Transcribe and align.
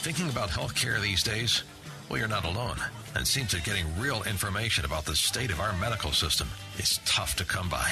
Thinking 0.00 0.30
about 0.30 0.48
healthcare 0.48 0.98
these 0.98 1.22
days? 1.22 1.62
Well, 2.08 2.18
you're 2.18 2.26
not 2.26 2.46
alone. 2.46 2.78
And 3.14 3.28
seems 3.28 3.52
that 3.52 3.64
getting 3.64 3.84
real 3.98 4.22
information 4.22 4.86
about 4.86 5.04
the 5.04 5.14
state 5.14 5.50
of 5.50 5.60
our 5.60 5.76
medical 5.76 6.10
system 6.10 6.48
is 6.78 7.00
tough 7.04 7.36
to 7.36 7.44
come 7.44 7.68
by. 7.68 7.86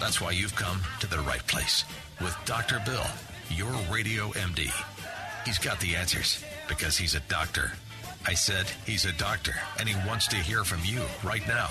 That's 0.00 0.20
why 0.20 0.32
you've 0.32 0.56
come 0.56 0.80
to 0.98 1.06
the 1.06 1.20
right 1.20 1.46
place 1.46 1.84
with 2.20 2.36
Dr. 2.44 2.82
Bill, 2.84 3.06
your 3.48 3.70
radio 3.92 4.30
MD. 4.30 4.72
He's 5.46 5.60
got 5.60 5.78
the 5.78 5.94
answers 5.94 6.42
because 6.68 6.96
he's 6.98 7.14
a 7.14 7.20
doctor. 7.28 7.70
I 8.26 8.34
said 8.34 8.66
he's 8.86 9.04
a 9.04 9.12
doctor 9.12 9.54
and 9.78 9.88
he 9.88 9.96
wants 10.08 10.26
to 10.28 10.36
hear 10.36 10.64
from 10.64 10.80
you 10.84 11.02
right 11.24 11.46
now. 11.46 11.68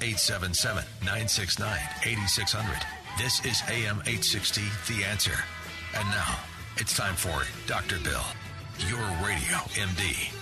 877 0.00 0.84
969 1.00 1.78
8600. 2.04 2.78
This 3.16 3.44
is 3.44 3.62
AM 3.68 4.00
860, 4.00 4.62
The 4.88 5.04
Answer. 5.04 5.36
And 5.96 6.08
now, 6.10 6.36
it's 6.76 6.96
time 6.96 7.14
for 7.14 7.42
Dr. 7.68 7.98
Bill, 8.00 8.24
your 8.88 9.06
radio 9.24 9.56
MD. 9.78 10.32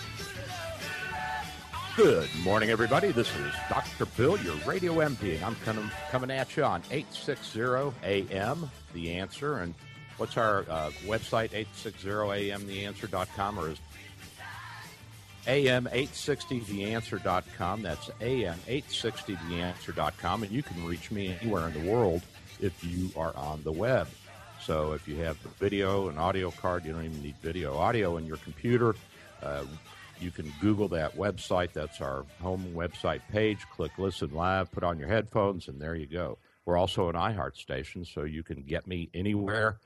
Good 1.95 2.31
morning, 2.43 2.71
everybody. 2.71 3.13
This 3.13 3.29
is 3.37 3.53
Dr. 3.69 4.07
Bill, 4.17 4.39
your 4.39 4.57
radio 4.67 4.95
MD, 4.95 5.37
and 5.37 5.45
I'm 5.45 5.57
coming, 5.57 5.91
coming 6.11 6.31
at 6.31 6.57
you 6.57 6.65
on 6.65 6.83
860 6.91 7.93
AM, 8.03 8.71
The 8.95 9.13
Answer. 9.13 9.59
And 9.59 9.75
what's 10.17 10.39
our 10.39 10.65
uh, 10.71 10.91
website, 11.05 11.51
860amtheanswer.com, 11.83 13.59
or 13.59 13.69
is 13.69 13.79
am860theanswer.com. 15.47 17.83
That's 17.83 18.09
am860theanswer.com. 18.09 20.43
And 20.43 20.53
you 20.53 20.63
can 20.63 20.85
reach 20.85 21.11
me 21.11 21.35
anywhere 21.41 21.67
in 21.69 21.75
the 21.75 21.81
world 21.91 22.23
if 22.61 22.85
you 22.85 23.11
are 23.17 23.35
on 23.37 23.63
the 23.63 23.73
web. 23.73 24.09
So 24.61 24.93
if 24.93 25.09
you 25.09 25.17
have 25.17 25.43
the 25.43 25.49
video 25.49 26.09
and 26.09 26.19
audio 26.19 26.51
card, 26.53 26.85
you 26.85 26.93
don't 26.93 27.05
even 27.05 27.23
need 27.23 27.37
video, 27.43 27.77
audio 27.77 28.17
in 28.17 28.27
your 28.27 28.37
computer. 28.39 28.95
Uh, 29.43 29.65
you 30.21 30.31
can 30.31 30.53
Google 30.61 30.89
that 30.89 31.17
website. 31.17 31.73
That's 31.73 32.01
our 32.01 32.25
home 32.41 32.73
website 32.75 33.23
page. 33.31 33.59
Click 33.75 33.99
Listen 33.99 34.33
Live, 34.33 34.71
put 34.71 34.85
on 34.85 35.01
your 35.01 35.09
headphones, 35.09 35.67
and 35.67 35.81
there 35.81 35.97
you 35.97 36.07
go. 36.07 36.39
We're 36.65 36.77
also 36.77 37.09
an 37.09 37.17
iHeart 37.17 37.57
station, 37.57 38.05
so 38.05 38.23
you 38.23 38.45
can 38.45 38.63
get 38.63 38.87
me 38.87 39.11
anywhere 39.13 39.81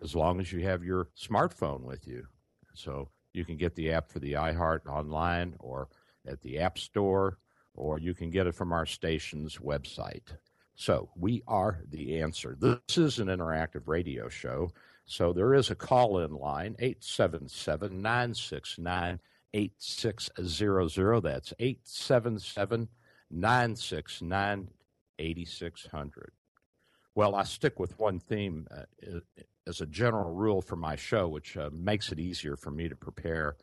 as 0.00 0.16
long 0.16 0.40
as 0.40 0.50
you 0.50 0.60
have 0.60 0.82
your 0.82 1.08
smartphone 1.14 1.82
with 1.82 2.06
you. 2.06 2.26
So 2.74 3.10
you 3.36 3.44
can 3.44 3.56
get 3.56 3.74
the 3.74 3.92
app 3.92 4.10
for 4.10 4.18
the 4.18 4.32
iHeart 4.32 4.86
online 4.86 5.54
or 5.58 5.88
at 6.26 6.40
the 6.40 6.58
App 6.58 6.78
Store, 6.78 7.38
or 7.74 7.98
you 7.98 8.14
can 8.14 8.30
get 8.30 8.46
it 8.46 8.54
from 8.54 8.72
our 8.72 8.86
station's 8.86 9.58
website. 9.58 10.36
So 10.74 11.10
we 11.16 11.42
are 11.46 11.80
the 11.88 12.20
answer. 12.20 12.56
This 12.58 12.98
is 12.98 13.18
an 13.18 13.28
interactive 13.28 13.82
radio 13.86 14.28
show. 14.28 14.72
So 15.04 15.32
there 15.32 15.54
is 15.54 15.70
a 15.70 15.74
call 15.74 16.18
in 16.18 16.32
line, 16.32 16.76
877 16.78 18.02
969 18.02 19.20
8600. 19.54 21.20
That's 21.22 21.54
877 21.58 22.88
969 23.30 24.68
8600. 25.18 26.32
Well, 27.14 27.34
I 27.34 27.44
stick 27.44 27.80
with 27.80 27.98
one 27.98 28.18
theme 28.18 28.66
uh, 28.70 29.20
as 29.66 29.80
a 29.80 29.86
general 29.86 30.32
rule 30.32 30.62
for 30.62 30.76
my 30.76 30.96
show, 30.96 31.28
which 31.28 31.56
uh, 31.56 31.70
makes 31.72 32.12
it 32.12 32.18
easier 32.18 32.56
for 32.56 32.70
me 32.70 32.88
to 32.88 32.96
prepare 32.96 33.56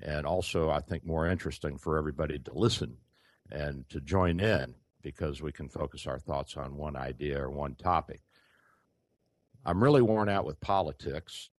and 0.00 0.26
also, 0.26 0.70
I 0.70 0.80
think, 0.80 1.04
more 1.04 1.26
interesting 1.26 1.76
for 1.76 1.98
everybody 1.98 2.38
to 2.38 2.54
listen 2.54 2.98
and 3.50 3.88
to 3.88 4.00
join 4.00 4.40
in 4.40 4.74
because 5.02 5.42
we 5.42 5.52
can 5.52 5.68
focus 5.68 6.06
our 6.06 6.18
thoughts 6.18 6.56
on 6.56 6.76
one 6.76 6.96
idea 6.96 7.40
or 7.40 7.50
one 7.50 7.74
topic. 7.74 8.20
I'm 9.64 9.82
really 9.82 10.02
worn 10.02 10.28
out 10.28 10.44
with 10.44 10.60
politics. 10.60 11.50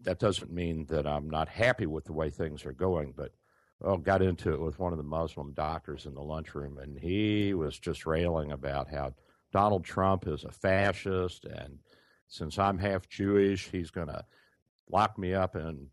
That 0.00 0.18
doesn't 0.18 0.52
mean 0.52 0.86
that 0.86 1.06
I'm 1.06 1.28
not 1.30 1.48
happy 1.48 1.86
with 1.86 2.04
the 2.04 2.12
way 2.12 2.30
things 2.30 2.64
are 2.66 2.72
going, 2.72 3.14
but 3.16 3.32
well, 3.80 3.96
got 3.96 4.20
into 4.20 4.52
it 4.52 4.60
with 4.60 4.78
one 4.78 4.92
of 4.92 4.98
the 4.98 5.04
Muslim 5.04 5.52
doctors 5.52 6.04
in 6.04 6.14
the 6.14 6.20
lunchroom, 6.20 6.76
and 6.78 6.98
he 6.98 7.54
was 7.54 7.78
just 7.78 8.04
railing 8.04 8.52
about 8.52 8.88
how 8.88 9.14
Donald 9.52 9.84
Trump 9.84 10.26
is 10.28 10.44
a 10.44 10.52
fascist, 10.52 11.46
and 11.46 11.78
since 12.30 12.58
I'm 12.58 12.78
half 12.78 13.08
Jewish, 13.08 13.68
he's 13.68 13.90
going 13.90 14.06
to 14.06 14.24
lock 14.88 15.18
me 15.18 15.34
up 15.34 15.56
in 15.56 15.88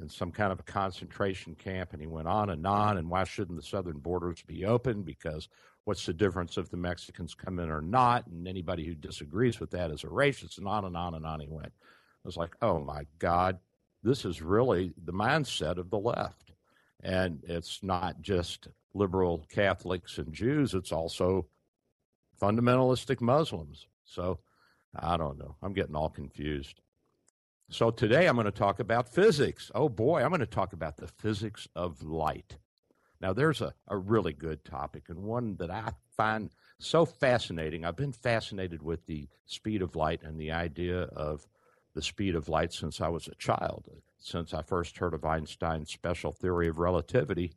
in 0.00 0.08
some 0.08 0.32
kind 0.32 0.50
of 0.50 0.58
a 0.58 0.64
concentration 0.64 1.54
camp. 1.54 1.92
And 1.92 2.00
he 2.00 2.08
went 2.08 2.26
on 2.26 2.50
and 2.50 2.66
on. 2.66 2.98
And 2.98 3.08
why 3.08 3.24
shouldn't 3.24 3.56
the 3.56 3.64
southern 3.64 3.98
borders 3.98 4.42
be 4.42 4.64
open? 4.64 5.02
Because 5.02 5.48
what's 5.84 6.04
the 6.04 6.12
difference 6.12 6.58
if 6.58 6.70
the 6.70 6.76
Mexicans 6.76 7.34
come 7.34 7.60
in 7.60 7.70
or 7.70 7.80
not? 7.80 8.26
And 8.26 8.48
anybody 8.48 8.84
who 8.84 8.94
disagrees 8.94 9.60
with 9.60 9.70
that 9.70 9.90
is 9.90 10.02
a 10.02 10.08
racist, 10.08 10.58
and 10.58 10.66
on 10.66 10.84
and 10.84 10.96
on 10.96 11.14
and 11.14 11.24
on 11.24 11.40
he 11.40 11.46
went. 11.48 11.72
I 11.72 12.24
was 12.24 12.36
like, 12.36 12.56
oh 12.62 12.80
my 12.80 13.06
God, 13.18 13.58
this 14.02 14.24
is 14.24 14.42
really 14.42 14.92
the 15.04 15.12
mindset 15.12 15.78
of 15.78 15.90
the 15.90 15.98
left. 15.98 16.52
And 17.04 17.40
it's 17.46 17.82
not 17.82 18.20
just 18.20 18.68
liberal 18.94 19.46
Catholics 19.48 20.18
and 20.18 20.32
Jews, 20.32 20.74
it's 20.74 20.92
also 20.92 21.46
fundamentalistic 22.40 23.20
Muslims. 23.20 23.86
So 24.04 24.40
I 24.94 25.16
don't 25.16 25.38
know. 25.38 25.56
I'm 25.62 25.72
getting 25.72 25.96
all 25.96 26.10
confused. 26.10 26.80
So 27.70 27.90
today 27.90 28.26
I'm 28.26 28.34
going 28.34 28.44
to 28.44 28.50
talk 28.50 28.80
about 28.80 29.08
physics. 29.08 29.70
Oh 29.74 29.88
boy, 29.88 30.22
I'm 30.22 30.28
going 30.28 30.40
to 30.40 30.46
talk 30.46 30.72
about 30.72 30.98
the 30.98 31.08
physics 31.08 31.66
of 31.74 32.02
light. 32.02 32.58
Now, 33.20 33.32
there's 33.32 33.60
a, 33.60 33.72
a 33.86 33.96
really 33.96 34.32
good 34.32 34.64
topic 34.64 35.04
and 35.08 35.20
one 35.20 35.56
that 35.56 35.70
I 35.70 35.92
find 36.16 36.50
so 36.80 37.06
fascinating. 37.06 37.84
I've 37.84 37.96
been 37.96 38.12
fascinated 38.12 38.82
with 38.82 39.06
the 39.06 39.28
speed 39.46 39.80
of 39.80 39.94
light 39.94 40.22
and 40.24 40.38
the 40.38 40.50
idea 40.50 41.02
of 41.02 41.46
the 41.94 42.02
speed 42.02 42.34
of 42.34 42.48
light 42.48 42.72
since 42.72 43.00
I 43.00 43.08
was 43.08 43.28
a 43.28 43.34
child, 43.36 43.86
since 44.18 44.52
I 44.52 44.62
first 44.62 44.98
heard 44.98 45.14
of 45.14 45.24
Einstein's 45.24 45.92
special 45.92 46.32
theory 46.32 46.68
of 46.68 46.78
relativity, 46.78 47.52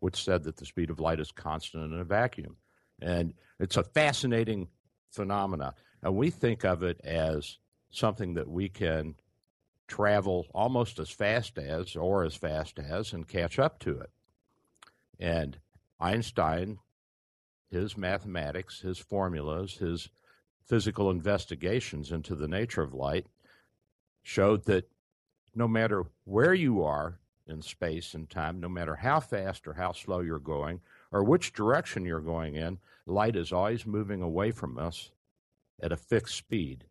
which 0.00 0.24
said 0.24 0.42
that 0.44 0.56
the 0.56 0.66
speed 0.66 0.90
of 0.90 1.00
light 1.00 1.20
is 1.20 1.30
constant 1.32 1.92
in 1.92 2.00
a 2.00 2.04
vacuum. 2.04 2.56
And 3.00 3.34
it's 3.60 3.76
a 3.76 3.84
fascinating 3.84 4.68
phenomena. 5.10 5.74
And 6.04 6.16
we 6.16 6.28
think 6.28 6.64
of 6.64 6.82
it 6.82 7.00
as 7.02 7.56
something 7.90 8.34
that 8.34 8.48
we 8.48 8.68
can 8.68 9.14
travel 9.88 10.46
almost 10.52 10.98
as 10.98 11.08
fast 11.08 11.58
as 11.58 11.96
or 11.96 12.24
as 12.24 12.34
fast 12.34 12.78
as 12.78 13.14
and 13.14 13.26
catch 13.26 13.58
up 13.58 13.78
to 13.80 13.98
it. 14.00 14.10
And 15.18 15.58
Einstein, 15.98 16.78
his 17.70 17.96
mathematics, 17.96 18.82
his 18.82 18.98
formulas, 18.98 19.78
his 19.78 20.10
physical 20.66 21.10
investigations 21.10 22.12
into 22.12 22.34
the 22.34 22.48
nature 22.48 22.82
of 22.82 22.92
light 22.92 23.26
showed 24.22 24.64
that 24.64 24.90
no 25.54 25.66
matter 25.66 26.04
where 26.24 26.54
you 26.54 26.82
are 26.82 27.18
in 27.46 27.62
space 27.62 28.12
and 28.12 28.28
time, 28.28 28.60
no 28.60 28.68
matter 28.68 28.96
how 28.96 29.20
fast 29.20 29.66
or 29.66 29.72
how 29.72 29.92
slow 29.92 30.20
you're 30.20 30.38
going, 30.38 30.80
or 31.12 31.24
which 31.24 31.54
direction 31.54 32.04
you're 32.04 32.20
going 32.20 32.56
in, 32.56 32.78
light 33.06 33.36
is 33.36 33.52
always 33.52 33.86
moving 33.86 34.20
away 34.20 34.50
from 34.50 34.78
us 34.78 35.10
at 35.82 35.92
a 35.92 35.96
fixed 35.96 36.36
speed, 36.36 36.84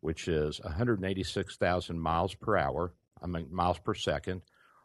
which 0.00 0.28
is 0.28 0.60
186,000 0.60 1.98
miles 1.98 2.34
per 2.34 2.56
hour, 2.56 2.92
I 3.22 3.26
mean 3.26 3.48
miles 3.50 3.78
per 3.78 3.94
second, 3.94 4.42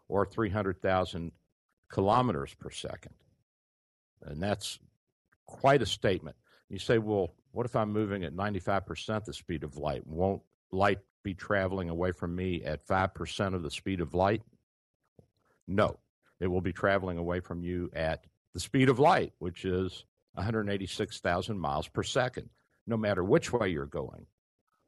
or 0.08 0.26
300,000 0.26 1.32
kilometers 1.90 2.54
per 2.54 2.70
second. 2.70 3.14
And 4.24 4.42
that's 4.42 4.80
quite 5.46 5.82
a 5.82 5.86
statement. 5.86 6.36
You 6.70 6.80
say, 6.80 6.98
well, 6.98 7.34
what 7.52 7.66
if 7.66 7.76
I'm 7.76 7.92
moving 7.92 8.24
at 8.24 8.34
95% 8.34 9.26
the 9.26 9.34
speed 9.34 9.64
of 9.64 9.78
light? 9.78 10.08
Won't 10.08 10.42
light 10.72 11.00
be 11.24 11.34
traveling 11.34 11.90
away 11.90 12.12
from 12.12 12.36
me 12.36 12.64
at 12.64 12.88
5% 12.88 13.54
of 13.54 13.62
the 13.62 13.72
speed 13.72 14.02
of 14.02 14.14
light? 14.14 14.42
No, 15.68 16.00
it 16.40 16.48
will 16.48 16.62
be 16.62 16.74
traveling 16.74 17.18
away 17.18 17.40
from 17.40 17.64
you 17.64 17.92
at 17.94 18.26
the 18.54 18.60
speed 18.60 18.90
of 18.90 19.00
light, 19.00 19.34
which 19.40 19.66
is 19.66 20.06
186,000 20.34 21.60
miles 21.60 21.88
per 21.88 22.04
second, 22.04 22.50
no 22.88 22.98
matter 22.98 23.24
which 23.24 23.52
way 23.52 23.70
you're 23.70 23.86
going. 23.86 24.26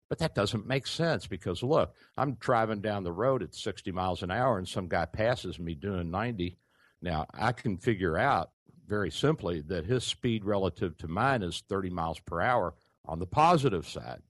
But 0.10 0.20
that 0.20 0.36
doesn't 0.36 0.68
make 0.68 0.86
sense 0.86 1.26
because 1.26 1.64
look, 1.64 1.96
I'm 2.18 2.36
driving 2.36 2.82
down 2.82 3.04
the 3.04 3.12
road 3.12 3.42
at 3.42 3.56
60 3.56 3.92
miles 3.92 4.22
an 4.22 4.32
hour 4.32 4.58
and 4.58 4.68
some 4.68 4.88
guy 4.88 5.06
passes 5.06 5.60
me 5.60 5.74
doing 5.74 6.12
90 6.12 6.58
Now, 7.02 7.26
I 7.34 7.52
can 7.52 7.78
figure 7.78 8.18
out 8.18 8.52
very 8.88 9.10
simply 9.10 9.62
that 9.62 9.86
his 9.86 10.04
speed 10.04 10.46
relative 10.46 10.98
to 10.98 11.08
mine 11.08 11.42
is 11.42 11.64
30 11.68 11.90
miles 11.90 12.20
per 12.20 12.42
hour 12.42 12.76
on 13.06 13.20
the 13.20 13.26
positive 13.26 13.88
side. 13.88 14.22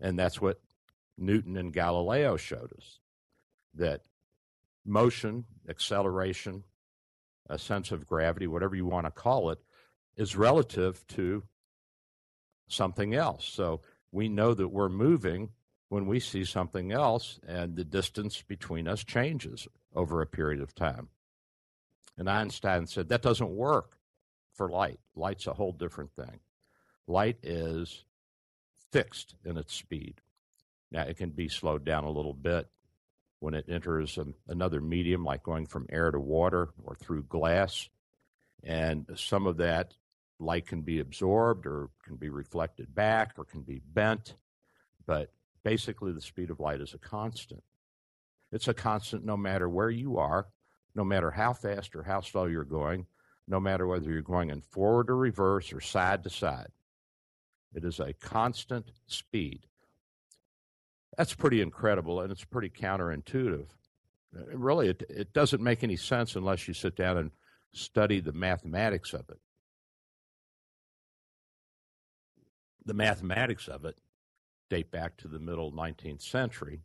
And 0.00 0.18
that's 0.18 0.40
what 0.40 0.60
Newton 1.18 1.56
and 1.56 1.72
Galileo 1.72 2.36
showed 2.36 2.72
us 2.76 3.00
that 3.74 4.02
motion, 4.84 5.44
acceleration, 5.68 6.64
a 7.48 7.58
sense 7.58 7.92
of 7.92 8.06
gravity, 8.06 8.46
whatever 8.46 8.74
you 8.74 8.86
want 8.86 9.06
to 9.06 9.10
call 9.10 9.50
it, 9.50 9.58
is 10.16 10.36
relative 10.36 11.06
to 11.08 11.42
something 12.74 13.14
else. 13.14 13.44
So 13.46 13.80
we 14.12 14.28
know 14.28 14.54
that 14.54 14.68
we're 14.68 14.88
moving 14.88 15.50
when 15.88 16.06
we 16.06 16.18
see 16.18 16.44
something 16.44 16.92
else, 16.92 17.38
and 17.46 17.76
the 17.76 17.84
distance 17.84 18.42
between 18.42 18.88
us 18.88 19.04
changes 19.04 19.68
over 19.94 20.20
a 20.20 20.26
period 20.26 20.60
of 20.60 20.74
time. 20.74 21.08
And 22.16 22.28
Einstein 22.28 22.86
said 22.86 23.08
that 23.08 23.22
doesn't 23.22 23.50
work 23.50 23.96
for 24.54 24.68
light. 24.68 25.00
Light's 25.14 25.46
a 25.46 25.52
whole 25.52 25.72
different 25.72 26.12
thing. 26.14 26.40
Light 27.06 27.38
is 27.42 28.04
fixed 28.92 29.34
in 29.44 29.56
its 29.56 29.74
speed. 29.74 30.20
Now, 30.90 31.02
it 31.02 31.16
can 31.16 31.30
be 31.30 31.48
slowed 31.48 31.84
down 31.84 32.04
a 32.04 32.10
little 32.10 32.34
bit 32.34 32.68
when 33.40 33.54
it 33.54 33.66
enters 33.68 34.16
a, 34.16 34.26
another 34.48 34.80
medium, 34.80 35.24
like 35.24 35.42
going 35.42 35.66
from 35.66 35.86
air 35.90 36.10
to 36.10 36.20
water 36.20 36.70
or 36.82 36.94
through 36.94 37.24
glass. 37.24 37.88
And 38.62 39.06
some 39.16 39.46
of 39.46 39.58
that 39.58 39.94
light 40.38 40.66
can 40.66 40.82
be 40.82 41.00
absorbed 41.00 41.66
or 41.66 41.90
can 42.04 42.16
be 42.16 42.28
reflected 42.28 42.94
back 42.94 43.32
or 43.38 43.44
can 43.44 43.62
be 43.62 43.80
bent. 43.92 44.34
But 45.06 45.32
basically, 45.62 46.12
the 46.12 46.20
speed 46.20 46.50
of 46.50 46.60
light 46.60 46.80
is 46.80 46.94
a 46.94 46.98
constant. 46.98 47.62
It's 48.52 48.68
a 48.68 48.74
constant 48.74 49.24
no 49.24 49.36
matter 49.36 49.68
where 49.68 49.90
you 49.90 50.18
are, 50.18 50.46
no 50.94 51.04
matter 51.04 51.30
how 51.30 51.52
fast 51.52 51.94
or 51.96 52.02
how 52.02 52.20
slow 52.20 52.44
you're 52.46 52.64
going, 52.64 53.06
no 53.48 53.60
matter 53.60 53.86
whether 53.86 54.10
you're 54.10 54.22
going 54.22 54.50
in 54.50 54.60
forward 54.60 55.10
or 55.10 55.16
reverse 55.16 55.72
or 55.72 55.80
side 55.80 56.22
to 56.24 56.30
side. 56.30 56.68
It 57.74 57.84
is 57.84 57.98
a 58.00 58.12
constant 58.14 58.92
speed. 59.06 59.66
That's 61.16 61.34
pretty 61.34 61.60
incredible 61.60 62.20
and 62.20 62.30
it's 62.30 62.44
pretty 62.44 62.70
counterintuitive. 62.70 63.66
Really, 64.32 64.88
it, 64.88 65.02
it 65.08 65.32
doesn't 65.32 65.62
make 65.62 65.84
any 65.84 65.96
sense 65.96 66.34
unless 66.36 66.66
you 66.66 66.74
sit 66.74 66.96
down 66.96 67.18
and 67.18 67.30
study 67.72 68.20
the 68.20 68.32
mathematics 68.32 69.12
of 69.12 69.28
it. 69.28 69.38
The 72.86 72.94
mathematics 72.94 73.68
of 73.68 73.84
it 73.84 73.96
date 74.70 74.90
back 74.90 75.16
to 75.18 75.28
the 75.28 75.38
middle 75.38 75.72
19th 75.72 76.22
century 76.22 76.80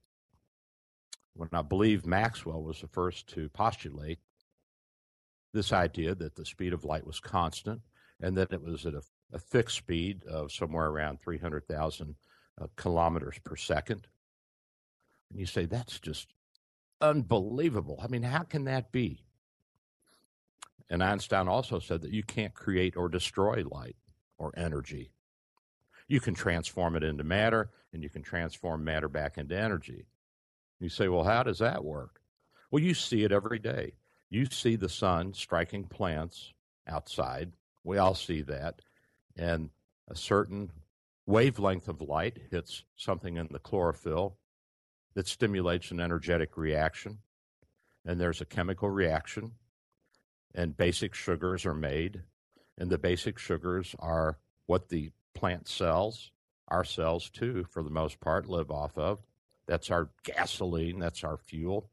when 1.34 1.50
I 1.54 1.62
believe 1.62 2.06
Maxwell 2.06 2.62
was 2.62 2.82
the 2.82 2.88
first 2.88 3.28
to 3.30 3.50
postulate 3.50 4.20
this 5.54 5.72
idea 5.72 6.14
that 6.16 6.36
the 6.36 6.46
speed 6.46 6.74
of 6.74 6.84
light 6.84 7.08
was 7.08 7.20
constant 7.20 7.82
and 8.22 8.38
that 8.38 8.52
it 8.52 8.62
was 8.62 8.86
at 8.86 8.94
a, 8.94 9.02
a 9.34 9.40
fixed 9.40 9.78
speed 9.78 10.24
of 10.26 10.52
somewhere 10.52 10.88
around 10.88 11.22
300,000 11.22 12.16
uh, 12.62 12.68
kilometers 12.76 13.40
per 13.44 13.56
second. 13.56 14.08
And 15.32 15.40
you 15.40 15.46
say, 15.46 15.66
that's 15.66 16.00
just 16.00 16.34
unbelievable. 17.02 18.00
I 18.04 18.08
mean, 18.08 18.24
how 18.24 18.44
can 18.44 18.66
that 18.66 18.92
be? 18.92 19.24
And 20.90 21.04
Einstein 21.04 21.48
also 21.48 21.80
said 21.80 22.02
that 22.02 22.12
you 22.12 22.24
can't 22.24 22.54
create 22.54 22.98
or 22.98 23.10
destroy 23.10 23.64
light 23.64 23.96
or 24.38 24.52
energy. 24.58 25.12
You 26.10 26.20
can 26.20 26.34
transform 26.34 26.98
it 26.98 27.04
into 27.04 27.24
matter, 27.24 27.70
and 27.94 28.04
you 28.04 28.10
can 28.10 28.24
transform 28.24 28.84
matter 28.84 29.08
back 29.08 29.38
into 29.38 29.58
energy. 29.58 30.08
You 30.80 30.90
say, 30.90 31.08
well, 31.08 31.24
how 31.24 31.44
does 31.44 31.60
that 31.60 31.86
work? 31.86 32.20
Well, 32.72 32.84
you 32.84 32.94
see 32.94 33.24
it 33.24 33.32
every 33.32 33.60
day. 33.60 33.94
You 34.30 34.46
see 34.48 34.76
the 34.76 34.90
sun 34.90 35.34
striking 35.34 35.86
plants 35.86 36.54
outside. 36.88 37.54
We 37.84 37.98
all 37.98 38.16
see 38.16 38.42
that. 38.44 38.82
And 39.38 39.70
a 40.08 40.16
certain 40.16 40.72
wavelength 41.26 41.88
of 41.88 42.02
light 42.02 42.40
hits 42.50 42.84
something 42.96 43.38
in 43.38 43.48
the 43.52 43.60
chlorophyll 43.60 44.36
that 45.14 45.28
stimulates 45.28 45.92
an 45.92 46.00
energetic 46.00 46.58
reaction. 46.58 47.20
And 48.04 48.20
there's 48.20 48.42
a 48.42 48.46
chemical 48.46 48.90
reaction, 48.90 49.52
and 50.56 50.76
basic 50.76 51.14
sugars 51.14 51.66
are 51.66 51.76
made. 51.76 52.24
And 52.78 52.90
the 52.90 52.98
basic 52.98 53.38
sugars 53.38 53.96
are 54.00 54.40
what 54.66 54.90
the 54.90 55.12
plant 55.34 55.68
cells, 55.68 56.32
our 56.68 56.84
cells 56.84 57.30
too, 57.30 57.66
for 57.70 57.84
the 57.84 57.90
most 57.90 58.20
part, 58.20 58.48
live 58.48 58.72
off 58.72 58.98
of. 58.98 59.20
That's 59.68 59.92
our 59.92 60.10
gasoline, 60.24 61.00
that's 61.00 61.24
our 61.24 61.38
fuel. 61.38 61.90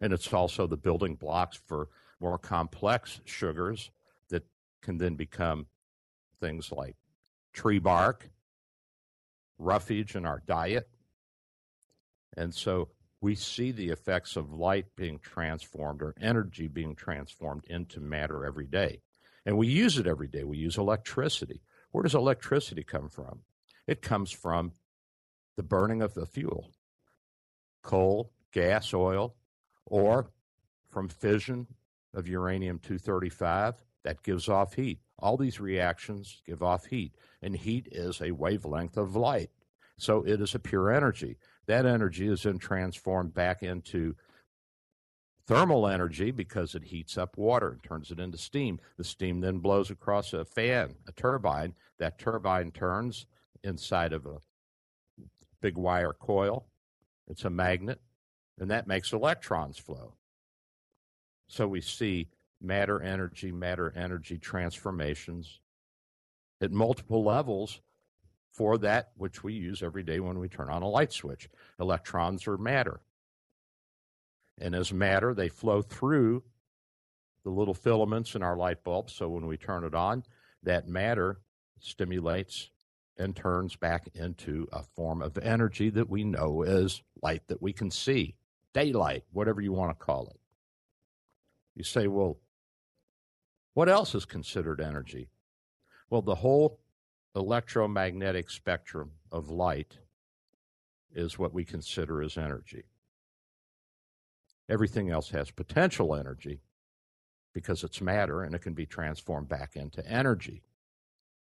And 0.00 0.12
it's 0.12 0.32
also 0.32 0.66
the 0.66 0.76
building 0.76 1.14
blocks 1.14 1.60
for 1.66 1.88
more 2.20 2.38
complex 2.38 3.20
sugars 3.24 3.90
that 4.30 4.44
can 4.82 4.98
then 4.98 5.14
become 5.14 5.66
things 6.40 6.72
like 6.72 6.96
tree 7.52 7.78
bark, 7.78 8.30
roughage 9.58 10.16
in 10.16 10.26
our 10.26 10.42
diet. 10.46 10.88
And 12.36 12.54
so 12.54 12.88
we 13.20 13.34
see 13.34 13.72
the 13.72 13.90
effects 13.90 14.36
of 14.36 14.52
light 14.52 14.86
being 14.96 15.18
transformed 15.18 16.02
or 16.02 16.14
energy 16.20 16.68
being 16.68 16.94
transformed 16.94 17.64
into 17.66 18.00
matter 18.00 18.46
every 18.46 18.66
day. 18.66 19.00
And 19.44 19.56
we 19.58 19.68
use 19.68 19.98
it 19.98 20.06
every 20.06 20.28
day. 20.28 20.44
We 20.44 20.58
use 20.58 20.78
electricity. 20.78 21.62
Where 21.90 22.02
does 22.02 22.14
electricity 22.14 22.82
come 22.82 23.08
from? 23.08 23.40
It 23.86 24.02
comes 24.02 24.30
from 24.30 24.72
the 25.56 25.62
burning 25.62 26.02
of 26.02 26.14
the 26.14 26.26
fuel 26.26 26.70
coal, 27.82 28.30
gas, 28.52 28.92
oil, 28.92 29.34
or 29.86 30.30
from 30.88 31.08
fission 31.08 31.66
of 32.12 32.28
uranium 32.28 32.78
235 32.78 33.82
that 34.04 34.22
gives 34.22 34.48
off 34.48 34.74
heat. 34.74 35.00
All 35.18 35.36
these 35.36 35.60
reactions 35.60 36.42
give 36.46 36.62
off 36.62 36.86
heat, 36.86 37.14
and 37.42 37.56
heat 37.56 37.88
is 37.90 38.20
a 38.20 38.32
wavelength 38.32 38.96
of 38.96 39.16
light. 39.16 39.50
So 39.98 40.22
it 40.22 40.40
is 40.40 40.54
a 40.54 40.58
pure 40.58 40.90
energy. 40.90 41.36
That 41.66 41.86
energy 41.86 42.28
is 42.28 42.42
then 42.42 42.58
transformed 42.58 43.34
back 43.34 43.62
into 43.62 44.16
thermal 45.46 45.86
energy 45.86 46.30
because 46.30 46.74
it 46.74 46.84
heats 46.84 47.18
up 47.18 47.36
water 47.36 47.70
and 47.70 47.82
turns 47.82 48.10
it 48.10 48.20
into 48.20 48.38
steam. 48.38 48.80
The 48.96 49.04
steam 49.04 49.40
then 49.40 49.58
blows 49.58 49.90
across 49.90 50.32
a 50.32 50.44
fan, 50.44 50.94
a 51.08 51.12
turbine. 51.12 51.74
That 51.98 52.18
turbine 52.18 52.70
turns 52.70 53.26
inside 53.62 54.12
of 54.12 54.26
a 54.26 54.38
big 55.60 55.76
wire 55.76 56.12
coil. 56.12 56.66
It's 57.28 57.44
a 57.44 57.50
magnet, 57.50 58.00
and 58.58 58.70
that 58.70 58.86
makes 58.86 59.12
electrons 59.12 59.78
flow. 59.78 60.14
So 61.48 61.66
we 61.66 61.80
see 61.80 62.28
matter 62.60 63.02
energy, 63.02 63.52
matter 63.52 63.92
energy 63.96 64.38
transformations 64.38 65.60
at 66.60 66.70
multiple 66.70 67.24
levels 67.24 67.80
for 68.52 68.78
that 68.78 69.10
which 69.16 69.42
we 69.42 69.54
use 69.54 69.82
every 69.82 70.02
day 70.02 70.20
when 70.20 70.38
we 70.38 70.48
turn 70.48 70.68
on 70.68 70.82
a 70.82 70.88
light 70.88 71.12
switch. 71.12 71.48
Electrons 71.78 72.46
are 72.46 72.58
matter. 72.58 73.00
And 74.60 74.74
as 74.74 74.92
matter, 74.92 75.34
they 75.34 75.48
flow 75.48 75.82
through 75.82 76.44
the 77.44 77.50
little 77.50 77.74
filaments 77.74 78.34
in 78.34 78.42
our 78.42 78.56
light 78.56 78.84
bulb. 78.84 79.10
So 79.10 79.28
when 79.28 79.46
we 79.46 79.56
turn 79.56 79.84
it 79.84 79.94
on, 79.94 80.22
that 80.62 80.86
matter 80.86 81.40
stimulates 81.80 82.70
and 83.16 83.34
turns 83.34 83.76
back 83.76 84.08
into 84.14 84.68
a 84.72 84.82
form 84.82 85.22
of 85.22 85.38
energy 85.38 85.90
that 85.90 86.08
we 86.08 86.24
know 86.24 86.62
as 86.62 87.02
light 87.22 87.42
that 87.48 87.62
we 87.62 87.72
can 87.72 87.90
see, 87.90 88.36
daylight, 88.74 89.24
whatever 89.32 89.60
you 89.60 89.72
want 89.72 89.98
to 89.98 90.04
call 90.04 90.28
it. 90.28 90.40
You 91.74 91.84
say, 91.84 92.06
well, 92.06 92.38
what 93.72 93.88
else 93.88 94.14
is 94.14 94.24
considered 94.26 94.80
energy? 94.80 95.30
Well, 96.10 96.22
the 96.22 96.34
whole 96.34 96.80
electromagnetic 97.34 98.50
spectrum 98.50 99.12
of 99.30 99.48
light 99.48 99.98
is 101.14 101.38
what 101.38 101.54
we 101.54 101.64
consider 101.64 102.22
as 102.22 102.36
energy. 102.36 102.84
Everything 104.70 105.10
else 105.10 105.30
has 105.30 105.50
potential 105.50 106.14
energy 106.14 106.62
because 107.52 107.82
it's 107.82 108.00
matter 108.00 108.42
and 108.42 108.54
it 108.54 108.62
can 108.62 108.72
be 108.72 108.86
transformed 108.86 109.48
back 109.48 109.74
into 109.74 110.06
energy 110.08 110.62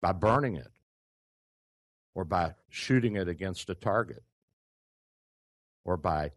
by 0.03 0.13
burning 0.13 0.57
it 0.57 0.73
or 2.15 2.25
by 2.25 2.55
shooting 2.69 3.17
it 3.17 3.29
against 3.29 3.71
a 3.71 3.75
target 3.75 4.25
or 5.85 5.97
by 5.97 6.33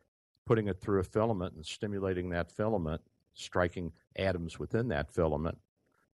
putting 0.45 0.67
it 0.67 0.79
through 0.79 0.99
a 0.99 1.03
filament 1.03 1.55
and 1.55 1.65
stimulating 1.65 2.29
that 2.29 2.51
filament, 2.51 3.01
striking 3.33 3.91
atoms 4.15 4.59
within 4.59 4.87
that 4.87 5.11
filament 5.11 5.57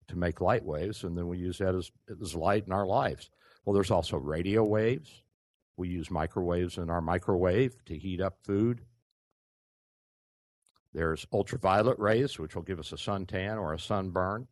to 0.09 0.17
make 0.17 0.41
light 0.41 0.65
waves, 0.65 1.05
and 1.05 1.17
then 1.17 1.29
we 1.29 1.39
use 1.39 1.59
that 1.59 1.75
as, 1.75 1.91
as 2.21 2.35
light 2.35 2.67
in 2.67 2.73
our 2.73 2.87
lives. 2.87 3.31
Well, 3.65 3.75
there's 3.75 3.91
also 3.91 4.17
radio 4.17 4.65
waves. 4.65 5.23
We 5.77 5.89
use 5.89 6.11
microwaves 6.11 6.79
in 6.79 6.91
our 6.91 7.01
microwave 7.01 7.85
to 7.87 7.97
heat 7.97 8.21
up 8.21 8.37
food. 8.43 8.83
There's 10.93 11.27
ultraviolet 11.33 11.99
rays, 11.99 12.39
which 12.39 12.55
will 12.55 12.63
give 12.63 12.79
us 12.79 12.93
a 12.93 12.97
suntan 12.97 13.59
or 13.59 13.73
a 13.73 13.79
sunburn. 13.79 14.49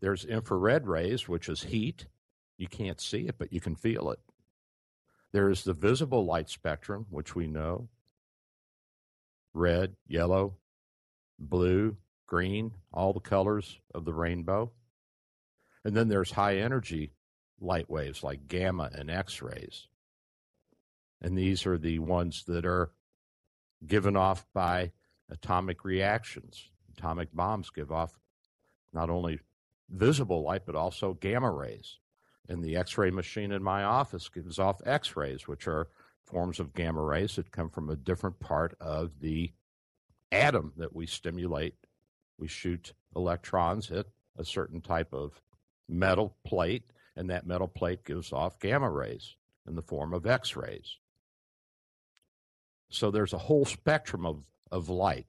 There's 0.00 0.24
infrared 0.24 0.86
rays, 0.86 1.28
which 1.28 1.48
is 1.48 1.62
heat 1.64 2.06
you 2.60 2.68
can't 2.68 3.00
see 3.00 3.26
it, 3.26 3.36
but 3.38 3.54
you 3.54 3.60
can 3.60 3.74
feel 3.74 4.10
it. 4.10 4.18
There 5.32 5.48
is 5.48 5.64
the 5.64 5.72
visible 5.72 6.26
light 6.26 6.50
spectrum, 6.50 7.06
which 7.08 7.34
we 7.34 7.46
know 7.46 7.88
red, 9.54 9.96
yellow, 10.06 10.58
blue, 11.38 11.96
green, 12.26 12.72
all 12.92 13.14
the 13.14 13.20
colors 13.20 13.80
of 13.94 14.04
the 14.04 14.12
rainbow. 14.12 14.72
And 15.86 15.96
then 15.96 16.08
there's 16.08 16.32
high 16.32 16.58
energy 16.58 17.12
light 17.58 17.88
waves 17.88 18.22
like 18.22 18.46
gamma 18.46 18.90
and 18.92 19.10
X 19.10 19.40
rays. 19.40 19.88
And 21.22 21.38
these 21.38 21.64
are 21.64 21.78
the 21.78 21.98
ones 21.98 22.44
that 22.46 22.66
are 22.66 22.92
given 23.86 24.18
off 24.18 24.46
by 24.52 24.92
atomic 25.30 25.84
reactions. 25.84 26.70
Atomic 26.96 27.28
bombs 27.34 27.70
give 27.70 27.90
off 27.90 28.18
not 28.92 29.10
only 29.10 29.40
visible 29.88 30.42
light, 30.42 30.62
but 30.66 30.76
also 30.76 31.14
gamma 31.14 31.50
rays. 31.50 31.98
And 32.48 32.62
the 32.64 32.76
X 32.76 32.98
ray 32.98 33.10
machine 33.10 33.52
in 33.52 33.62
my 33.62 33.84
office 33.84 34.28
gives 34.28 34.58
off 34.58 34.80
X 34.84 35.16
rays, 35.16 35.46
which 35.46 35.68
are 35.68 35.88
forms 36.24 36.60
of 36.60 36.74
gamma 36.74 37.02
rays 37.02 37.36
that 37.36 37.50
come 37.52 37.70
from 37.70 37.90
a 37.90 37.96
different 37.96 38.40
part 38.40 38.74
of 38.80 39.20
the 39.20 39.52
atom 40.32 40.72
that 40.76 40.94
we 40.94 41.06
stimulate. 41.06 41.74
We 42.38 42.48
shoot 42.48 42.92
electrons 43.14 43.90
at 43.90 44.06
a 44.36 44.44
certain 44.44 44.80
type 44.80 45.12
of 45.12 45.40
metal 45.88 46.36
plate, 46.44 46.84
and 47.16 47.30
that 47.30 47.46
metal 47.46 47.68
plate 47.68 48.04
gives 48.04 48.32
off 48.32 48.58
gamma 48.60 48.90
rays 48.90 49.36
in 49.66 49.74
the 49.74 49.82
form 49.82 50.12
of 50.12 50.26
X 50.26 50.56
rays. 50.56 50.96
So 52.90 53.10
there's 53.10 53.32
a 53.32 53.38
whole 53.38 53.64
spectrum 53.64 54.26
of, 54.26 54.44
of 54.70 54.88
light. 54.88 55.26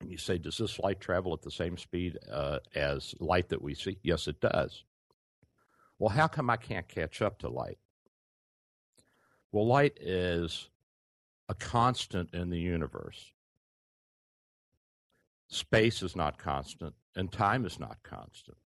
And 0.00 0.10
you 0.10 0.16
say, 0.16 0.38
does 0.38 0.58
this 0.58 0.78
light 0.78 1.00
travel 1.00 1.32
at 1.32 1.42
the 1.42 1.50
same 1.50 1.76
speed 1.76 2.18
uh, 2.30 2.58
as 2.74 3.14
light 3.18 3.48
that 3.48 3.62
we 3.62 3.74
see? 3.74 3.98
Yes, 4.02 4.28
it 4.28 4.40
does. 4.40 4.84
Well, 5.98 6.10
how 6.10 6.28
come 6.28 6.50
I 6.50 6.56
can't 6.56 6.88
catch 6.88 7.20
up 7.20 7.38
to 7.40 7.48
light? 7.48 7.78
Well, 9.50 9.66
light 9.66 9.98
is 10.00 10.68
a 11.48 11.54
constant 11.54 12.32
in 12.34 12.50
the 12.50 12.60
universe. 12.60 13.32
Space 15.48 16.02
is 16.02 16.14
not 16.14 16.38
constant, 16.38 16.94
and 17.16 17.32
time 17.32 17.64
is 17.64 17.80
not 17.80 18.02
constant. 18.02 18.58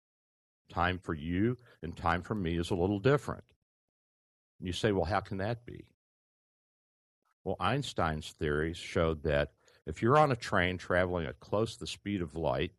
Time 0.72 0.98
for 0.98 1.14
you 1.14 1.58
and 1.82 1.96
time 1.96 2.22
for 2.22 2.34
me 2.34 2.58
is 2.58 2.70
a 2.70 2.74
little 2.74 2.98
different. 2.98 3.44
You 4.60 4.72
say, 4.72 4.92
well, 4.92 5.04
how 5.04 5.20
can 5.20 5.38
that 5.38 5.66
be? 5.66 5.86
Well, 7.44 7.56
Einstein's 7.58 8.32
theories 8.32 8.76
showed 8.76 9.22
that 9.22 9.52
if 9.86 10.02
you're 10.02 10.18
on 10.18 10.32
a 10.32 10.36
train 10.36 10.78
traveling 10.78 11.26
at 11.26 11.40
close 11.40 11.74
to 11.74 11.80
the 11.80 11.86
speed 11.86 12.20
of 12.20 12.36
light, 12.36 12.72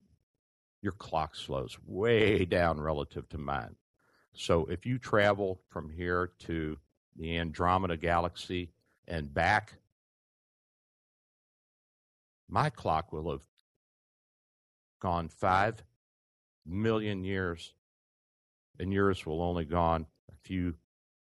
your 0.81 0.91
clock 0.93 1.35
slows 1.35 1.77
way 1.85 2.45
down 2.45 2.79
relative 2.79 3.27
to 3.29 3.37
mine. 3.37 3.75
So 4.33 4.65
if 4.65 4.85
you 4.85 4.97
travel 4.97 5.61
from 5.69 5.89
here 5.89 6.31
to 6.39 6.77
the 7.15 7.37
Andromeda 7.37 7.97
galaxy 7.97 8.71
and 9.07 9.33
back, 9.33 9.73
my 12.49 12.69
clock 12.69 13.11
will 13.11 13.31
have 13.31 13.41
gone 14.99 15.27
five 15.27 15.83
million 16.65 17.23
years, 17.23 17.73
and 18.79 18.93
yours 18.93 19.25
will 19.25 19.41
only 19.41 19.65
gone 19.65 20.05
a 20.29 20.35
few, 20.43 20.75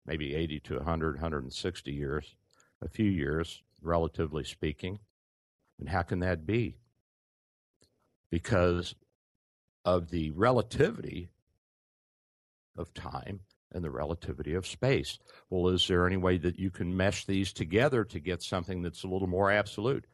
maybe 0.06 0.36
80 0.36 0.60
to 0.62 0.76
100, 0.78 1.16
160 1.16 1.92
years, 1.92 2.36
a 2.86 2.90
few 2.90 3.10
years, 3.10 3.64
relatively 3.82 4.44
speaking. 4.44 5.00
And 5.80 5.90
how 5.90 6.04
can 6.04 6.20
that 6.20 6.46
be? 6.46 6.78
Because 8.30 8.96
of 9.84 10.10
the 10.10 10.32
relativity 10.32 11.30
of 12.78 12.94
time 12.94 13.42
and 13.72 13.84
the 13.84 13.92
relativity 13.92 14.54
of 14.54 14.66
space. 14.66 15.20
Well, 15.50 15.68
is 15.70 15.88
there 15.88 16.08
any 16.08 16.18
way 16.18 16.38
that 16.38 16.60
you 16.60 16.70
can 16.70 16.96
mesh 16.96 17.26
these 17.26 17.52
together 17.52 18.04
to 18.06 18.20
get 18.20 18.42
something 18.42 18.82
that's 18.82 19.04
a 19.04 19.08
little 19.08 19.28
more 19.28 19.52
absolute? 19.52 20.06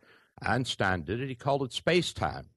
Einstein 0.41 1.03
did 1.03 1.21
it. 1.21 1.29
He 1.29 1.35
called 1.35 1.63
it 1.63 1.73
space 1.73 2.13
time. 2.13 2.47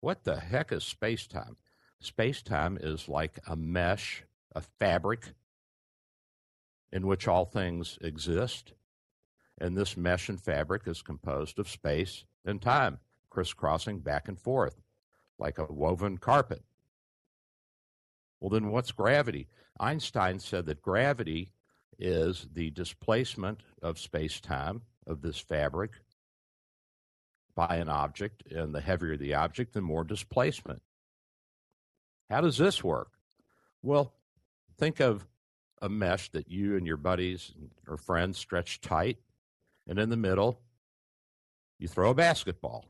What 0.00 0.24
the 0.24 0.38
heck 0.38 0.70
is 0.70 0.84
space 0.84 1.26
time? 1.26 1.56
Space 2.00 2.42
time 2.42 2.78
is 2.80 3.08
like 3.08 3.40
a 3.46 3.56
mesh, 3.56 4.22
a 4.54 4.60
fabric 4.60 5.32
in 6.96 7.06
which 7.06 7.28
all 7.28 7.44
things 7.44 7.98
exist. 8.00 8.72
And 9.58 9.76
this 9.76 9.98
mesh 9.98 10.30
and 10.30 10.40
fabric 10.40 10.84
is 10.86 11.02
composed 11.02 11.58
of 11.58 11.68
space 11.68 12.24
and 12.42 12.60
time, 12.60 13.00
crisscrossing 13.28 14.00
back 14.00 14.28
and 14.28 14.40
forth 14.40 14.80
like 15.38 15.58
a 15.58 15.66
woven 15.70 16.16
carpet. 16.16 16.62
Well, 18.40 18.48
then 18.48 18.70
what's 18.70 18.92
gravity? 18.92 19.46
Einstein 19.78 20.38
said 20.38 20.64
that 20.66 20.80
gravity 20.80 21.50
is 21.98 22.48
the 22.54 22.70
displacement 22.70 23.60
of 23.82 23.98
space 23.98 24.40
time, 24.40 24.80
of 25.06 25.20
this 25.20 25.38
fabric, 25.38 25.90
by 27.54 27.76
an 27.76 27.90
object, 27.90 28.50
and 28.50 28.74
the 28.74 28.80
heavier 28.80 29.18
the 29.18 29.34
object, 29.34 29.74
the 29.74 29.82
more 29.82 30.02
displacement. 30.02 30.80
How 32.30 32.40
does 32.40 32.56
this 32.56 32.82
work? 32.82 33.10
Well, 33.82 34.14
think 34.78 35.00
of 35.00 35.26
a 35.82 35.88
mesh 35.88 36.30
that 36.30 36.50
you 36.50 36.76
and 36.76 36.86
your 36.86 36.96
buddies 36.96 37.52
or 37.86 37.96
friends 37.96 38.38
stretch 38.38 38.80
tight, 38.80 39.18
and 39.86 39.98
in 39.98 40.08
the 40.08 40.16
middle, 40.16 40.60
you 41.78 41.88
throw 41.88 42.10
a 42.10 42.14
basketball, 42.14 42.86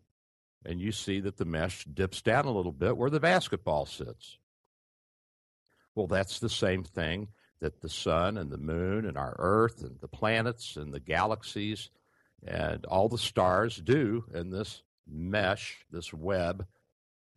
and 0.64 0.81
you 0.81 0.93
see 0.93 1.21
that 1.21 1.37
the 1.37 1.45
mesh 1.45 1.85
dips 1.85 2.23
down 2.23 2.45
a 2.45 2.52
little 2.52 2.73
bit 2.73 2.97
where 2.97 3.11
the 3.11 3.21
basketball 3.21 3.87
sits. 3.87 4.38
Well, 5.95 6.07
that's 6.07 6.38
the 6.38 6.49
same 6.49 6.85
thing 6.85 7.28
that 7.61 7.81
the 7.81 7.88
sun 7.88 8.37
and 8.37 8.50
the 8.50 8.59
moon 8.59 9.07
and 9.07 9.16
our 9.16 9.35
earth 9.38 9.83
and 9.83 9.99
the 10.00 10.09
planets 10.09 10.76
and 10.76 10.93
the 10.93 11.00
galaxies 11.00 11.90
and 12.47 12.85
all 12.85 13.09
the 13.09 13.19
stars 13.19 13.76
do 13.76 14.25
in 14.35 14.50
this 14.50 14.83
mesh, 15.09 15.85
this 15.90 16.12
web, 16.12 16.66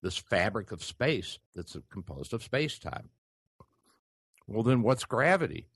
this 0.01 0.17
fabric 0.17 0.71
of 0.71 0.83
space 0.83 1.39
that's 1.55 1.77
composed 1.89 2.33
of 2.33 2.43
space 2.43 2.77
time. 2.79 3.09
Well, 4.51 4.63
then 4.63 4.81
what's 4.81 5.05
gravity? 5.05 5.67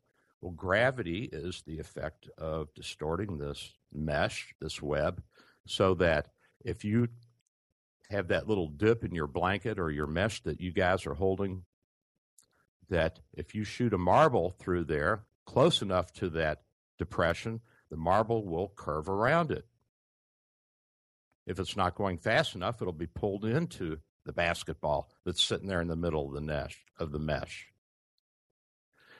Well, 0.42 0.52
gravity 0.52 1.30
is 1.32 1.62
the 1.62 1.78
effect 1.78 2.28
of 2.40 2.74
distorting 2.74 3.38
this 3.38 3.72
mesh, 3.94 4.56
this 4.60 4.82
web, 4.82 5.22
so 5.68 5.94
that 5.96 6.30
if 6.66 6.84
you 6.84 7.10
have 8.10 8.30
that 8.30 8.48
little 8.48 8.68
dip 8.68 9.04
in 9.04 9.14
your 9.14 9.28
blanket 9.28 9.78
or 9.78 9.92
your 9.92 10.08
mesh 10.08 10.42
that 10.42 10.60
you 10.60 10.72
guys 10.72 11.06
are 11.06 11.14
holding 11.14 11.66
that 12.90 13.20
if 13.34 13.54
you 13.54 13.64
shoot 13.64 13.94
a 13.94 13.98
marble 13.98 14.50
through 14.50 14.86
there 14.86 15.24
close 15.46 15.84
enough 15.84 16.12
to 16.14 16.30
that 16.30 16.64
depression, 16.98 17.62
the 17.92 17.98
marble 17.98 18.44
will 18.44 18.74
curve 18.76 19.08
around 19.08 19.52
it. 19.52 19.66
If 21.46 21.60
it's 21.60 21.78
not 21.78 21.96
going 21.96 22.18
fast 22.18 22.56
enough, 22.56 22.82
it'll 22.82 22.92
be 22.92 23.06
pulled 23.06 23.46
into 23.46 24.00
the 24.26 24.34
basketball 24.34 25.12
that's 25.26 25.44
sitting 25.44 25.68
there 25.68 25.82
in 25.82 25.90
the 25.90 25.96
middle 25.96 26.28
of 26.28 26.34
the 26.34 26.42
mesh 26.42 26.80
of 27.00 27.12
the 27.12 27.20
mesh. 27.20 27.73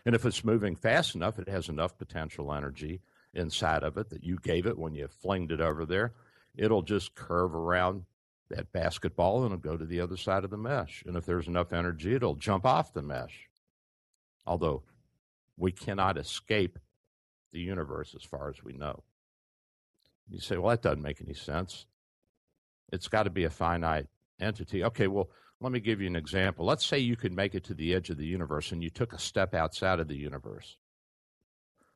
And 0.06 0.16
if 0.16 0.26
it's 0.26 0.44
moving 0.44 0.76
fast 0.76 1.16
enough, 1.16 1.40
it 1.40 1.48
has 1.48 1.70
enough 1.70 1.98
potential 1.98 2.54
energy 2.54 3.02
inside 3.34 3.84
of 3.84 3.98
it 3.98 4.10
that 4.10 4.24
you 4.24 4.38
gave 4.38 4.66
it 4.66 4.78
when 4.78 4.96
you 4.96 5.08
flinged 5.08 5.52
it 5.52 5.62
over 5.62 5.86
there. 5.86 6.14
It'll 6.56 6.82
just 6.82 7.16
curve 7.16 7.56
around 7.56 8.04
that 8.50 8.72
basketball 8.72 9.44
and 9.44 9.54
it'll 9.54 9.72
go 9.72 9.78
to 9.78 9.86
the 9.86 10.02
other 10.02 10.18
side 10.18 10.44
of 10.44 10.52
the 10.52 10.58
mesh. 10.58 11.04
And 11.08 11.16
if 11.16 11.26
there's 11.26 11.48
enough 11.48 11.74
energy, 11.74 12.14
it'll 12.14 12.36
jump 12.36 12.66
off 12.66 12.94
the 12.94 13.02
mesh 13.02 13.48
although 14.46 14.84
we 15.58 15.72
cannot 15.72 16.18
escape 16.18 16.80
the 17.52 17.60
universe 17.60 18.16
as 18.16 18.24
far 18.24 18.50
as 18.50 18.64
we 18.64 18.74
know. 18.74 19.04
You 20.30 20.40
say, 20.40 20.58
well, 20.58 20.72
that 20.72 20.82
doesn't 20.82 21.02
make 21.02 21.22
any 21.22 21.34
sense. 21.34 21.86
It's 22.92 23.08
got 23.08 23.24
to 23.24 23.30
be 23.30 23.44
a 23.44 23.50
finite 23.50 24.08
entity. 24.40 24.84
Okay, 24.84 25.08
well, 25.08 25.30
let 25.64 25.72
me 25.72 25.80
give 25.80 26.02
you 26.02 26.08
an 26.08 26.18
example. 26.18 26.66
Let's 26.66 26.86
say 26.86 27.00
you 27.00 27.16
could 27.16 27.32
make 27.32 27.56
it 27.56 27.64
to 27.66 27.74
the 27.74 27.96
edge 27.96 28.10
of 28.10 28.18
the 28.18 28.26
universe 28.26 28.74
and 28.74 28.84
you 28.84 28.90
took 28.90 29.14
a 29.14 29.20
step 29.20 29.54
outside 29.54 30.02
of 30.02 30.10
the 30.10 30.18
universe. 30.18 30.76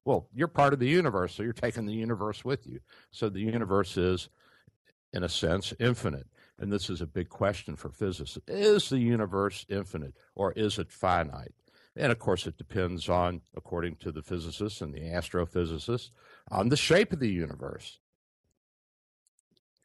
Well, 0.05 0.29
you're 0.33 0.47
part 0.47 0.71
of 0.71 0.79
the 0.79 0.87
universe, 0.87 1.35
so 1.35 1.43
you're 1.43 1.51
taking 1.51 1.85
the 1.85 1.93
universe 1.93 2.45
with 2.45 2.65
you. 2.65 2.79
So 3.11 3.27
the 3.27 3.41
universe 3.41 3.97
is, 3.97 4.29
in 5.11 5.21
a 5.21 5.27
sense, 5.27 5.73
infinite. 5.81 6.27
And 6.57 6.71
this 6.71 6.89
is 6.89 7.01
a 7.01 7.05
big 7.05 7.27
question 7.27 7.75
for 7.75 7.89
physicists. 7.89 8.39
Is 8.47 8.87
the 8.87 8.99
universe 8.99 9.65
infinite 9.67 10.13
or 10.33 10.53
is 10.53 10.79
it 10.79 10.89
finite? 10.89 11.53
And 11.97 12.09
of 12.09 12.19
course, 12.19 12.47
it 12.47 12.57
depends 12.57 13.09
on, 13.09 13.41
according 13.53 13.97
to 13.97 14.13
the 14.13 14.21
physicists 14.21 14.79
and 14.79 14.93
the 14.93 15.01
astrophysicists, 15.01 16.11
on 16.49 16.69
the 16.69 16.77
shape 16.77 17.11
of 17.11 17.19
the 17.19 17.29
universe. 17.29 17.99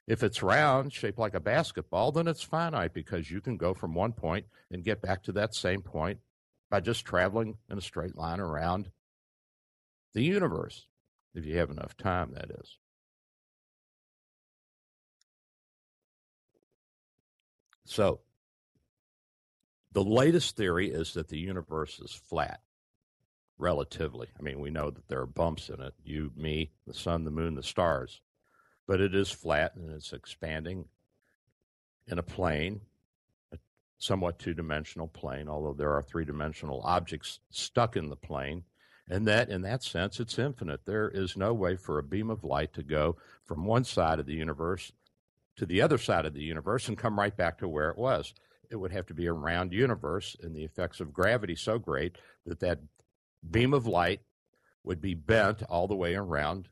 If 0.07 0.23
it's 0.23 0.43
round, 0.43 0.93
shaped 0.93 1.19
like 1.19 1.35
a 1.35 1.41
basketball, 1.41 2.13
then 2.13 2.27
it's 2.27 2.43
finite 2.43 2.93
because 2.93 3.31
you 3.31 3.41
can 3.41 3.57
go 3.57 3.73
from 3.73 3.95
one 3.95 4.13
point 4.13 4.47
and 4.71 4.85
get 4.85 5.01
back 5.01 5.23
to 5.25 5.33
that 5.33 5.55
same 5.55 5.81
point 5.83 6.19
by 6.71 6.81
just 6.81 7.05
traveling 7.05 7.59
in 7.71 7.79
a 7.79 7.83
straight 7.83 8.17
line 8.17 8.41
around 8.41 8.91
the 10.15 10.23
universe, 10.23 10.87
if 11.35 11.45
you 11.47 11.57
have 11.59 11.71
enough 11.71 11.97
time, 11.97 12.33
that 12.35 12.51
is. 12.51 12.79
So, 17.85 18.21
the 19.93 20.05
latest 20.05 20.57
theory 20.57 20.91
is 20.91 21.13
that 21.15 21.29
the 21.29 21.39
universe 21.39 22.01
is 22.01 22.13
flat, 22.13 22.61
relatively. 23.59 24.29
I 24.39 24.43
mean, 24.43 24.61
we 24.61 24.71
know 24.71 24.91
that 24.91 25.09
there 25.09 25.21
are 25.21 25.27
bumps 25.27 25.69
in 25.69 25.81
it 25.81 25.95
you, 26.03 26.33
me, 26.37 26.73
the 26.87 26.95
sun, 26.95 27.25
the 27.25 27.31
moon, 27.31 27.55
the 27.55 27.63
stars. 27.63 28.21
But 28.87 29.01
it 29.01 29.15
is 29.15 29.31
flat 29.31 29.75
and 29.77 29.91
it's 29.91 30.13
expanding 30.13 30.87
in 32.07 32.19
a 32.19 32.23
plane, 32.23 32.81
a 33.53 33.59
somewhat 33.99 34.39
two 34.39 34.55
dimensional 34.55 35.09
plane, 35.09 35.49
although 35.49 35.75
there 35.75 35.93
are 35.93 36.03
three 36.03 36.25
dimensional 36.25 36.81
objects 36.85 37.41
stuck 37.51 37.97
in 37.97 38.09
the 38.09 38.17
plane. 38.17 38.65
And 39.09 39.27
that, 39.27 39.49
in 39.49 39.63
that 39.63 39.83
sense, 39.83 40.21
it's 40.21 40.39
infinite. 40.39 40.85
There 40.85 41.09
is 41.09 41.37
no 41.37 41.53
way 41.53 41.77
for 41.77 41.99
a 41.99 42.05
beam 42.05 42.31
of 42.31 42.45
light 42.45 42.73
to 42.75 42.83
go 42.83 43.17
from 43.45 43.67
one 43.67 43.85
side 43.85 44.21
of 44.21 44.27
the 44.27 44.35
universe 44.35 44.93
to 45.57 45.67
the 45.67 45.83
other 45.83 45.99
side 45.99 46.25
of 46.25 46.35
the 46.35 46.43
universe 46.43 46.89
and 46.89 46.97
come 46.97 47.19
right 47.19 47.37
back 47.37 47.59
to 47.59 47.69
where 47.69 47.91
it 47.91 47.99
was. 47.99 48.33
It 48.71 48.77
would 48.77 48.93
have 48.93 49.07
to 49.07 49.15
be 49.15 49.27
a 49.27 49.33
round 49.33 49.73
universe, 49.73 50.37
and 50.41 50.55
the 50.55 50.65
effects 50.65 51.01
of 51.01 51.13
gravity 51.13 51.55
so 51.55 51.79
great 51.79 52.17
that 52.47 52.61
that 52.61 52.81
beam 53.49 53.75
of 53.75 53.87
light 53.87 54.21
would 54.85 55.01
be 55.01 55.15
bent 55.15 55.63
all 55.65 55.87
the 55.87 55.97
way 55.97 56.15
around 56.15 56.69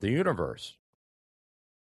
the 0.00 0.10
universe. 0.10 0.76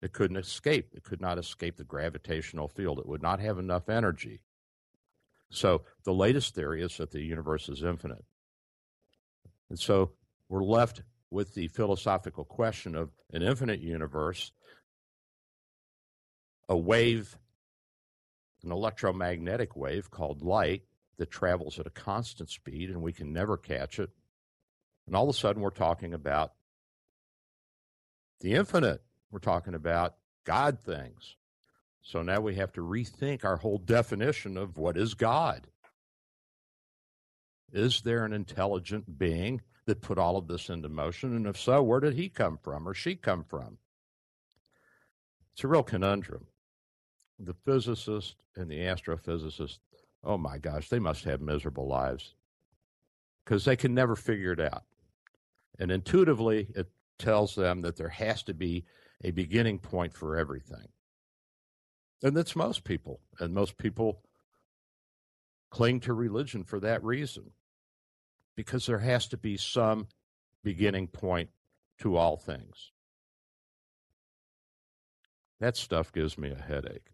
It 0.03 0.13
couldn't 0.13 0.39
escape. 0.39 0.91
It 0.95 1.03
could 1.03 1.21
not 1.21 1.39
escape 1.39 1.77
the 1.77 1.85
gravitational 1.85 2.69
field. 2.69 2.99
It 2.99 3.07
would 3.07 3.23
not 3.23 3.41
have 3.41 3.59
enough 3.59 3.89
energy. 3.89 4.41
So 5.51 5.83
the 6.05 6.15
latest 6.15 6.55
theory 6.55 6.83
is 6.83 6.97
that 6.97 7.11
the 7.11 7.23
universe 7.23 7.69
is 7.69 7.83
infinite. 7.83 8.25
And 9.69 9.79
so 9.79 10.13
we're 10.49 10.65
left 10.65 11.03
with 11.31 11.55
the 11.55 11.69
philosophical 11.69 12.45
question 12.45 12.97
of 12.97 13.11
an 13.33 13.43
infinite 13.43 13.81
universe, 13.81 14.53
a 16.69 16.77
wave, 16.77 17.37
an 18.63 18.73
electromagnetic 18.73 19.77
wave 19.77 20.11
called 20.11 20.43
light 20.43 20.83
that 21.19 21.31
travels 21.31 21.79
at 21.79 21.87
a 21.87 21.91
constant 21.91 22.49
speed 22.49 22.91
and 22.91 23.03
we 23.03 23.13
can 23.13 23.33
never 23.33 23.57
catch 23.57 23.99
it. 23.99 24.11
And 25.07 25.15
all 25.15 25.29
of 25.29 25.35
a 25.35 25.39
sudden, 25.39 25.63
we're 25.63 25.71
talking 25.71 26.15
about 26.15 26.53
the 28.41 28.55
infinite. 28.55 29.03
We're 29.31 29.39
talking 29.39 29.75
about 29.75 30.17
God 30.45 30.81
things. 30.81 31.37
So 32.03 32.23
now 32.23 32.41
we 32.41 32.57
have 32.57 32.73
to 32.73 32.81
rethink 32.81 33.45
our 33.45 33.57
whole 33.57 33.79
definition 33.79 34.57
of 34.57 34.79
what 34.79 34.97
is 34.97 35.15
God. 35.15 35.67
Is 37.73 38.01
there 38.01 38.25
an 38.25 38.33
intelligent 38.33 39.19
being 39.19 39.61
that 39.87 40.01
put 40.01 40.19
all 40.19 40.37
of 40.37 40.49
this 40.49 40.69
into 40.69 40.89
motion? 40.89 41.37
And 41.37 41.47
if 41.47 41.59
so, 41.59 41.83
where 41.83 42.01
did 42.01 42.15
he 42.15 42.29
come 42.29 42.59
from 42.63 42.89
or 42.89 42.95
she 42.95 43.15
come 43.15 43.45
from? 43.45 43.79
It's 45.53 45.63
a 45.63 45.69
real 45.69 45.83
conundrum. 45.83 46.47
The 47.39 47.55
physicist 47.65 48.37
and 48.57 48.71
the 48.71 48.81
astrophysicist, 48.81 49.79
oh 50.25 50.39
my 50.39 50.59
gosh, 50.59 50.89
they 50.89 50.99
must 50.99 51.25
have 51.25 51.41
miserable 51.41 51.87
lives 51.87 52.35
because 53.45 53.65
they 53.65 53.77
can 53.77 53.95
never 53.95 54.17
figure 54.17 54.53
it 54.53 54.61
out. 54.61 54.85
And 55.79 55.91
intuitively, 55.91 56.69
it 56.75 56.91
tells 57.19 57.55
them 57.55 57.83
that 57.83 57.97
there 57.97 58.09
has 58.09 58.43
to 58.45 58.55
be 58.55 58.85
a 59.23 59.31
beginning 59.31 59.79
point 59.79 60.15
for 60.15 60.37
everything. 60.37 60.89
And 62.23 62.37
that's 62.37 62.57
most 62.57 62.85
people. 62.85 63.21
And 63.39 63.55
most 63.55 63.79
people 63.79 64.23
cling 65.71 66.01
to 66.01 66.13
religion 66.13 66.65
for 66.65 66.81
that 66.81 67.03
reason, 67.05 67.53
because 68.57 68.87
there 68.87 68.99
has 68.99 69.29
to 69.29 69.37
be 69.37 69.57
some 69.57 70.09
beginning 70.63 71.07
point 71.07 71.51
to 71.99 72.17
all 72.17 72.37
things. 72.37 72.93
That 75.61 75.77
stuff 75.77 76.13
gives 76.13 76.39
me 76.39 76.51
a 76.51 76.61
headache. 76.61 77.09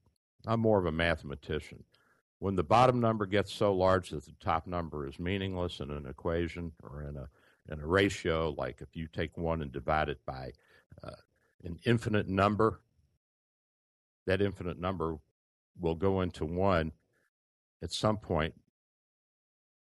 I'm 0.47 0.61
more 0.61 0.79
of 0.79 0.87
a 0.87 0.93
mathematician. 0.93 1.85
When 2.39 2.55
the 2.55 2.63
bottom 2.63 3.01
number 3.01 3.27
gets 3.27 3.53
so 3.53 3.75
large 3.75 4.11
that 4.11 4.25
the 4.25 4.35
top 4.41 4.67
number 4.67 5.07
is 5.07 5.19
meaningless 5.19 5.81
in 5.81 5.91
an 5.91 6.07
equation 6.07 6.73
or 6.83 7.03
in 7.03 7.17
a 7.17 7.29
in 7.69 7.81
a 7.81 7.87
ratio, 7.87 8.55
like 8.57 8.81
if 8.81 8.95
you 8.95 9.09
take 9.09 9.37
one 9.37 9.61
and 9.61 9.73
divide 9.73 10.09
it 10.09 10.21
by 10.25 10.53
uh, 11.03 11.11
an 11.67 11.79
infinite 11.85 12.29
number, 12.29 12.81
that 14.27 14.41
infinite 14.41 14.79
number 14.79 15.17
will 15.79 15.95
go 15.95 16.21
into 16.21 16.45
one 16.45 16.93
at 17.83 17.93
some 17.93 18.17
point 18.17 18.55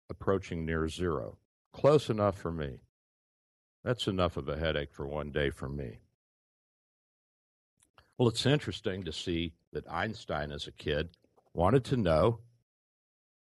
approaching 0.09 0.65
near 0.65 0.89
zero. 0.89 1.39
Close 1.73 2.09
enough 2.09 2.39
for 2.39 2.53
me. 2.53 2.79
That's 3.85 4.07
enough 4.07 4.37
of 4.37 4.49
a 4.49 4.57
headache 4.57 4.93
for 4.93 5.07
one 5.07 5.33
day 5.33 5.51
for 5.51 5.69
me. 5.69 5.99
Well, 8.17 8.29
it's 8.29 8.47
interesting 8.47 9.03
to 9.05 9.13
see 9.13 9.55
that 9.73 9.91
Einstein, 9.91 10.53
as 10.53 10.67
a 10.67 10.73
kid, 10.73 11.11
wanted 11.53 11.85
to 11.87 11.97
know 11.97 12.41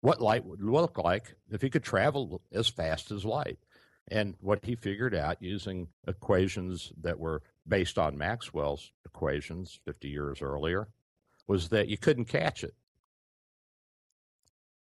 what 0.02 0.22
light 0.22 0.46
would 0.46 0.62
look 0.62 1.00
like 1.00 1.36
if 1.50 1.62
he 1.62 1.70
could 1.70 1.84
travel 1.84 2.42
as 2.52 2.68
fast 2.68 3.10
as 3.10 3.26
light. 3.26 3.58
And 4.10 4.36
what 4.40 4.64
he 4.64 4.76
figured 4.76 5.16
out 5.16 5.42
using 5.42 5.88
equations 6.08 6.94
that 7.02 7.20
were 7.20 7.42
based 7.68 7.98
on 7.98 8.18
Maxwell's 8.18 8.92
equations 9.06 9.80
50 9.86 10.08
years 10.08 10.42
earlier 10.42 10.88
was 11.48 11.70
that 11.70 11.88
you 11.88 11.98
couldn't 11.98 12.26
catch 12.26 12.64
it. 12.64 12.76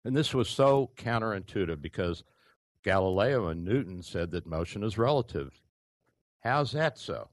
And 0.05 0.15
this 0.15 0.34
was 0.34 0.49
so 0.49 0.91
counterintuitive 0.97 1.82
because 1.82 2.23
Galileo 2.84 3.47
and 3.47 3.63
Newton 3.63 4.01
said 4.01 4.32
that 4.32 4.47
motion 4.47 4.84
is 4.84 4.97
relative. 4.97 5.62
How's 6.41 6.71
that 6.71 6.97
so? 6.97 7.29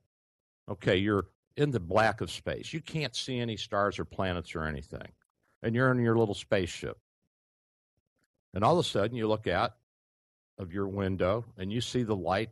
Okay, 0.69 0.97
you're 0.97 1.27
in 1.57 1.71
the 1.71 1.81
black 1.81 2.21
of 2.21 2.31
space. 2.31 2.73
You 2.73 2.81
can't 2.81 3.15
see 3.15 3.39
any 3.39 3.57
stars 3.57 3.99
or 3.99 4.05
planets 4.05 4.55
or 4.55 4.65
anything. 4.65 5.09
And 5.63 5.75
you're 5.75 5.91
in 5.91 6.01
your 6.01 6.19
little 6.19 6.35
spaceship. 6.35 6.99
And 8.53 8.65
all 8.65 8.79
of 8.79 8.85
a 8.85 8.89
sudden, 8.89 9.17
you 9.17 9.29
look 9.29 9.47
out 9.47 9.77
of 10.59 10.73
your 10.73 10.89
window 10.89 11.45
and 11.57 11.73
you 11.73 11.81
see 11.81 12.03
the 12.03 12.17
light 12.17 12.51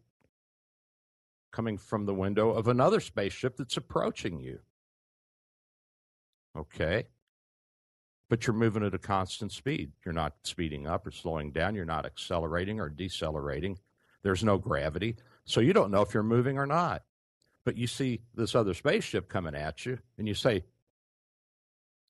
coming 1.55 1.79
from 1.79 2.05
the 2.05 2.15
window 2.15 2.51
of 2.51 2.67
another 2.67 2.99
spaceship 2.99 3.57
that's 3.57 3.77
approaching 3.77 4.41
you. 4.41 4.59
Okay. 6.59 7.05
But 8.29 8.45
you're 8.47 8.57
moving 8.57 8.85
at 8.85 8.95
a 8.95 8.99
constant 8.99 9.53
speed. 9.53 9.93
You're 10.05 10.15
not 10.15 10.35
speeding 10.43 10.89
up 10.89 11.07
or 11.07 11.13
slowing 11.13 11.53
down. 11.53 11.77
You're 11.77 11.85
not 11.85 12.07
accelerating 12.07 12.81
or 12.81 12.89
decelerating. 12.89 13.79
There's 14.25 14.43
no 14.43 14.59
gravity. 14.59 15.17
So 15.45 15.61
you 15.61 15.73
don't 15.73 15.93
know 15.93 16.03
if 16.03 16.13
you're 16.13 16.25
moving 16.25 16.59
or 16.59 16.67
not. 16.67 17.03
But 17.65 17.77
you 17.77 17.87
see 17.87 18.23
this 18.35 18.57
other 18.57 18.75
spaceship 18.75 19.29
coming 19.29 19.55
at 19.55 19.87
you, 19.87 19.99
and 20.19 20.29
you 20.29 20.35
say, 20.35 20.65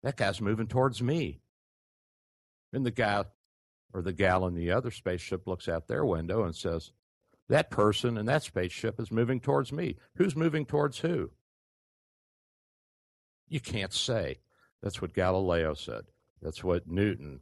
That 0.03 0.17
guy's 0.17 0.41
moving 0.41 0.67
towards 0.67 1.03
me. 1.03 1.41
And 2.73 2.85
the 2.85 2.91
guy 2.91 3.25
or 3.93 4.03
the 4.03 4.13
gal 4.13 4.47
in 4.47 4.55
the 4.55 4.73
other 4.73 4.91
spaceship 4.91 5.47
looks 5.47 5.69
out 5.69 5.87
their 5.87 6.05
window 6.05 6.45
and 6.45 6.57
says, 6.57 6.91
That 7.49 7.71
person 7.71 8.17
in 8.17 8.27
that 8.27 8.43
spaceship 8.43 8.99
is 8.99 9.11
moving 9.11 9.41
towards 9.41 9.73
me. 9.73 9.97
Who's 10.17 10.35
moving 10.35 10.65
towards 10.65 10.99
who? 10.99 11.31
You 13.49 13.61
can't 13.61 13.93
say. 13.93 14.39
That's 14.83 15.01
what 15.03 15.15
Galileo 15.15 15.75
said. 15.75 16.05
That's 16.43 16.65
what 16.65 16.87
Newton 16.87 17.41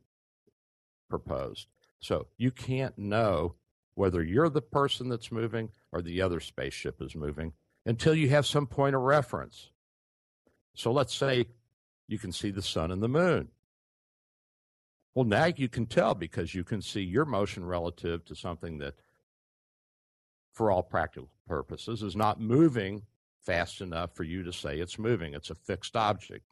proposed. 1.08 1.68
So 2.00 2.26
you 2.36 2.50
can't 2.50 2.98
know 2.98 3.54
whether 3.94 4.22
you're 4.22 4.48
the 4.48 4.62
person 4.62 5.08
that's 5.08 5.30
moving 5.30 5.70
or 5.92 6.02
the 6.02 6.22
other 6.22 6.40
spaceship 6.40 7.00
is 7.00 7.14
moving 7.14 7.52
until 7.84 8.14
you 8.14 8.28
have 8.30 8.46
some 8.46 8.66
point 8.66 8.96
of 8.96 9.02
reference. 9.02 9.70
So 10.74 10.92
let's 10.92 11.14
say 11.14 11.46
you 12.08 12.18
can 12.18 12.32
see 12.32 12.50
the 12.50 12.62
sun 12.62 12.90
and 12.90 13.02
the 13.02 13.08
moon. 13.08 13.48
Well, 15.14 15.26
now 15.26 15.46
you 15.54 15.68
can 15.68 15.86
tell 15.86 16.14
because 16.14 16.54
you 16.54 16.64
can 16.64 16.80
see 16.80 17.02
your 17.02 17.24
motion 17.24 17.64
relative 17.64 18.24
to 18.26 18.34
something 18.34 18.78
that, 18.78 18.94
for 20.52 20.70
all 20.70 20.82
practical 20.82 21.28
purposes, 21.46 22.02
is 22.02 22.16
not 22.16 22.40
moving 22.40 23.02
fast 23.40 23.80
enough 23.80 24.14
for 24.14 24.24
you 24.24 24.42
to 24.42 24.52
say 24.52 24.78
it's 24.78 24.98
moving. 24.98 25.34
It's 25.34 25.50
a 25.50 25.54
fixed 25.54 25.96
object. 25.96 26.44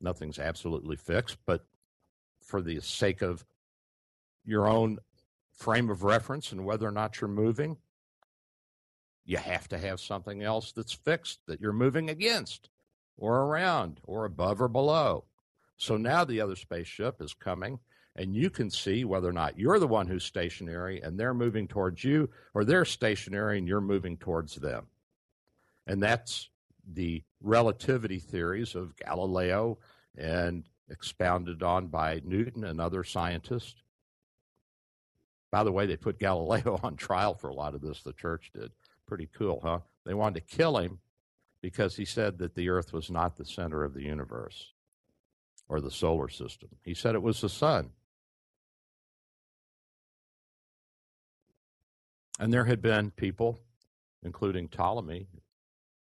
Nothing's 0.00 0.38
absolutely 0.38 0.96
fixed, 0.96 1.36
but 1.44 1.66
for 2.40 2.62
the 2.62 2.80
sake 2.80 3.22
of 3.22 3.44
your 4.44 4.66
own 4.66 4.98
frame 5.52 5.90
of 5.90 6.02
reference 6.02 6.52
and 6.52 6.64
whether 6.64 6.88
or 6.88 6.92
not 6.92 7.20
you're 7.20 7.28
moving, 7.28 7.76
you 9.26 9.36
have 9.36 9.68
to 9.68 9.78
have 9.78 10.00
something 10.00 10.42
else 10.42 10.72
that's 10.72 10.92
fixed 10.92 11.40
that 11.46 11.60
you're 11.60 11.72
moving 11.72 12.08
against 12.08 12.70
or 13.18 13.42
around 13.42 14.00
or 14.04 14.24
above 14.24 14.62
or 14.62 14.68
below. 14.68 15.24
So 15.76 15.96
now 15.96 16.24
the 16.24 16.40
other 16.40 16.56
spaceship 16.56 17.20
is 17.20 17.34
coming, 17.34 17.78
and 18.16 18.34
you 18.34 18.50
can 18.50 18.70
see 18.70 19.04
whether 19.04 19.28
or 19.28 19.32
not 19.32 19.58
you're 19.58 19.78
the 19.78 19.86
one 19.86 20.06
who's 20.06 20.24
stationary 20.24 21.00
and 21.00 21.18
they're 21.18 21.34
moving 21.34 21.68
towards 21.68 22.02
you, 22.04 22.28
or 22.54 22.64
they're 22.64 22.84
stationary 22.84 23.58
and 23.58 23.68
you're 23.68 23.80
moving 23.80 24.16
towards 24.16 24.56
them. 24.56 24.86
And 25.86 26.02
that's 26.02 26.48
the 26.92 27.22
relativity 27.40 28.18
theories 28.18 28.74
of 28.74 28.96
Galileo 28.96 29.78
and 30.16 30.64
expounded 30.90 31.62
on 31.62 31.86
by 31.86 32.20
Newton 32.24 32.64
and 32.64 32.80
other 32.80 33.04
scientists. 33.04 33.76
By 35.50 35.64
the 35.64 35.72
way, 35.72 35.86
they 35.86 35.96
put 35.96 36.18
Galileo 36.18 36.78
on 36.82 36.96
trial 36.96 37.34
for 37.34 37.48
a 37.48 37.54
lot 37.54 37.74
of 37.74 37.80
this, 37.80 38.02
the 38.02 38.12
church 38.12 38.50
did. 38.54 38.72
Pretty 39.06 39.28
cool, 39.36 39.60
huh? 39.62 39.80
They 40.04 40.14
wanted 40.14 40.46
to 40.46 40.56
kill 40.56 40.78
him 40.78 40.98
because 41.60 41.96
he 41.96 42.04
said 42.04 42.38
that 42.38 42.54
the 42.54 42.68
earth 42.68 42.92
was 42.92 43.10
not 43.10 43.36
the 43.36 43.44
center 43.44 43.84
of 43.84 43.94
the 43.94 44.02
universe 44.02 44.72
or 45.68 45.80
the 45.80 45.90
solar 45.90 46.28
system. 46.28 46.68
He 46.84 46.94
said 46.94 47.14
it 47.14 47.22
was 47.22 47.40
the 47.40 47.48
sun. 47.48 47.90
And 52.40 52.52
there 52.52 52.64
had 52.64 52.82
been 52.82 53.12
people, 53.12 53.60
including 54.24 54.68
Ptolemy, 54.68 55.28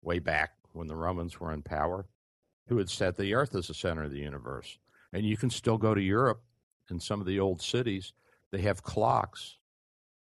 way 0.03 0.21
back 0.21 0.53
when 0.73 0.87
the 0.87 0.95
Romans 0.95 1.41
were 1.41 1.53
in 1.53 1.63
power, 1.63 2.07
who 2.69 2.77
had 2.77 2.91
said 2.91 3.17
the 3.17 3.35
earth 3.35 3.55
is 3.55 3.67
the 3.67 3.75
center 3.75 4.05
of 4.05 4.13
the 4.13 4.21
universe. 4.21 4.79
And 5.13 5.25
you 5.25 5.37
can 5.37 5.51
still 5.51 5.79
go 5.79 5.95
to 5.95 6.01
Europe 6.01 6.43
in 6.91 7.01
some 7.01 7.21
of 7.21 7.27
the 7.27 7.41
old 7.41 7.61
cities, 7.61 8.13
they 8.53 8.61
have 8.61 8.83
clocks. 8.83 9.57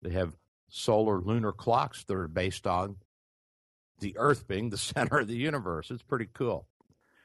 They 0.01 0.11
have 0.11 0.35
solar 0.69 1.19
lunar 1.19 1.51
clocks 1.51 2.03
that 2.05 2.15
are 2.15 2.27
based 2.27 2.67
on 2.67 2.97
the 3.99 4.15
earth 4.17 4.47
being 4.47 4.69
the 4.69 4.77
center 4.93 5.19
of 5.19 5.27
the 5.27 5.35
universe. 5.35 5.91
It's 5.91 6.03
pretty 6.03 6.29
cool. 6.33 6.67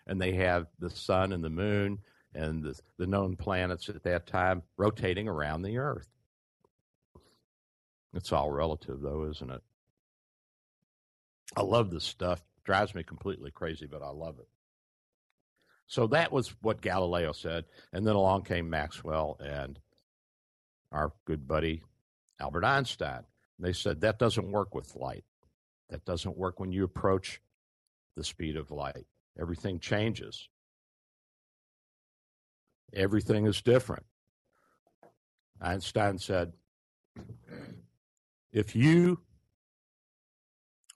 And 0.07 0.21
they 0.21 0.33
have 0.33 0.67
the 0.79 0.91
sun 0.91 1.33
and 1.33 1.45
the 1.45 1.51
moon 1.51 1.99
and 2.35 2.63
the, 2.63 2.79
the 2.99 3.07
known 3.07 3.37
planets 3.37 3.89
at 3.89 4.03
that 4.05 4.27
time 4.27 4.63
rotating 4.77 5.29
around 5.29 5.63
the 5.63 5.79
earth. 5.79 6.09
It's 8.15 8.33
all 8.33 8.51
relative, 8.51 9.01
though, 9.01 9.29
isn't 9.31 9.51
it? 9.51 9.63
I 11.57 11.63
love 11.63 11.91
this 11.91 12.05
stuff. 12.05 12.43
Drives 12.65 12.95
me 12.95 13.03
completely 13.03 13.51
crazy, 13.51 13.87
but 13.87 14.03
I 14.03 14.11
love 14.11 14.39
it. 14.39 14.49
So 15.87 16.07
that 16.09 16.33
was 16.33 16.55
what 16.61 16.83
Galileo 16.83 17.33
said. 17.33 17.65
And 17.93 18.07
then 18.07 18.15
along 18.15 18.43
came 18.43 18.69
Maxwell 18.69 19.39
and 19.41 19.79
our 20.93 21.13
good 21.25 21.49
buddy 21.49 21.83
Albert 22.41 22.65
Einstein. 22.65 23.23
They 23.59 23.73
said 23.73 24.03
that 24.03 24.19
doesn't 24.19 24.53
work 24.53 24.75
with 24.75 24.95
light. 24.95 25.25
That 25.91 26.05
doesn't 26.05 26.37
work 26.37 26.61
when 26.61 26.73
you 26.73 26.85
approach 26.85 27.41
the 28.17 28.25
speed 28.25 28.57
of 28.57 28.71
light. 28.71 29.07
Everything 29.41 29.81
changes. 29.81 30.49
Everything 32.93 33.47
is 33.47 33.63
different. 33.63 34.05
Einstein 35.61 36.19
said, 36.19 36.53
if 38.53 38.75
you 38.75 39.21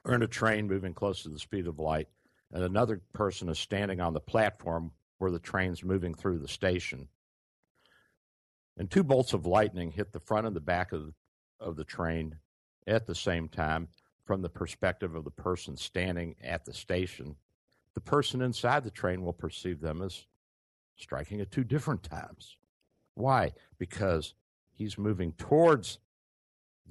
are 0.04 0.14
in 0.14 0.22
a 0.22 0.28
train 0.28 0.66
moving 0.66 0.94
close 0.94 1.22
to 1.22 1.28
the 1.28 1.38
speed 1.38 1.66
of 1.66 1.78
light 1.78 2.08
and 2.52 2.62
another 2.62 3.00
person 3.12 3.48
is 3.48 3.58
standing 3.58 4.00
on 4.00 4.12
the 4.12 4.20
platform 4.20 4.90
where 5.18 5.30
the 5.30 5.38
train's 5.38 5.84
moving 5.84 6.14
through 6.14 6.38
the 6.38 6.48
station, 6.48 7.08
and 8.76 8.90
two 8.90 9.04
bolts 9.04 9.32
of 9.32 9.46
lightning 9.46 9.90
hit 9.90 10.12
the 10.12 10.20
front 10.20 10.46
and 10.46 10.56
the 10.56 10.60
back 10.60 10.92
of, 10.92 11.14
of 11.60 11.76
the 11.76 11.84
train 11.84 12.36
at 12.86 13.06
the 13.06 13.14
same 13.14 13.48
time 13.48 13.88
from 14.24 14.42
the 14.42 14.48
perspective 14.48 15.14
of 15.14 15.24
the 15.24 15.30
person 15.30 15.76
standing 15.76 16.34
at 16.42 16.64
the 16.64 16.72
station, 16.72 17.36
the 17.94 18.00
person 18.00 18.40
inside 18.40 18.84
the 18.84 18.90
train 18.90 19.22
will 19.22 19.32
perceive 19.32 19.80
them 19.80 20.02
as 20.02 20.26
striking 20.96 21.40
at 21.40 21.50
two 21.50 21.64
different 21.64 22.02
times. 22.02 22.56
Why? 23.14 23.52
Because 23.78 24.34
he's 24.72 24.96
moving 24.96 25.32
towards 25.32 25.98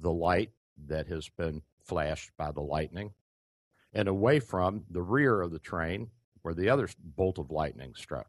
the 0.02 0.12
light 0.12 0.50
that 0.88 1.06
has 1.06 1.28
been 1.28 1.62
flashed 1.84 2.30
by 2.36 2.50
the 2.50 2.60
lightning 2.60 3.12
and 3.94 4.08
away 4.08 4.40
from 4.40 4.84
the 4.90 5.02
rear 5.02 5.40
of 5.40 5.52
the 5.52 5.58
train 5.58 6.08
where 6.42 6.54
the 6.54 6.68
other 6.68 6.88
bolt 6.98 7.38
of 7.38 7.50
lightning 7.50 7.94
struck. 7.96 8.28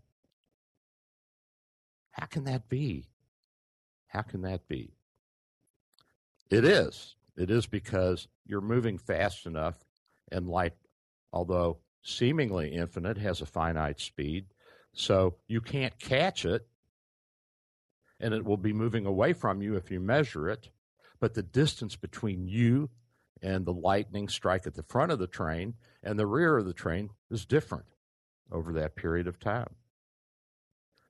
How 2.11 2.27
can 2.27 2.43
that 2.43 2.69
be? 2.69 3.07
How 4.07 4.21
can 4.21 4.43
that 4.43 4.67
be? 4.67 4.93
It 6.49 6.65
is. 6.65 7.15
It 7.35 7.49
is 7.49 7.65
because 7.65 8.27
you're 8.45 8.61
moving 8.61 8.99
fast 8.99 9.47
enough, 9.47 9.75
and 10.31 10.47
light, 10.47 10.73
although 11.31 11.79
seemingly 12.03 12.75
infinite, 12.75 13.17
has 13.17 13.41
a 13.41 13.45
finite 13.47 13.99
speed. 13.99 14.45
So 14.93 15.35
you 15.47 15.61
can't 15.61 15.97
catch 15.97 16.45
it, 16.45 16.67
and 18.19 18.35
it 18.35 18.45
will 18.45 18.57
be 18.57 18.73
moving 18.73 19.07
away 19.07 19.33
from 19.33 19.63
you 19.63 19.75
if 19.75 19.89
you 19.89 19.99
measure 19.99 20.47
it. 20.47 20.69
But 21.23 21.35
the 21.35 21.41
distance 21.41 21.95
between 21.95 22.49
you 22.49 22.89
and 23.41 23.65
the 23.65 23.71
lightning 23.71 24.27
strike 24.27 24.67
at 24.67 24.73
the 24.73 24.83
front 24.83 25.09
of 25.09 25.19
the 25.19 25.25
train 25.25 25.75
and 26.03 26.19
the 26.19 26.27
rear 26.27 26.57
of 26.57 26.65
the 26.65 26.73
train 26.73 27.11
is 27.31 27.45
different 27.45 27.85
over 28.51 28.73
that 28.73 28.97
period 28.97 29.25
of 29.25 29.39
time. 29.39 29.75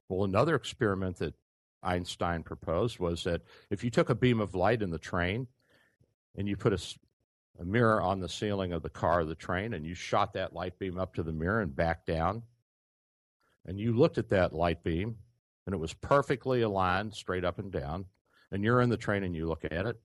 Well, 0.07 0.23
another 0.23 0.53
experiment 0.53 1.17
that 1.17 1.33
Einstein 1.81 2.43
proposed 2.43 2.99
was 2.99 3.23
that 3.23 3.41
if 3.71 3.83
you 3.83 3.89
took 3.89 4.11
a 4.11 4.13
beam 4.13 4.39
of 4.39 4.53
light 4.53 4.83
in 4.83 4.91
the 4.91 4.99
train 4.99 5.47
and 6.37 6.47
you 6.47 6.57
put 6.57 6.73
a, 6.73 6.95
a 7.59 7.65
mirror 7.65 7.99
on 7.99 8.19
the 8.19 8.29
ceiling 8.29 8.71
of 8.71 8.83
the 8.83 8.89
car 8.89 9.21
or 9.21 9.25
the 9.25 9.33
train 9.33 9.73
and 9.73 9.83
you 9.83 9.95
shot 9.95 10.33
that 10.33 10.53
light 10.53 10.77
beam 10.77 10.99
up 10.99 11.15
to 11.15 11.23
the 11.23 11.33
mirror 11.33 11.61
and 11.61 11.75
back 11.75 12.05
down, 12.05 12.43
and 13.65 13.79
you 13.79 13.93
looked 13.97 14.19
at 14.19 14.29
that 14.29 14.53
light 14.53 14.83
beam 14.83 15.17
and 15.65 15.73
it 15.73 15.79
was 15.79 15.95
perfectly 15.95 16.61
aligned 16.61 17.15
straight 17.15 17.43
up 17.43 17.57
and 17.57 17.71
down, 17.71 18.05
and 18.53 18.63
you're 18.63 18.81
in 18.81 18.89
the 18.89 18.97
train 18.97 19.23
and 19.23 19.35
you 19.35 19.47
look 19.47 19.65
at 19.65 19.87
it, 19.87 19.99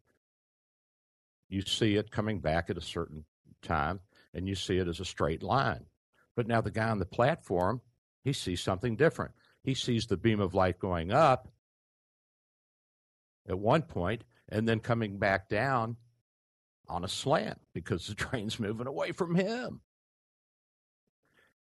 you 1.50 1.60
see 1.60 1.96
it 1.96 2.10
coming 2.10 2.40
back 2.40 2.70
at 2.70 2.78
a 2.78 2.82
certain 2.82 3.24
time 3.62 4.00
and 4.32 4.48
you 4.48 4.54
see 4.54 4.78
it 4.78 4.88
as 4.88 5.00
a 5.00 5.04
straight 5.04 5.42
line. 5.42 5.84
But 6.34 6.48
now 6.48 6.62
the 6.62 6.70
guy 6.70 6.88
on 6.88 6.98
the 6.98 7.04
platform, 7.04 7.82
he 8.24 8.32
sees 8.32 8.62
something 8.62 8.96
different. 8.96 9.32
He 9.62 9.74
sees 9.74 10.06
the 10.06 10.16
beam 10.16 10.40
of 10.40 10.54
light 10.54 10.78
going 10.78 11.12
up 11.12 11.48
at 13.46 13.58
one 13.58 13.82
point 13.82 14.24
and 14.48 14.66
then 14.66 14.80
coming 14.80 15.18
back 15.18 15.50
down 15.50 15.96
on 16.88 17.04
a 17.04 17.08
slant 17.08 17.60
because 17.74 18.06
the 18.06 18.14
train's 18.14 18.58
moving 18.58 18.86
away 18.86 19.12
from 19.12 19.34
him. 19.34 19.82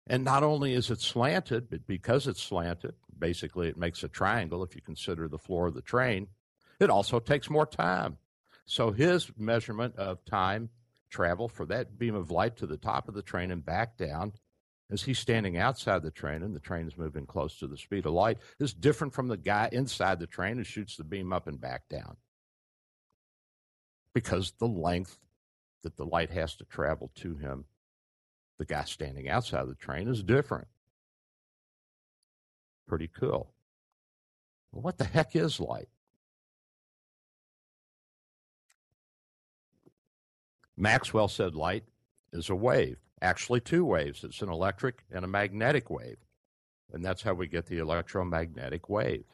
And 0.07 0.23
not 0.23 0.41
only 0.41 0.73
is 0.73 0.89
it 0.89 0.99
slanted, 0.99 1.69
but 1.69 1.85
because 1.85 2.25
it's 2.25 2.41
slanted, 2.41 2.95
basically 3.19 3.67
it 3.67 3.77
makes 3.77 4.03
a 4.03 4.07
triangle 4.07 4.63
if 4.63 4.75
you 4.75 4.81
consider 4.81 5.27
the 5.27 5.37
floor 5.37 5.67
of 5.67 5.75
the 5.75 5.81
train, 5.83 6.27
it 6.81 6.89
also 6.89 7.19
takes 7.19 7.49
more 7.49 7.67
time. 7.67 8.17
So 8.65 8.91
his 8.91 9.31
measurement 9.37 9.95
of 9.97 10.25
time 10.25 10.69
travel 11.11 11.47
for 11.47 11.65
that 11.67 11.99
beam 11.99 12.15
of 12.15 12.31
light 12.31 12.57
to 12.57 12.65
the 12.65 12.77
top 12.77 13.07
of 13.07 13.13
the 13.13 13.21
train 13.21 13.51
and 13.51 13.63
back 13.63 13.97
down 13.97 14.33
as 14.89 15.03
he's 15.03 15.19
standing 15.19 15.57
outside 15.57 16.01
the 16.01 16.11
train 16.11 16.41
and 16.41 16.55
the 16.55 16.59
train 16.59 16.87
is 16.87 16.97
moving 16.97 17.25
close 17.25 17.59
to 17.59 17.67
the 17.67 17.77
speed 17.77 18.05
of 18.05 18.13
light 18.13 18.39
is 18.59 18.73
different 18.73 19.13
from 19.13 19.27
the 19.27 19.37
guy 19.37 19.69
inside 19.71 20.19
the 20.19 20.27
train 20.27 20.57
who 20.57 20.63
shoots 20.63 20.95
the 20.97 21.03
beam 21.03 21.31
up 21.31 21.47
and 21.47 21.61
back 21.61 21.87
down. 21.87 22.17
Because 24.13 24.53
the 24.57 24.67
length 24.67 25.19
that 25.83 25.97
the 25.97 26.05
light 26.05 26.31
has 26.31 26.55
to 26.55 26.65
travel 26.65 27.11
to 27.15 27.35
him 27.35 27.65
the 28.57 28.65
guy 28.65 28.83
standing 28.85 29.29
outside 29.29 29.67
the 29.67 29.75
train 29.75 30.07
is 30.07 30.23
different. 30.23 30.67
Pretty 32.87 33.07
cool. 33.07 33.53
Well, 34.71 34.81
what 34.81 34.97
the 34.97 35.05
heck 35.05 35.35
is 35.35 35.59
light 35.59 35.89
maxwell 40.81 41.27
said 41.27 41.55
light 41.55 41.83
is 42.33 42.49
a 42.49 42.55
wave 42.55 42.97
actually 43.21 43.61
two 43.61 43.85
waves. 43.85 44.23
It's 44.23 44.41
an 44.41 44.49
electric 44.49 45.03
and 45.11 45.23
a 45.23 45.27
magnetic 45.27 45.89
wave. 45.89 46.17
And 46.91 47.05
that's 47.05 47.21
how 47.21 47.33
we 47.33 47.47
get 47.47 47.67
the 47.67 47.77
electromagnetic 47.77 48.89
wave. 48.89 49.25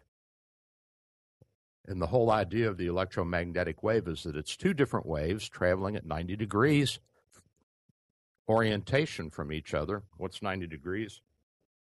And 1.88 2.02
the 2.02 2.08
whole 2.08 2.30
idea 2.30 2.70
of 2.70 2.78
the 2.78 2.88
electromagnetic 2.88 3.82
wave 3.82 4.08
is 4.08 4.24
that 4.24 4.36
it's 4.36 4.58
two 4.58 4.74
different 4.74 5.06
waves 5.06 5.48
traveling 5.48 5.96
at 5.96 6.06
90 6.06 6.36
degrees 6.36 7.00
orientation 8.50 9.30
from 9.30 9.52
each 9.52 9.74
other. 9.74 10.04
What's 10.18 10.42
90 10.42 10.68
degrees? 10.68 11.22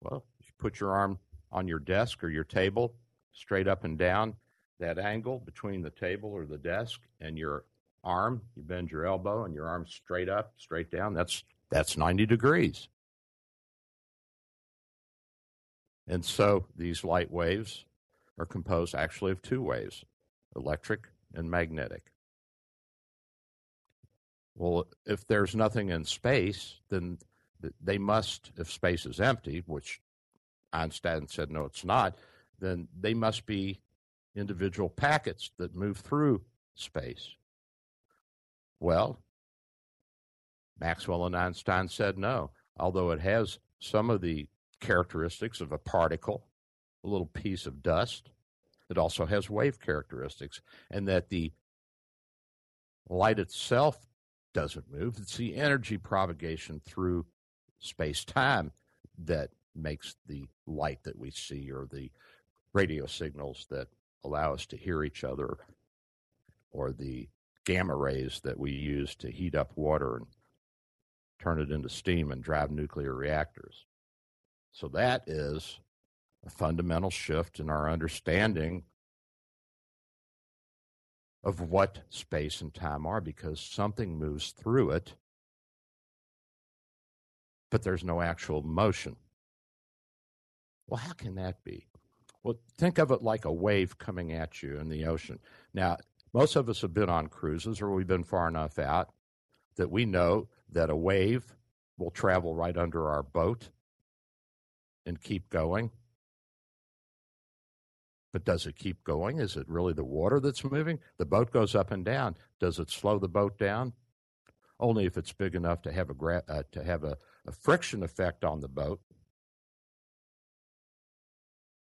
Well, 0.01 0.25
you 0.41 0.51
put 0.59 0.81
your 0.81 0.93
arm 0.93 1.19
on 1.51 1.69
your 1.69 1.79
desk 1.79 2.25
or 2.25 2.31
your 2.31 2.45
table 2.45 2.95
straight 3.33 3.69
up 3.69 3.85
and 3.85 3.99
down. 3.99 4.37
That 4.81 4.99
angle 4.99 5.39
between 5.39 5.83
the 5.83 5.91
table 5.91 6.33
or 6.33 6.45
the 6.45 6.59
desk 6.59 7.01
and 7.21 7.39
your 7.39 7.65
arm, 8.05 8.43
you 8.57 8.63
bend 8.63 8.91
your 8.91 9.07
elbow 9.07 9.45
and 9.45 9.55
your 9.55 9.67
arm 9.67 9.87
straight 9.87 10.29
up, 10.29 10.53
straight 10.57 10.91
down. 10.91 11.15
That's 11.15 11.45
that's 11.71 11.97
90 11.97 12.27
degrees. 12.27 12.89
And 16.07 16.25
so 16.25 16.67
these 16.77 17.05
light 17.05 17.31
waves 17.31 17.85
are 18.39 18.47
composed 18.47 18.95
actually 18.95 19.33
of 19.33 19.41
two 19.43 19.63
waves 19.63 20.05
electric 20.55 21.09
and 21.35 21.51
magnetic. 21.51 22.13
Well, 24.55 24.87
if 25.07 25.27
there's 25.27 25.57
nothing 25.57 25.89
in 25.89 26.05
space, 26.05 26.81
then 26.91 27.19
they 27.83 27.97
must, 27.97 28.53
if 28.59 28.71
space 28.71 29.07
is 29.07 29.19
empty, 29.19 29.63
which 29.67 30.03
Einstein 30.75 31.27
said 31.29 31.51
no, 31.51 31.65
it's 31.65 31.85
not, 31.85 32.17
then 32.59 32.89
they 33.01 33.15
must 33.15 33.47
be 33.47 33.81
individual 34.37 34.91
packets 34.91 35.51
that 35.57 35.75
move 35.75 35.99
through 35.99 36.43
space. 36.75 37.37
Well, 38.83 39.21
Maxwell 40.81 41.25
and 41.25 41.37
Einstein 41.37 41.87
said 41.87 42.19
no, 42.19 42.51
although 42.77 43.13
it 43.13 43.21
has 43.21 43.61
some 43.79 44.11
of 44.11 44.21
the 44.21 44.49
characteristics 44.81 45.61
of 45.61 45.71
a 45.71 45.79
particle, 45.79 46.49
a 47.05 47.09
little 47.09 47.27
piece 47.27 47.67
of 47.67 47.81
dust. 47.81 48.33
It 48.91 48.99
also 48.99 49.25
has 49.25 49.49
wave 49.49 49.79
characteristics, 49.79 50.61
and 50.91 51.07
that 51.07 51.29
the 51.29 51.53
light 53.09 53.39
itself 53.39 54.09
doesn't 54.53 54.91
move. 54.91 55.17
It's 55.19 55.37
the 55.37 55.55
energy 55.55 55.97
propagation 55.97 56.81
through 56.85 57.27
space 57.79 58.25
time 58.25 58.73
that 59.17 59.51
makes 59.77 60.17
the 60.27 60.49
light 60.67 61.05
that 61.05 61.17
we 61.17 61.31
see 61.31 61.71
or 61.71 61.87
the 61.87 62.11
radio 62.73 63.07
signals 63.07 63.65
that 63.71 63.87
allow 64.25 64.53
us 64.53 64.67
to 64.67 64.77
hear 64.77 65.05
each 65.05 65.23
other 65.23 65.57
or 66.73 66.91
the 66.91 67.29
gamma 67.65 67.97
rays 67.97 68.41
that 68.45 68.59
we 68.59 68.73
use 68.73 69.15
to 69.17 69.31
heat 69.31 69.55
up 69.55 69.73
water 69.77 70.17
and 70.17 70.27
turn 71.41 71.61
it 71.61 71.71
into 71.71 71.89
steam 71.89 72.31
and 72.31 72.43
drive 72.43 72.71
nuclear 72.71 73.15
reactors. 73.15 73.87
So 74.73 74.89
that 74.89 75.25
is 75.27 75.81
a 76.45 76.51
fundamental 76.51 77.11
shift 77.11 77.61
in 77.61 77.69
our 77.69 77.91
understanding 77.91 78.85
of 81.45 81.61
what 81.61 82.01
space 82.09 82.61
and 82.61 82.73
time 82.73 83.07
are 83.07 83.21
because 83.21 83.61
something 83.61 84.19
moves 84.19 84.53
through 84.53 84.91
it, 84.91 85.15
but 87.71 87.83
there's 87.83 88.05
no 88.05 88.21
actual 88.21 88.63
motion. 88.63 89.17
Well, 90.87 91.01
how 91.01 91.13
can 91.13 91.35
that 91.37 91.65
be? 91.65 91.87
Well, 92.43 92.59
think 92.77 92.99
of 92.99 93.11
it 93.11 93.23
like 93.23 93.45
a 93.45 93.53
wave 93.53 93.99
coming 93.99 94.33
at 94.33 94.63
you 94.63 94.79
in 94.79 94.89
the 94.89 95.07
ocean. 95.07 95.39
Now, 95.75 95.97
most 96.35 96.57
of 96.57 96.69
us 96.69 96.81
have 96.81 96.95
been 96.95 97.11
on 97.11 97.27
cruises 97.27 97.81
or 97.81 97.91
we've 97.91 98.07
been 98.07 98.25
far 98.25 98.49
enough 98.49 98.79
out 98.79 99.13
that 99.77 99.91
we 99.91 100.05
know 100.05 100.49
that 100.71 100.91
a 100.91 100.97
wave 100.97 101.55
will 101.99 102.11
travel 102.11 102.55
right 102.55 102.77
under 102.77 103.09
our 103.09 103.23
boat 103.23 103.71
and 105.05 105.21
keep 105.21 105.51
going. 105.51 105.91
But 108.33 108.45
does 108.45 108.67
it 108.67 108.77
keep 108.77 109.05
going? 109.05 109.39
Is 109.39 109.57
it 109.57 109.69
really 109.69 109.93
the 109.93 110.05
water 110.05 110.41
that's 110.41 110.65
moving? 110.65 111.01
The 111.19 111.27
boat 111.27 111.53
goes 111.53 111.75
up 111.75 111.91
and 111.91 112.05
down. 112.05 112.37
Does 112.61 112.79
it 112.79 112.91
slow 112.91 113.19
the 113.19 113.29
boat 113.29 113.59
down? 113.59 113.93
Only 114.81 115.05
if 115.05 115.19
it's 115.19 115.33
big 115.33 115.55
enough 115.55 115.83
to 115.83 115.93
have 115.93 116.09
a 116.09 116.15
gra- 116.15 116.43
uh, 116.49 116.63
to 116.73 116.83
have 116.83 117.05
a, 117.05 117.19
a 117.47 117.53
friction 117.53 118.03
effect 118.03 118.43
on 118.43 118.61
the 118.61 118.69
boat. 118.69 119.01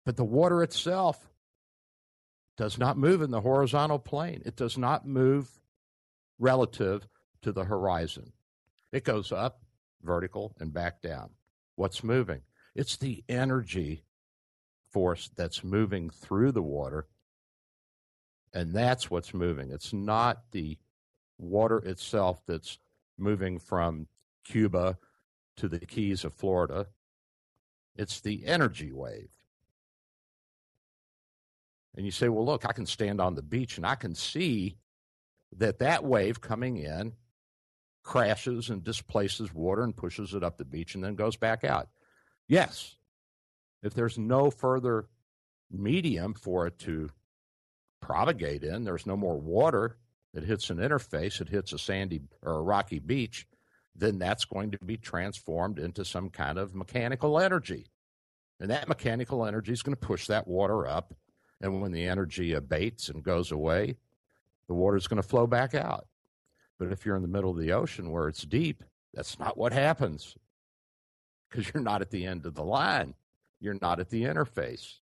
But 0.05 0.17
the 0.17 0.25
water 0.25 0.65
itself 0.65 1.32
does 2.57 2.79
not 2.79 2.99
move 2.99 3.23
in 3.23 3.31
the 3.31 3.41
horizontal 3.41 3.99
plane. 3.99 4.43
It 4.45 4.57
does 4.57 4.77
not 4.77 5.07
move 5.07 5.49
relative 6.39 7.07
to 7.43 7.53
the 7.53 7.65
horizon. 7.65 8.33
It 8.93 9.05
goes 9.05 9.33
up 9.33 9.63
vertical 10.03 10.55
and 10.61 10.73
back 10.73 11.01
down. 11.01 11.31
What's 11.77 12.05
moving? 12.05 12.43
It's 12.75 12.97
the 12.97 13.25
energy 13.29 14.05
force 14.91 15.31
that's 15.35 15.65
moving 15.65 16.11
through 16.11 16.53
the 16.53 16.63
water. 16.63 17.07
And 18.53 18.75
that's 18.75 19.11
what's 19.11 19.33
moving. 19.33 19.71
It's 19.71 19.93
not 19.93 20.43
the 20.53 20.79
water 21.39 21.79
itself 21.79 22.43
that's 22.47 22.79
moving 23.19 23.59
from 23.59 24.09
Cuba 24.45 24.99
to 25.57 25.69
the 25.69 25.81
Keys 25.81 26.25
of 26.25 26.35
Florida. 26.35 26.89
It's 27.97 28.21
the 28.21 28.47
energy 28.47 28.93
wave. 28.93 29.31
And 31.97 32.07
you 32.07 32.13
say, 32.13 32.29
well, 32.29 32.45
look, 32.45 32.65
I 32.67 32.73
can 32.73 32.87
stand 32.87 33.21
on 33.21 33.35
the 33.35 33.43
beach 33.43 33.77
and 33.77 33.87
I 33.87 33.95
can 33.95 34.15
see 34.15 34.77
that 35.59 35.81
that 35.81 36.05
wave 36.05 36.41
coming 36.41 36.79
in 36.79 37.13
crashes 38.03 38.71
and 38.71 38.83
displaces 38.83 39.55
water 39.55 39.83
and 39.83 39.97
pushes 39.97 40.35
it 40.35 40.43
up 40.43 40.57
the 40.57 40.65
beach 40.65 40.95
and 40.95 41.05
then 41.05 41.15
goes 41.15 41.37
back 41.37 41.65
out. 41.65 41.89
Yes, 42.49 42.97
if 43.83 43.95
there's 43.95 44.19
no 44.19 44.51
further 44.51 45.07
medium 45.71 46.35
for 46.35 46.67
it 46.67 46.79
to 46.81 47.11
propagate 48.01 48.65
in, 48.65 48.85
there's 48.85 49.07
no 49.07 49.17
more 49.17 49.39
water 49.39 49.97
that 50.35 50.45
hits 50.45 50.71
an 50.71 50.79
interface, 50.79 51.41
it 51.41 51.49
hits 51.49 51.73
a 51.73 51.79
sandy 51.79 52.21
or 52.43 52.55
a 52.55 52.63
rocky 52.63 52.99
beach, 52.99 53.47
then 53.95 54.19
that's 54.19 54.45
going 54.45 54.71
to 54.71 54.79
be 54.79 54.97
transformed 54.97 55.79
into 55.79 56.05
some 56.05 56.31
kind 56.31 56.59
of 56.59 56.75
mechanical 56.75 57.39
energy. 57.39 57.87
And 58.59 58.71
that 58.71 58.89
mechanical 58.89 59.45
energy 59.45 59.73
is 59.73 59.83
going 59.83 59.97
to 59.97 60.07
push 60.07 60.27
that 60.29 60.49
water 60.49 60.87
up. 60.87 61.15
And 61.63 61.81
when 61.81 61.93
the 61.93 62.07
energy 62.07 62.53
abates 62.53 63.09
and 63.09 63.23
goes 63.23 63.53
away, 63.53 63.97
the 64.67 64.75
water 64.75 64.97
is 64.97 65.07
going 65.07 65.23
to 65.23 65.29
flow 65.29 65.47
back 65.47 65.75
out. 65.75 66.07
But 66.79 66.91
if 66.91 67.07
you're 67.07 67.17
in 67.17 67.23
the 67.23 67.29
middle 67.29 67.53
of 67.53 67.59
the 67.59 67.73
ocean 67.73 68.11
where 68.11 68.29
it's 68.29 68.43
deep, 68.43 68.83
that's 69.15 69.39
not 69.39 69.57
what 69.57 69.73
happens 69.73 70.37
because 71.49 71.71
you're 71.73 71.83
not 71.83 72.03
at 72.03 72.11
the 72.11 72.27
end 72.27 72.45
of 72.47 72.55
the 72.55 72.65
line. 72.65 73.15
You're 73.61 73.79
not 73.81 74.01
at 74.01 74.11
the 74.11 74.25
interface. 74.25 74.99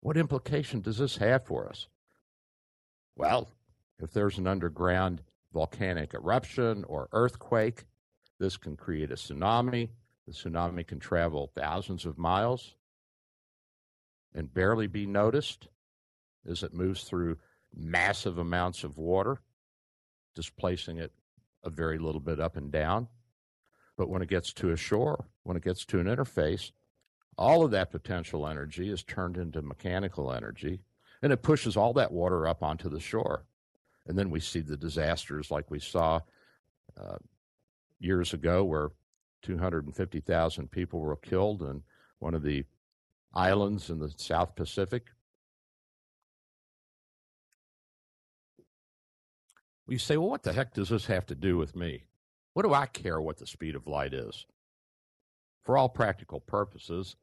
What 0.00 0.16
implication 0.18 0.80
does 0.80 0.98
this 0.98 1.16
have 1.16 1.44
for 1.44 1.68
us? 1.68 1.86
Well, 3.16 3.48
if 4.00 4.12
there's 4.12 4.36
an 4.36 4.46
underground 4.46 5.22
volcanic 5.54 6.12
eruption 6.12 6.84
or 6.84 7.08
earthquake, 7.12 7.84
this 8.38 8.56
can 8.56 8.76
create 8.76 9.12
a 9.12 9.14
tsunami. 9.14 9.88
The 10.26 10.32
tsunami 10.32 10.86
can 10.86 10.98
travel 10.98 11.52
thousands 11.54 12.04
of 12.04 12.18
miles 12.18 12.74
and 14.34 14.52
barely 14.52 14.86
be 14.86 15.06
noticed 15.06 15.68
as 16.48 16.62
it 16.62 16.74
moves 16.74 17.04
through 17.04 17.36
massive 17.74 18.38
amounts 18.38 18.84
of 18.84 18.98
water, 18.98 19.40
displacing 20.34 20.98
it 20.98 21.12
a 21.64 21.70
very 21.70 21.98
little 21.98 22.20
bit 22.20 22.40
up 22.40 22.56
and 22.56 22.72
down. 22.72 23.08
But 23.96 24.08
when 24.08 24.22
it 24.22 24.28
gets 24.28 24.52
to 24.54 24.70
a 24.70 24.76
shore, 24.76 25.26
when 25.42 25.56
it 25.56 25.62
gets 25.62 25.84
to 25.86 26.00
an 26.00 26.06
interface, 26.06 26.72
all 27.38 27.64
of 27.64 27.70
that 27.70 27.90
potential 27.90 28.46
energy 28.46 28.90
is 28.90 29.02
turned 29.02 29.36
into 29.36 29.62
mechanical 29.62 30.32
energy 30.32 30.80
and 31.22 31.32
it 31.32 31.42
pushes 31.42 31.76
all 31.76 31.92
that 31.94 32.12
water 32.12 32.46
up 32.46 32.62
onto 32.62 32.88
the 32.88 33.00
shore. 33.00 33.44
And 34.06 34.18
then 34.18 34.30
we 34.30 34.40
see 34.40 34.60
the 34.60 34.76
disasters 34.76 35.50
like 35.50 35.70
we 35.70 35.78
saw 35.78 36.20
uh, 37.00 37.18
years 38.00 38.34
ago 38.34 38.64
where 38.64 38.90
250,000 39.42 40.70
people 40.70 41.00
were 41.00 41.16
killed 41.16 41.62
in 41.62 41.82
one 42.18 42.34
of 42.34 42.42
the 42.42 42.64
islands 43.34 43.90
in 43.90 43.98
the 43.98 44.12
South 44.16 44.54
Pacific. 44.54 45.08
We 49.86 49.98
say, 49.98 50.16
well, 50.16 50.30
what 50.30 50.42
the 50.42 50.52
heck 50.52 50.74
does 50.74 50.90
this 50.90 51.06
have 51.06 51.26
to 51.26 51.34
do 51.34 51.56
with 51.56 51.74
me? 51.76 52.04
What 52.54 52.64
do 52.64 52.72
I 52.72 52.86
care 52.86 53.20
what 53.20 53.38
the 53.38 53.46
speed 53.46 53.74
of 53.74 53.86
light 53.86 54.14
is? 54.14 54.46
For 55.62 55.76
all 55.76 55.88
practical 55.88 56.40
purposes, 56.40 57.16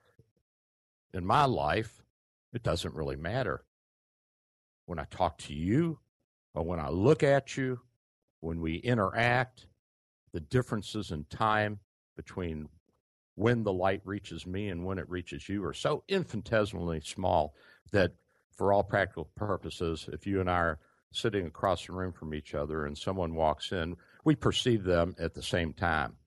in 1.13 1.25
my 1.25 1.45
life, 1.45 2.03
it 2.53 2.63
doesn't 2.63 2.95
really 2.95 3.15
matter. 3.15 3.63
When 4.85 4.99
I 4.99 5.05
talk 5.05 5.37
to 5.39 5.53
you, 5.53 5.99
or 6.53 6.63
when 6.63 6.79
I 6.79 6.89
look 6.89 7.23
at 7.23 7.57
you, 7.57 7.79
when 8.41 8.61
we 8.61 8.75
interact, 8.75 9.67
the 10.31 10.39
differences 10.39 11.11
in 11.11 11.25
time 11.25 11.79
between 12.15 12.69
when 13.39 13.63
the 13.63 13.71
light 13.71 14.01
reaches 14.03 14.45
me 14.45 14.67
and 14.67 14.83
when 14.83 14.99
it 14.99 15.09
reaches 15.09 15.47
you 15.47 15.63
are 15.63 15.73
so 15.73 16.03
infinitesimally 16.09 16.99
small 16.99 17.53
that, 17.93 18.11
for 18.57 18.73
all 18.73 18.83
practical 18.83 19.29
purposes, 19.37 20.09
if 20.11 20.27
you 20.27 20.41
and 20.41 20.49
I 20.49 20.57
are 20.57 20.79
sitting 21.13 21.45
across 21.45 21.85
the 21.85 21.93
room 21.93 22.11
from 22.11 22.33
each 22.33 22.53
other 22.53 22.85
and 22.85 22.97
someone 22.97 23.35
walks 23.35 23.71
in, 23.71 23.95
we 24.25 24.35
perceive 24.35 24.83
them 24.83 25.15
at 25.17 25.35
the 25.35 25.41
same 25.41 25.71
time. 25.71 26.17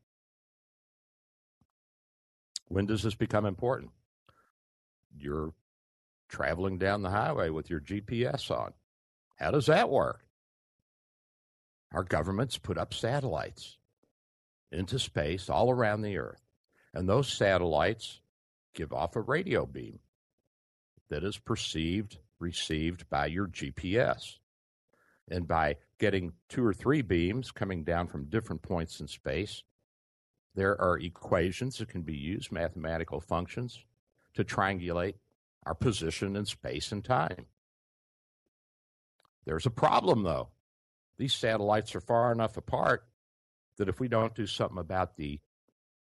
When 2.68 2.86
does 2.86 3.02
this 3.02 3.14
become 3.14 3.44
important? 3.44 3.90
You're 5.14 5.52
traveling 6.30 6.78
down 6.78 7.02
the 7.02 7.10
highway 7.10 7.50
with 7.50 7.68
your 7.68 7.80
GPS 7.80 8.50
on. 8.50 8.72
How 9.36 9.50
does 9.50 9.66
that 9.66 9.90
work? 9.90 10.24
Our 11.92 12.04
governments 12.04 12.56
put 12.56 12.78
up 12.78 12.94
satellites 12.94 13.76
into 14.70 14.98
space 14.98 15.50
all 15.50 15.70
around 15.70 16.00
the 16.00 16.16
Earth, 16.16 16.40
and 16.94 17.08
those 17.08 17.28
satellites 17.28 18.20
give 18.74 18.92
off 18.92 19.16
a 19.16 19.20
radio 19.20 19.66
beam 19.66 19.98
that 21.10 21.24
is 21.24 21.38
perceived, 21.38 22.18
received 22.38 23.08
by 23.10 23.26
your 23.26 23.46
GPS. 23.46 24.38
And 25.30 25.46
by 25.46 25.76
getting 25.98 26.32
two 26.48 26.64
or 26.64 26.74
three 26.74 27.02
beams 27.02 27.52
coming 27.52 27.84
down 27.84 28.08
from 28.08 28.24
different 28.24 28.62
points 28.62 29.00
in 29.00 29.06
space, 29.06 29.62
there 30.54 30.78
are 30.80 30.98
equations 30.98 31.78
that 31.78 31.88
can 31.88 32.02
be 32.02 32.16
used, 32.16 32.52
mathematical 32.52 33.20
functions, 33.20 33.84
to 34.34 34.44
triangulate 34.44 35.14
our 35.64 35.74
position 35.74 36.36
in 36.36 36.44
space 36.44 36.92
and 36.92 37.04
time. 37.04 37.46
There's 39.44 39.66
a 39.66 39.70
problem, 39.70 40.22
though. 40.22 40.50
These 41.18 41.34
satellites 41.34 41.94
are 41.94 42.00
far 42.00 42.32
enough 42.32 42.56
apart 42.56 43.04
that 43.78 43.88
if 43.88 44.00
we 44.00 44.08
don't 44.08 44.34
do 44.34 44.46
something 44.46 44.78
about 44.78 45.16
the 45.16 45.40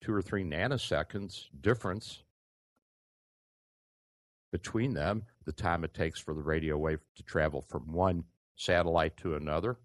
two 0.05 0.12
or 0.12 0.23
three 0.23 0.45
nanoseconds 0.45 1.47
difference 1.61 2.23
between 4.53 4.95
them, 4.95 5.25
the 5.47 5.53
time 5.53 5.83
it 5.83 5.95
takes 5.95 6.21
for 6.21 6.35
the 6.35 6.43
radio 6.43 6.77
wave 6.77 7.01
to 7.17 7.23
travel 7.23 7.62
from 7.62 7.93
one 7.93 8.25
satellite 8.57 9.17
to 9.17 9.35
another. 9.35 9.77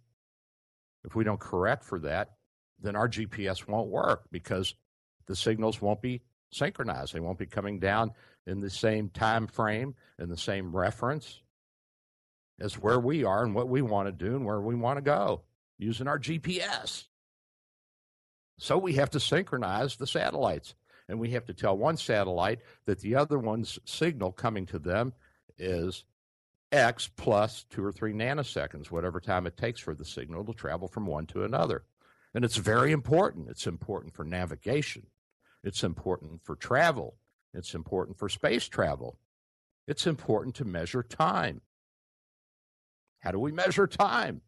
If 1.03 1.15
we 1.15 1.23
don't 1.23 1.39
correct 1.39 1.83
for 1.83 1.99
that, 1.99 2.33
then 2.81 2.95
our 2.95 3.07
GPS 3.07 3.67
won't 3.67 3.87
work 3.87 4.25
because 4.31 4.75
the 5.25 5.35
signals 5.35 5.81
won't 5.81 6.01
be 6.01 6.21
synchronized. 6.51 7.13
They 7.13 7.19
won't 7.19 7.39
be 7.39 7.45
coming 7.45 7.79
down 7.79 8.11
in 8.45 8.59
the 8.59 8.69
same 8.69 9.09
time 9.09 9.47
frame 9.47 9.95
and 10.17 10.29
the 10.29 10.37
same 10.37 10.75
reference 10.75 11.41
as 12.59 12.77
where 12.77 12.99
we 12.99 13.23
are 13.23 13.43
and 13.43 13.55
what 13.55 13.69
we 13.69 13.81
want 13.81 14.07
to 14.07 14.11
do 14.11 14.35
and 14.35 14.45
where 14.45 14.59
we 14.59 14.75
want 14.75 14.97
to 14.97 15.01
go 15.01 15.41
using 15.77 16.07
our 16.07 16.19
GPS. 16.19 17.05
So 18.59 18.77
we 18.77 18.93
have 18.93 19.09
to 19.11 19.19
synchronize 19.19 19.95
the 19.95 20.07
satellites 20.07 20.75
and 21.07 21.19
we 21.19 21.31
have 21.31 21.45
to 21.45 21.53
tell 21.53 21.77
one 21.77 21.97
satellite 21.97 22.59
that 22.85 22.99
the 22.99 23.15
other 23.15 23.39
one's 23.39 23.79
signal 23.85 24.31
coming 24.31 24.65
to 24.67 24.79
them 24.79 25.13
is 25.57 26.03
x 26.71 27.09
plus 27.15 27.65
two 27.69 27.83
or 27.83 27.91
three 27.91 28.13
nanoseconds, 28.13 28.91
whatever 28.91 29.19
time 29.19 29.47
it 29.47 29.57
takes 29.57 29.79
for 29.79 29.95
the 29.95 30.05
signal 30.05 30.43
to 30.45 30.53
travel 30.53 30.87
from 30.87 31.07
one 31.07 31.25
to 31.27 31.43
another. 31.43 31.83
And 32.33 32.45
it's 32.45 32.57
very 32.57 32.91
important. 32.91 33.49
It's 33.49 33.65
important 33.65 34.13
for 34.13 34.23
navigation. 34.23 35.07
It's 35.63 35.83
important 35.83 36.41
for 36.43 36.55
travel. 36.55 37.15
It's 37.53 37.73
important 37.73 38.19
for 38.19 38.29
space 38.29 38.67
travel. 38.67 39.17
It's 39.87 40.05
important 40.05 40.55
to 40.55 40.65
measure 40.65 41.01
time. 41.01 41.61
How 43.19 43.31
do 43.31 43.39
we 43.39 43.51
measure 43.51 43.87
time? 43.87 44.41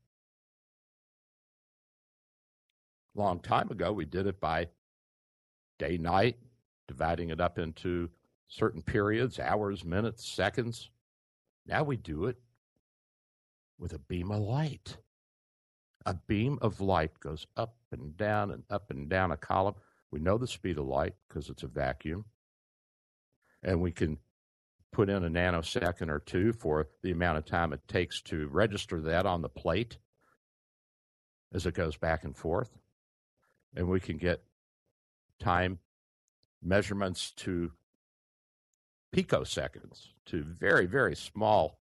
Long 3.13 3.39
time 3.39 3.69
ago, 3.69 3.91
we 3.91 4.05
did 4.05 4.27
it 4.27 4.39
by 4.39 4.67
day 5.77 5.97
night, 5.97 6.37
dividing 6.87 7.29
it 7.29 7.41
up 7.41 7.59
into 7.59 8.09
certain 8.47 8.81
periods, 8.81 9.39
hours, 9.39 9.83
minutes, 9.83 10.25
seconds. 10.27 10.89
Now 11.65 11.83
we 11.83 11.97
do 11.97 12.25
it 12.25 12.37
with 13.77 13.93
a 13.93 13.99
beam 13.99 14.31
of 14.31 14.41
light. 14.41 14.97
A 16.05 16.13
beam 16.13 16.57
of 16.61 16.79
light 16.81 17.19
goes 17.19 17.45
up 17.57 17.75
and 17.91 18.15
down 18.15 18.51
and 18.51 18.63
up 18.69 18.89
and 18.91 19.09
down 19.09 19.31
a 19.31 19.37
column. 19.37 19.75
We 20.09 20.19
know 20.19 20.37
the 20.37 20.47
speed 20.47 20.77
of 20.77 20.85
light 20.85 21.15
because 21.27 21.49
it's 21.49 21.63
a 21.63 21.67
vacuum. 21.67 22.25
And 23.63 23.81
we 23.81 23.91
can 23.91 24.17
put 24.91 25.09
in 25.09 25.23
a 25.23 25.29
nanosecond 25.29 26.09
or 26.09 26.19
two 26.19 26.53
for 26.53 26.87
the 27.01 27.11
amount 27.11 27.37
of 27.37 27.45
time 27.45 27.73
it 27.73 27.87
takes 27.87 28.21
to 28.21 28.47
register 28.47 28.99
that 29.01 29.25
on 29.25 29.41
the 29.41 29.49
plate 29.49 29.97
as 31.53 31.65
it 31.65 31.73
goes 31.73 31.97
back 31.97 32.23
and 32.23 32.35
forth. 32.35 32.77
And 33.75 33.87
we 33.87 33.99
can 33.99 34.17
get 34.17 34.43
time 35.39 35.79
measurements 36.61 37.31
to 37.31 37.71
picoseconds, 39.15 40.07
to 40.27 40.43
very, 40.43 40.85
very 40.85 41.15
small 41.15 41.79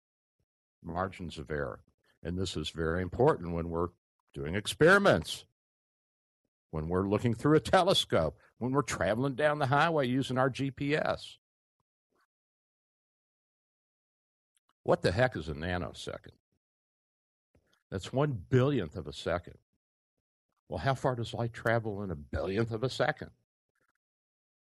margins 0.84 1.38
of 1.38 1.52
error. 1.52 1.82
And 2.24 2.38
this 2.38 2.56
is 2.56 2.70
very 2.70 3.02
important 3.02 3.54
when 3.54 3.70
we're 3.70 3.90
doing 4.34 4.56
experiments, 4.56 5.46
when 6.72 6.88
we're 6.88 7.08
looking 7.08 7.34
through 7.34 7.58
a 7.58 7.62
telescope, 7.62 8.38
when 8.58 8.72
we're 8.72 8.82
traveling 8.82 9.36
down 9.36 9.60
the 9.60 9.68
highway 9.68 10.08
using 10.08 10.38
our 10.38 10.50
GPS. 10.50 11.36
What 14.84 15.02
the 15.02 15.12
heck 15.12 15.36
is 15.38 15.48
a 15.48 15.54
nanosecond? 15.54 16.32
That's 17.90 18.12
one 18.12 18.42
billionth 18.50 18.96
of 18.96 19.08
a 19.08 19.14
second. 19.14 19.56
Well, 20.74 20.82
how 20.82 20.96
far 20.96 21.14
does 21.14 21.36
light 21.36 21.54
travel 21.54 22.02
in 22.02 22.10
a 22.10 22.16
billionth 22.16 22.72
of 22.72 22.84
a 22.84 22.90
second? 22.90 23.30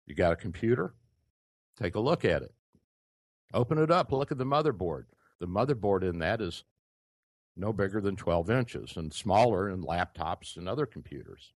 You 0.06 0.14
got 0.14 0.30
a 0.30 0.36
computer? 0.36 0.94
Take 1.76 1.96
a 1.96 2.00
look 2.00 2.24
at 2.24 2.42
it. 2.42 2.54
Open 3.52 3.78
it 3.78 3.90
up, 3.90 4.12
look 4.12 4.30
at 4.30 4.38
the 4.38 4.46
motherboard. 4.46 5.06
The 5.40 5.48
motherboard 5.48 6.08
in 6.08 6.20
that 6.20 6.40
is 6.40 6.62
no 7.56 7.72
bigger 7.72 8.00
than 8.00 8.14
12 8.14 8.48
inches 8.48 8.96
and 8.96 9.12
smaller 9.12 9.68
in 9.68 9.82
laptops 9.82 10.56
and 10.56 10.68
other 10.68 10.86
computers. 10.86 11.52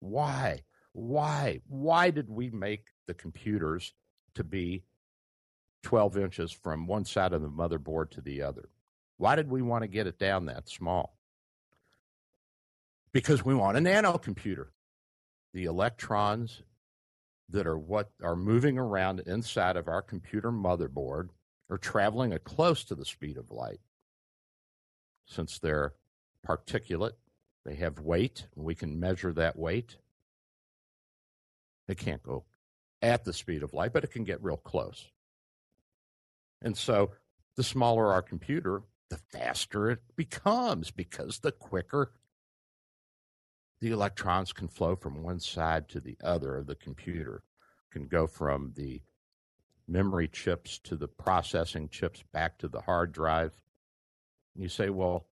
Why? 0.00 0.62
Why? 0.94 1.60
Why 1.68 2.08
did 2.08 2.30
we 2.30 2.48
make 2.48 2.86
the 3.06 3.12
computers 3.12 3.92
to 4.36 4.42
be 4.42 4.84
12 5.82 6.16
inches 6.16 6.50
from 6.50 6.86
one 6.86 7.04
side 7.04 7.34
of 7.34 7.42
the 7.42 7.50
motherboard 7.50 8.10
to 8.12 8.22
the 8.22 8.40
other? 8.40 8.70
Why 9.18 9.36
did 9.36 9.50
we 9.50 9.60
want 9.60 9.82
to 9.82 9.88
get 9.88 10.06
it 10.06 10.18
down 10.18 10.46
that 10.46 10.70
small? 10.70 11.18
Because 13.12 13.44
we 13.44 13.54
want 13.54 13.76
a 13.76 13.80
nanocomputer. 13.80 14.68
The 15.52 15.64
electrons 15.64 16.62
that 17.50 17.66
are 17.66 17.78
what 17.78 18.10
are 18.22 18.36
moving 18.36 18.78
around 18.78 19.20
inside 19.20 19.76
of 19.76 19.88
our 19.88 20.00
computer 20.00 20.50
motherboard 20.50 21.28
are 21.68 21.78
traveling 21.78 22.32
at 22.32 22.44
close 22.44 22.84
to 22.84 22.94
the 22.94 23.04
speed 23.04 23.36
of 23.36 23.50
light. 23.50 23.80
Since 25.26 25.58
they're 25.58 25.92
particulate, 26.46 27.12
they 27.64 27.74
have 27.76 28.00
weight, 28.00 28.46
and 28.56 28.64
we 28.64 28.74
can 28.74 28.98
measure 28.98 29.32
that 29.34 29.58
weight. 29.58 29.96
It 31.88 31.98
can't 31.98 32.22
go 32.22 32.44
at 33.02 33.24
the 33.24 33.32
speed 33.32 33.62
of 33.62 33.74
light, 33.74 33.92
but 33.92 34.04
it 34.04 34.10
can 34.10 34.24
get 34.24 34.42
real 34.42 34.56
close. 34.56 35.10
And 36.62 36.76
so 36.76 37.12
the 37.56 37.62
smaller 37.62 38.12
our 38.12 38.22
computer, 38.22 38.82
the 39.10 39.18
faster 39.18 39.90
it 39.90 40.00
becomes 40.16 40.90
because 40.90 41.40
the 41.40 41.52
quicker 41.52 42.12
the 43.82 43.90
electrons 43.90 44.52
can 44.52 44.68
flow 44.68 44.94
from 44.94 45.24
one 45.24 45.40
side 45.40 45.88
to 45.88 45.98
the 45.98 46.16
other 46.22 46.56
of 46.56 46.68
the 46.68 46.76
computer, 46.76 47.42
can 47.90 48.06
go 48.06 48.28
from 48.28 48.72
the 48.76 49.02
memory 49.88 50.28
chips 50.28 50.78
to 50.78 50.94
the 50.94 51.08
processing 51.08 51.88
chips 51.88 52.22
back 52.32 52.56
to 52.56 52.68
the 52.68 52.80
hard 52.80 53.10
drive. 53.10 53.52
And 54.54 54.62
you 54.62 54.68
say, 54.68 54.88
well, 54.88 55.26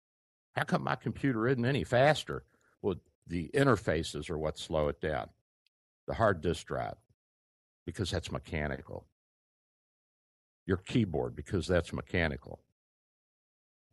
how 0.54 0.64
come 0.64 0.86
my 0.86 0.96
computer 0.96 1.46
isn't 1.46 1.66
any 1.66 1.84
faster? 1.84 2.46
Well, 2.82 2.96
the 3.28 3.52
interfaces 3.54 4.30
are 4.30 4.38
what 4.38 4.58
slow 4.58 4.88
it 4.88 5.02
down, 5.02 5.28
the 6.08 6.14
hard 6.14 6.40
disk 6.40 6.68
drive, 6.68 6.96
because 7.86 8.10
that's 8.10 8.32
mechanical. 8.32 9.08
Your 10.66 10.78
keyboard, 10.78 11.36
because 11.36 11.68
that's 11.68 11.92
mechanical. 11.92 12.62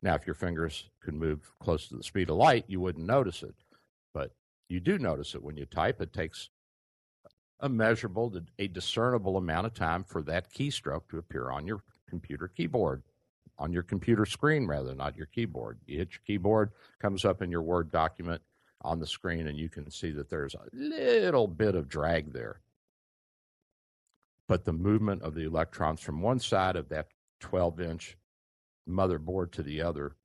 Now, 0.00 0.14
if 0.14 0.28
your 0.28 0.34
fingers 0.34 0.90
could 1.02 1.14
move 1.14 1.40
close 1.58 1.88
to 1.88 1.96
the 1.96 2.04
speed 2.04 2.30
of 2.30 2.36
light, 2.36 2.66
you 2.68 2.78
wouldn't 2.78 3.04
notice 3.04 3.42
it. 3.42 3.56
But 4.12 4.30
you 4.68 4.80
do 4.80 4.98
notice 4.98 5.34
it 5.34 5.42
when 5.42 5.56
you 5.56 5.66
type. 5.66 6.00
It 6.00 6.12
takes 6.12 6.50
a 7.60 7.68
measurable, 7.68 8.34
a 8.58 8.68
discernible 8.68 9.36
amount 9.36 9.66
of 9.66 9.74
time 9.74 10.04
for 10.04 10.22
that 10.22 10.52
keystroke 10.52 11.08
to 11.08 11.18
appear 11.18 11.50
on 11.50 11.66
your 11.66 11.82
computer 12.08 12.48
keyboard, 12.48 13.02
on 13.58 13.72
your 13.72 13.82
computer 13.82 14.26
screen, 14.26 14.66
rather, 14.66 14.94
not 14.94 15.16
your 15.16 15.26
keyboard. 15.26 15.78
You 15.86 15.98
hit 15.98 16.12
your 16.12 16.20
keyboard, 16.26 16.72
comes 17.00 17.24
up 17.24 17.42
in 17.42 17.50
your 17.50 17.62
Word 17.62 17.90
document 17.90 18.42
on 18.82 19.00
the 19.00 19.06
screen, 19.06 19.46
and 19.46 19.58
you 19.58 19.68
can 19.68 19.90
see 19.90 20.10
that 20.12 20.28
there's 20.28 20.54
a 20.54 20.68
little 20.72 21.48
bit 21.48 21.74
of 21.74 21.88
drag 21.88 22.32
there. 22.32 22.60
But 24.46 24.64
the 24.64 24.72
movement 24.72 25.22
of 25.22 25.34
the 25.34 25.46
electrons 25.46 26.00
from 26.00 26.20
one 26.20 26.38
side 26.38 26.76
of 26.76 26.90
that 26.90 27.08
12 27.40 27.80
inch 27.80 28.16
motherboard 28.88 29.52
to 29.52 29.62
the 29.62 29.80
other 29.80 30.16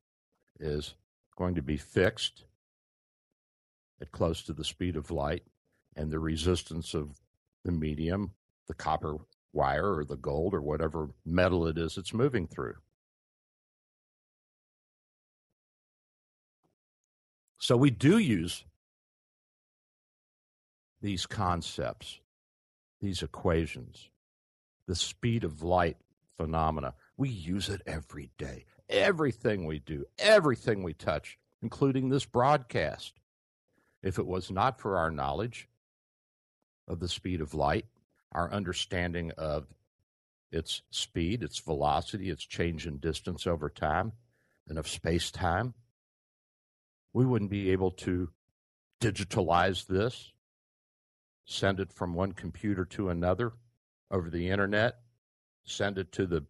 is 0.58 0.94
going 1.36 1.54
to 1.54 1.62
be 1.62 1.78
fixed 1.78 2.44
at 4.00 4.12
close 4.12 4.42
to 4.42 4.52
the 4.52 4.64
speed 4.64 4.96
of 4.96 5.10
light 5.10 5.44
and 5.96 6.10
the 6.10 6.18
resistance 6.18 6.94
of 6.94 7.20
the 7.64 7.72
medium, 7.72 8.32
the 8.68 8.74
copper 8.74 9.16
wire 9.52 9.96
or 9.96 10.04
the 10.04 10.16
gold 10.16 10.54
or 10.54 10.62
whatever 10.62 11.08
metal 11.24 11.66
it 11.66 11.76
is 11.76 11.98
it's 11.98 12.14
moving 12.14 12.46
through. 12.46 12.76
So 17.58 17.76
we 17.76 17.90
do 17.90 18.18
use 18.18 18.64
these 21.02 21.26
concepts, 21.26 22.20
these 23.00 23.22
equations, 23.22 24.08
the 24.86 24.94
speed 24.94 25.44
of 25.44 25.62
light 25.62 25.98
phenomena. 26.36 26.94
We 27.16 27.28
use 27.28 27.68
it 27.68 27.82
every 27.86 28.30
day. 28.38 28.64
Everything 28.88 29.66
we 29.66 29.78
do, 29.78 30.06
everything 30.18 30.82
we 30.82 30.94
touch, 30.94 31.38
including 31.62 32.08
this 32.08 32.24
broadcast. 32.24 33.19
If 34.02 34.18
it 34.18 34.26
was 34.26 34.50
not 34.50 34.80
for 34.80 34.96
our 34.96 35.10
knowledge 35.10 35.68
of 36.88 37.00
the 37.00 37.08
speed 37.08 37.40
of 37.40 37.54
light, 37.54 37.86
our 38.32 38.50
understanding 38.52 39.30
of 39.32 39.66
its 40.50 40.82
speed, 40.90 41.42
its 41.42 41.58
velocity, 41.58 42.30
its 42.30 42.44
change 42.44 42.86
in 42.86 42.98
distance 42.98 43.46
over 43.46 43.68
time, 43.68 44.12
and 44.68 44.78
of 44.78 44.88
space 44.88 45.30
time, 45.30 45.74
we 47.12 47.26
wouldn't 47.26 47.50
be 47.50 47.70
able 47.70 47.90
to 47.90 48.30
digitalize 49.00 49.86
this, 49.86 50.32
send 51.44 51.80
it 51.80 51.92
from 51.92 52.14
one 52.14 52.32
computer 52.32 52.84
to 52.84 53.08
another 53.08 53.52
over 54.10 54.30
the 54.30 54.48
internet, 54.48 54.96
send 55.64 55.98
it 55.98 56.12
to 56.12 56.26
the 56.26 56.44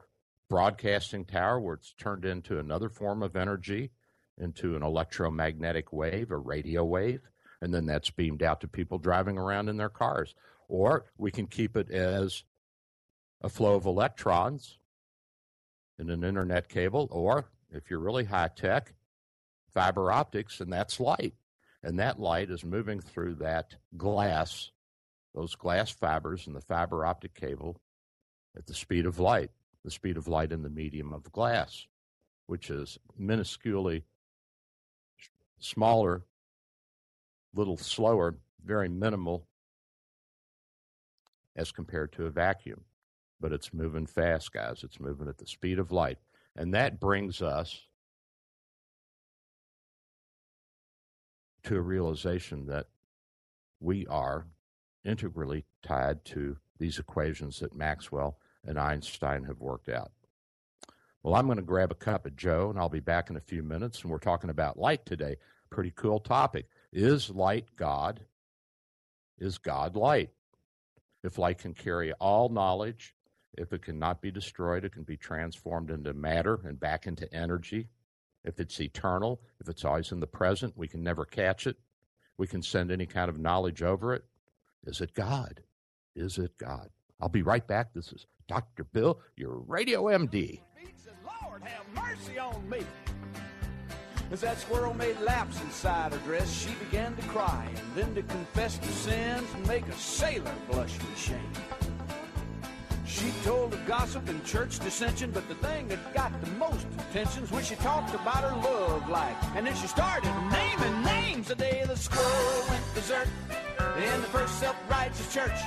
broadcasting 0.48 1.24
tower 1.24 1.60
where 1.60 1.74
it's 1.74 1.94
turned 1.94 2.24
into 2.24 2.58
another 2.58 2.88
form 2.88 3.22
of 3.22 3.36
energy, 3.36 3.90
into 4.38 4.76
an 4.76 4.82
electromagnetic 4.82 5.92
wave, 5.92 6.30
a 6.30 6.36
radio 6.36 6.84
wave, 6.84 7.20
and 7.60 7.72
then 7.74 7.86
that's 7.86 8.10
beamed 8.10 8.42
out 8.42 8.60
to 8.60 8.68
people 8.68 8.98
driving 8.98 9.38
around 9.38 9.68
in 9.68 9.76
their 9.76 9.88
cars. 9.88 10.34
Or 10.68 11.06
we 11.18 11.30
can 11.30 11.46
keep 11.46 11.76
it 11.76 11.90
as 11.90 12.44
a 13.42 13.48
flow 13.48 13.74
of 13.74 13.86
electrons 13.86 14.78
in 15.98 16.10
an 16.10 16.24
internet 16.24 16.68
cable, 16.68 17.08
or 17.10 17.46
if 17.70 17.90
you're 17.90 17.98
really 17.98 18.24
high 18.24 18.50
tech, 18.54 18.94
fiber 19.74 20.10
optics, 20.10 20.60
and 20.60 20.72
that's 20.72 21.00
light. 21.00 21.34
And 21.82 21.98
that 21.98 22.20
light 22.20 22.50
is 22.50 22.64
moving 22.64 23.00
through 23.00 23.36
that 23.36 23.76
glass, 23.96 24.70
those 25.34 25.54
glass 25.54 25.90
fibers 25.90 26.46
in 26.46 26.52
the 26.52 26.60
fiber 26.60 27.06
optic 27.06 27.34
cable 27.34 27.80
at 28.56 28.66
the 28.66 28.74
speed 28.74 29.06
of 29.06 29.18
light, 29.18 29.50
the 29.84 29.90
speed 29.90 30.16
of 30.16 30.28
light 30.28 30.52
in 30.52 30.62
the 30.62 30.70
medium 30.70 31.12
of 31.12 31.32
glass, 31.32 31.86
which 32.46 32.70
is 32.70 32.98
minusculely 33.18 34.02
smaller 35.58 36.22
little 37.54 37.76
slower, 37.76 38.36
very 38.64 38.88
minimal 38.88 39.46
as 41.56 41.72
compared 41.72 42.12
to 42.12 42.26
a 42.26 42.30
vacuum. 42.30 42.82
But 43.40 43.52
it's 43.52 43.72
moving 43.72 44.06
fast, 44.06 44.52
guys. 44.52 44.82
It's 44.84 45.00
moving 45.00 45.28
at 45.28 45.38
the 45.38 45.46
speed 45.46 45.78
of 45.78 45.92
light. 45.92 46.18
And 46.56 46.74
that 46.74 47.00
brings 47.00 47.40
us 47.40 47.86
to 51.64 51.76
a 51.76 51.80
realization 51.80 52.66
that 52.66 52.86
we 53.80 54.06
are 54.06 54.46
integrally 55.04 55.64
tied 55.82 56.24
to 56.26 56.56
these 56.78 56.98
equations 56.98 57.60
that 57.60 57.74
Maxwell 57.74 58.38
and 58.66 58.78
Einstein 58.78 59.44
have 59.44 59.60
worked 59.60 59.88
out. 59.88 60.10
Well, 61.22 61.34
I'm 61.34 61.46
going 61.46 61.56
to 61.56 61.62
grab 61.62 61.90
a 61.90 61.96
cup 61.96 62.26
of 62.26 62.36
Joe, 62.36 62.70
and 62.70 62.78
I'll 62.78 62.88
be 62.88 63.00
back 63.00 63.30
in 63.30 63.36
a 63.36 63.40
few 63.40 63.62
minutes. 63.62 64.02
And 64.02 64.10
we're 64.10 64.18
talking 64.18 64.50
about 64.50 64.78
light 64.78 65.04
today. 65.04 65.36
Pretty 65.70 65.92
cool 65.94 66.18
topic. 66.18 66.66
Is 66.92 67.30
light 67.30 67.66
God? 67.76 68.20
Is 69.38 69.58
God 69.58 69.96
light? 69.96 70.30
If 71.22 71.38
light 71.38 71.58
can 71.58 71.74
carry 71.74 72.12
all 72.14 72.48
knowledge, 72.48 73.14
if 73.56 73.72
it 73.72 73.82
cannot 73.82 74.20
be 74.20 74.30
destroyed, 74.30 74.84
it 74.84 74.92
can 74.92 75.02
be 75.02 75.16
transformed 75.16 75.90
into 75.90 76.14
matter 76.14 76.60
and 76.64 76.80
back 76.80 77.06
into 77.06 77.32
energy. 77.32 77.88
If 78.44 78.58
it's 78.58 78.80
eternal, 78.80 79.40
if 79.60 79.68
it's 79.68 79.84
always 79.84 80.12
in 80.12 80.20
the 80.20 80.26
present, 80.26 80.76
we 80.76 80.88
can 80.88 81.02
never 81.02 81.24
catch 81.24 81.66
it. 81.66 81.76
We 82.38 82.46
can 82.46 82.62
send 82.62 82.90
any 82.90 83.06
kind 83.06 83.28
of 83.28 83.38
knowledge 83.38 83.82
over 83.82 84.14
it. 84.14 84.24
Is 84.84 85.00
it 85.00 85.14
God? 85.14 85.60
Is 86.16 86.38
it 86.38 86.56
God? 86.56 86.88
I'll 87.20 87.28
be 87.28 87.42
right 87.42 87.66
back. 87.66 87.92
This 87.92 88.12
is 88.12 88.26
Dr. 88.48 88.84
Bill, 88.84 89.20
your 89.36 89.58
radio 89.58 90.04
MD. 90.04 90.60
Lord, 91.42 91.62
have 91.62 91.86
mercy 91.94 92.38
on 92.38 92.68
me. 92.68 92.80
As 94.32 94.42
that 94.42 94.60
squirrel 94.60 94.94
made 94.94 95.18
laps 95.20 95.60
inside 95.60 96.12
her 96.12 96.18
dress, 96.18 96.52
she 96.52 96.72
began 96.84 97.16
to 97.16 97.22
cry 97.22 97.66
and 97.74 97.94
then 97.96 98.14
to 98.14 98.22
confess 98.22 98.76
her 98.76 98.92
sins 98.92 99.48
and 99.54 99.66
make 99.66 99.86
a 99.88 99.92
sailor 99.92 100.54
blush 100.70 100.96
with 100.98 101.18
shame. 101.18 101.52
She 103.04 103.32
told 103.42 103.74
of 103.74 103.84
gossip 103.86 104.28
and 104.28 104.42
church 104.44 104.78
dissension, 104.78 105.32
but 105.32 105.48
the 105.48 105.56
thing 105.56 105.88
that 105.88 106.14
got 106.14 106.32
the 106.40 106.50
most 106.52 106.86
attention 107.10 107.42
was 107.42 107.50
when 107.50 107.64
she 107.64 107.74
talked 107.74 108.14
about 108.14 108.44
her 108.44 108.54
love 108.56 109.08
life. 109.08 109.36
And 109.56 109.66
then 109.66 109.74
she 109.74 109.88
started 109.88 110.32
naming 110.52 111.02
names 111.02 111.48
the 111.48 111.56
day 111.56 111.82
the 111.84 111.96
squirrel 111.96 112.64
went 112.68 112.84
berserk 112.94 113.28
in 113.96 114.20
the 114.20 114.28
first 114.28 114.60
self-righteous 114.60 115.34
church 115.34 115.58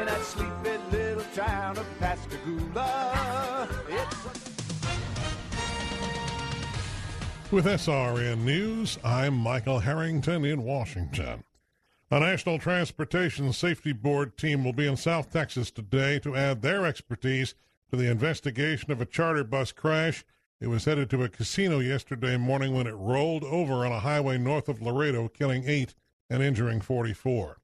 in 0.00 0.06
that 0.06 0.20
sleepy 0.22 0.76
little 0.90 1.24
town 1.32 1.78
of 1.78 1.86
Pascagoula. 2.00 3.68
It's 3.88 4.59
With 7.52 7.64
SRN 7.64 8.44
News, 8.44 8.96
I'm 9.02 9.34
Michael 9.34 9.80
Harrington 9.80 10.44
in 10.44 10.62
Washington. 10.62 11.42
A 12.08 12.20
National 12.20 12.60
Transportation 12.60 13.52
Safety 13.52 13.92
Board 13.92 14.38
team 14.38 14.62
will 14.62 14.72
be 14.72 14.86
in 14.86 14.96
South 14.96 15.32
Texas 15.32 15.72
today 15.72 16.20
to 16.20 16.36
add 16.36 16.62
their 16.62 16.86
expertise 16.86 17.56
to 17.90 17.96
the 17.96 18.08
investigation 18.08 18.92
of 18.92 19.00
a 19.00 19.04
charter 19.04 19.42
bus 19.42 19.72
crash. 19.72 20.24
It 20.60 20.68
was 20.68 20.84
headed 20.84 21.10
to 21.10 21.24
a 21.24 21.28
casino 21.28 21.80
yesterday 21.80 22.36
morning 22.36 22.72
when 22.72 22.86
it 22.86 22.94
rolled 22.94 23.42
over 23.42 23.84
on 23.84 23.90
a 23.90 23.98
highway 23.98 24.38
north 24.38 24.68
of 24.68 24.80
Laredo, 24.80 25.26
killing 25.26 25.64
eight 25.66 25.96
and 26.30 26.44
injuring 26.44 26.80
44. 26.80 27.58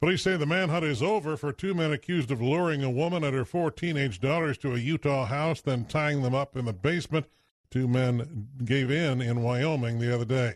Police 0.00 0.22
say 0.22 0.36
the 0.36 0.44
manhunt 0.44 0.84
is 0.84 1.04
over 1.04 1.36
for 1.36 1.52
two 1.52 1.72
men 1.72 1.92
accused 1.92 2.32
of 2.32 2.42
luring 2.42 2.82
a 2.82 2.90
woman 2.90 3.22
and 3.22 3.36
her 3.36 3.44
four 3.44 3.70
teenage 3.70 4.20
daughters 4.20 4.58
to 4.58 4.74
a 4.74 4.78
Utah 4.78 5.26
house, 5.26 5.60
then 5.60 5.84
tying 5.84 6.22
them 6.22 6.34
up 6.34 6.56
in 6.56 6.64
the 6.64 6.72
basement 6.72 7.26
Two 7.74 7.88
men 7.88 8.46
gave 8.64 8.88
in 8.88 9.20
in 9.20 9.42
Wyoming 9.42 9.98
the 9.98 10.14
other 10.14 10.24
day. 10.24 10.54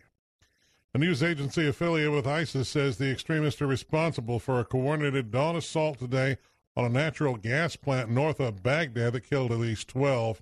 A 0.95 0.99
news 0.99 1.21
agency 1.21 1.67
affiliated 1.67 2.13
with 2.13 2.29
ISIS 2.29 2.69
says 2.69 2.97
the 2.97 3.11
extremists 3.11 3.61
are 3.61 3.67
responsible 3.67 4.39
for 4.39 4.61
a 4.61 4.65
coordinated 4.65 5.33
dawn 5.33 5.57
assault 5.57 5.99
today 5.99 6.37
on 6.77 6.85
a 6.85 6.89
natural 6.89 7.37
gas 7.37 7.75
plant 7.75 8.09
north 8.09 8.39
of 8.39 8.63
Baghdad 8.63 9.15
that 9.15 9.29
killed 9.29 9.51
at 9.51 9.59
least 9.59 9.89
12. 9.89 10.41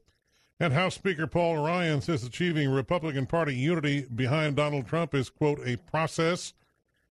And 0.61 0.75
House 0.75 0.97
Speaker 0.97 1.27
Paul 1.27 1.65
Ryan 1.65 2.03
says 2.03 2.23
achieving 2.23 2.69
Republican 2.69 3.25
Party 3.25 3.57
unity 3.57 4.05
behind 4.15 4.57
Donald 4.57 4.87
Trump 4.87 5.15
is, 5.15 5.31
quote, 5.31 5.67
a 5.67 5.79
process. 5.79 6.53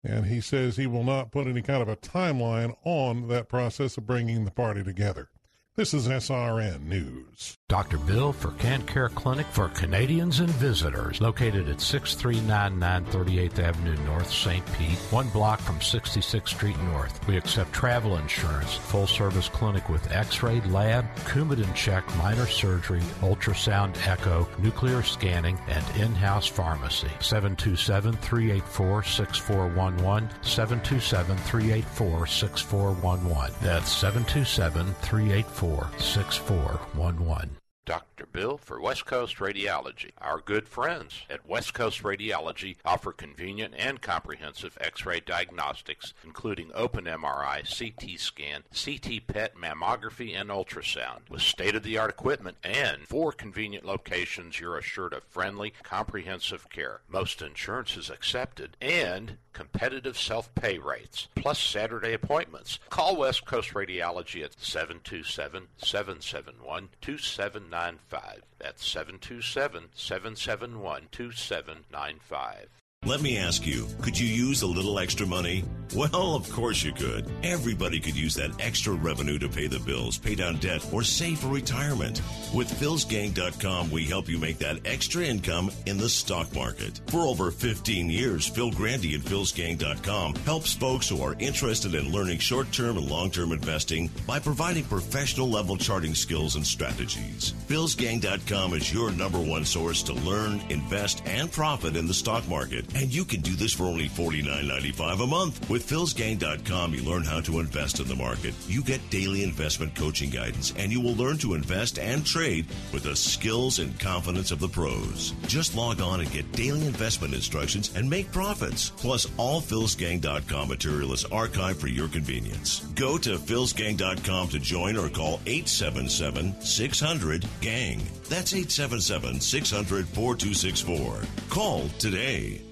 And 0.05 0.27
he 0.27 0.41
says 0.41 0.77
he 0.77 0.87
will 0.87 1.03
not 1.03 1.33
put 1.33 1.49
any 1.49 1.63
kind 1.63 1.83
of 1.83 1.89
a 1.89 1.97
timeline 1.97 2.77
on 2.85 3.27
that 3.27 3.49
process 3.49 3.99
of 3.99 4.07
bringing 4.07 4.45
the 4.45 4.53
party 4.53 4.85
together. 4.85 5.31
This 5.79 5.95
is 5.95 6.09
SRN 6.09 6.87
News. 6.87 7.57
Dr. 7.69 7.99
Bill 7.99 8.33
for 8.33 8.51
Kant 8.53 8.85
Care 8.89 9.11
Clinic 9.11 9.47
for 9.47 9.69
Canadians 9.69 10.41
and 10.41 10.49
visitors, 10.49 11.21
located 11.21 11.69
at 11.69 11.81
6399 11.81 13.05
38th 13.05 13.59
Avenue 13.61 14.05
North, 14.05 14.29
St. 14.29 14.65
Pete, 14.73 14.99
one 15.11 15.29
block 15.29 15.61
from 15.61 15.79
66th 15.79 16.49
Street 16.49 16.77
North. 16.81 17.25
We 17.29 17.37
accept 17.37 17.73
travel 17.73 18.17
insurance, 18.17 18.75
full 18.75 19.07
service 19.07 19.49
clinic 19.49 19.89
with 19.89 20.11
x 20.11 20.43
ray, 20.43 20.61
lab, 20.63 21.05
Coumadin 21.27 21.73
check, 21.77 22.03
minor 22.17 22.47
surgery, 22.47 23.03
ultrasound, 23.21 23.95
echo, 24.05 24.49
nuclear 24.59 25.05
scanning, 25.05 25.61
and 25.69 25.85
in 25.97 26.13
house 26.13 26.49
pharmacy. 26.49 27.11
727 27.21 28.15
384 28.15 29.05
6411, 29.05 30.29
727 30.43 31.37
384 31.37 32.27
6411. 32.27 33.55
That's 33.63 33.93
727 33.93 34.95
384 35.03 35.68
6411. 35.99 37.57
Dr. 37.85 38.27
Bill 38.27 38.59
for 38.59 38.81
West 38.81 39.07
Coast 39.07 39.37
Radiology. 39.39 40.11
Our 40.19 40.41
good 40.41 40.69
friends 40.69 41.23
at 41.31 41.49
West 41.49 41.73
Coast 41.73 42.03
Radiology 42.03 42.77
offer 42.85 43.13
convenient 43.13 43.75
and 43.79 44.03
comprehensive 44.03 44.77
x 44.79 45.07
ray 45.07 45.21
diagnostics, 45.21 46.13
including 46.23 46.71
open 46.75 47.07
MRI, 47.07 47.63
CT 47.65 48.21
scan, 48.21 48.65
CT 48.75 49.27
PET 49.27 49.57
mammography, 49.57 50.39
and 50.39 50.51
ultrasound. 50.51 51.31
With 51.31 51.41
state 51.41 51.75
of 51.75 51.83
the 51.83 51.97
art 51.97 52.11
equipment 52.11 52.59
and 52.63 53.09
four 53.09 53.33
convenient 53.33 53.87
locations, 53.87 54.61
you're 54.61 54.77
assured 54.77 55.15
of 55.15 55.25
friendly, 55.25 55.73
comprehensive 55.83 56.69
care. 56.69 57.01
Most 57.09 57.41
insurance 57.41 57.97
is 57.97 58.11
accepted 58.11 58.77
and 58.83 59.39
competitive 59.59 60.17
self 60.17 60.55
pay 60.55 60.79
rates, 60.79 61.27
plus 61.35 61.59
Saturday 61.59 62.13
appointments. 62.13 62.79
Call 62.91 63.17
West 63.17 63.45
Coast 63.45 63.71
Radiology 63.75 64.45
at 64.45 64.55
727 64.61 65.67
771 65.79 66.89
2795. 67.01 68.43
That's 68.61 68.87
727 68.87 69.89
771 69.95 71.09
2795. 71.11 72.69
Let 73.05 73.23
me 73.23 73.39
ask 73.39 73.65
you, 73.67 73.87
could 74.03 74.19
you 74.19 74.27
use 74.27 74.61
a 74.63 74.67
little 74.67 74.99
extra 74.99 75.27
money? 75.27 75.65
Well, 75.95 76.35
of 76.35 76.51
course 76.51 76.83
you 76.83 76.93
could. 76.93 77.27
Everybody 77.43 78.01
could 78.01 78.17
use 78.17 78.35
that 78.35 78.51
extra 78.61 78.93
revenue 78.93 79.39
to 79.39 79.49
pay 79.49 79.67
the 79.67 79.79
bills, 79.79 80.19
pay 80.19 80.35
down 80.35 80.57
debt, 80.57 80.87
or 80.93 81.03
save 81.03 81.39
for 81.39 81.49
retirement. 81.49 82.21
With 82.53 82.69
PhilsGang.com, 82.69 83.91
we 83.91 84.05
help 84.05 84.29
you 84.29 84.37
make 84.37 84.59
that 84.59 84.81
extra 84.85 85.25
income 85.25 85.71
in 85.87 85.97
the 85.97 86.09
stock 86.09 86.55
market. 86.55 87.01
For 87.07 87.21
over 87.21 87.51
15 87.51 88.11
years, 88.11 88.47
Phil 88.47 88.71
Grande 88.71 89.15
and 89.15 89.23
PhilsGang.com 89.23 90.35
helps 90.45 90.75
folks 90.75 91.09
who 91.09 91.23
are 91.23 91.37
interested 91.39 91.95
in 91.95 92.13
learning 92.13 92.39
short-term 92.41 92.99
and 92.99 93.09
long-term 93.09 93.53
investing 93.53 94.11
by 94.27 94.39
providing 94.39 94.85
professional 94.85 95.49
level 95.49 95.79
charting 95.79 96.15
skills 96.15 96.57
and 96.57 96.67
strategies. 96.67 97.55
PhilsGang.com 97.69 98.75
is 98.75 98.93
your 98.93 99.11
number 99.13 99.41
one 99.41 99.65
source 99.65 100.03
to 100.03 100.13
learn, 100.13 100.61
invest, 100.69 101.23
and 101.25 101.51
profit 101.51 101.97
in 101.97 102.07
the 102.07 102.13
stock 102.13 102.47
market. 102.47 102.85
And 102.95 103.13
you 103.13 103.25
can 103.25 103.41
do 103.41 103.55
this 103.55 103.73
for 103.73 103.85
only 103.85 104.09
$49.95 104.09 105.23
a 105.23 105.27
month. 105.27 105.69
With 105.71 105.89
PhilsGang.com, 105.89 106.95
you 106.95 107.03
learn 107.03 107.23
how 107.23 107.41
to 107.43 107.61
invest 107.61 108.01
in 108.01 108.09
the 108.09 108.17
market. 108.17 108.55
You 108.67 108.83
get 108.83 109.11
daily 109.11 109.43
investment 109.43 109.95
coaching 109.95 110.31
guidance, 110.31 110.73
and 110.77 110.91
you 110.91 111.01
will 111.01 111.15
learn 111.15 111.39
to 111.39 111.55
invest 111.55 111.99
and 111.99 112.25
trade 112.25 112.67
with 112.93 113.05
the 113.05 113.15
skills 113.15 113.79
and 113.79 113.99
confidence 114.01 114.51
of 114.51 114.61
the 114.61 114.69
pros. 114.69 115.35
Just 115.47 115.77
log 115.77 116.01
on 116.01 116.21
and 116.21 116.31
get 116.33 116.51
daily 116.53 116.87
investment 116.87 117.35
instructions 117.35 117.95
and 117.95 118.09
make 118.09 118.33
profits. 118.33 118.91
Plus, 118.91 119.27
all 119.37 119.61
PhilsGang.com 119.61 120.69
material 120.69 121.13
is 121.13 121.25
archived 121.25 121.77
for 121.77 121.89
your 121.89 122.09
convenience. 122.09 122.81
Go 122.95 123.19
to 123.19 123.39
PhilsGang.com 123.39 124.49
to 124.49 124.59
join 124.59 124.97
or 124.97 125.09
call 125.09 125.41
877 125.47 126.61
600 126.61 127.45
GANG. 127.61 127.99
That's 128.29 128.55
877 128.55 129.41
600 129.41 130.09
4264. 130.09 131.23
Call 131.49 131.89
today. 131.99 132.63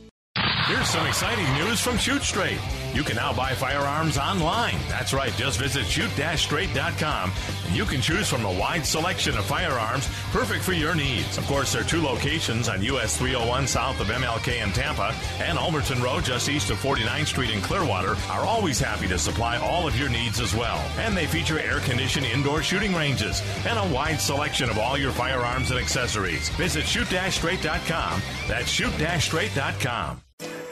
Here's 0.67 0.89
some 0.89 1.07
exciting 1.07 1.47
news 1.55 1.81
from 1.81 1.97
Shoot 1.97 2.23
Straight. 2.23 2.59
You 2.93 3.03
can 3.03 3.17
now 3.17 3.33
buy 3.33 3.55
firearms 3.55 4.19
online. 4.19 4.77
That's 4.89 5.13
right, 5.13 5.33
just 5.37 5.59
visit 5.61 5.87
shoot-straight.com 5.87 7.33
and 7.67 7.77
you 7.77 7.85
can 7.85 8.01
choose 8.01 8.29
from 8.29 8.45
a 8.45 8.53
wide 8.53 8.85
selection 8.85 9.37
of 9.37 9.45
firearms 9.45 10.09
perfect 10.33 10.65
for 10.65 10.73
your 10.73 10.95
needs. 10.95 11.39
Of 11.39 11.47
course, 11.47 11.73
there 11.73 11.83
are 11.83 11.85
two 11.85 12.03
locations 12.03 12.69
on 12.69 12.83
US 12.83 13.17
301 13.17 13.67
south 13.67 14.01
of 14.01 14.09
MLK 14.09 14.63
in 14.63 14.73
Tampa 14.73 15.15
and 15.41 15.57
Ulmerton 15.57 16.03
Road 16.03 16.25
just 16.25 16.49
east 16.49 16.71
of 16.71 16.79
49th 16.79 17.27
Street 17.27 17.51
in 17.51 17.61
Clearwater 17.61 18.17
are 18.29 18.45
always 18.45 18.81
happy 18.81 19.07
to 19.09 19.19
supply 19.19 19.59
all 19.59 19.87
of 19.87 19.99
your 19.99 20.09
needs 20.09 20.41
as 20.41 20.55
well. 20.55 20.79
And 20.99 21.17
they 21.17 21.27
feature 21.27 21.61
air-conditioned 21.61 22.27
indoor 22.27 22.63
shooting 22.63 22.95
ranges 22.95 23.43
and 23.67 23.79
a 23.79 23.95
wide 23.95 24.21
selection 24.21 24.69
of 24.69 24.79
all 24.79 24.99
your 24.99 25.13
firearms 25.13 25.71
and 25.71 25.79
accessories. 25.79 26.49
Visit 26.51 26.87
shoot-straight.com. 26.87 28.23
That's 28.49 28.69
shoot-straight.com. 28.69 30.23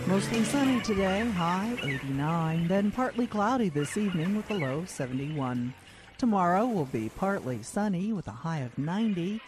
Mostly 0.06 0.44
sunny 0.44 0.82
today, 0.82 1.20
high 1.30 1.72
89, 1.82 2.68
then 2.68 2.90
partly 2.90 3.26
cloudy 3.26 3.70
this 3.70 3.96
evening 3.96 4.36
with 4.36 4.50
a 4.50 4.54
low 4.54 4.84
71. 4.84 5.72
Tomorrow 6.18 6.66
will 6.66 6.84
be 6.84 7.08
partly 7.08 7.62
sunny 7.62 8.12
with 8.12 8.28
a 8.28 8.32
high 8.32 8.58
of 8.58 8.76
90. 8.76 9.40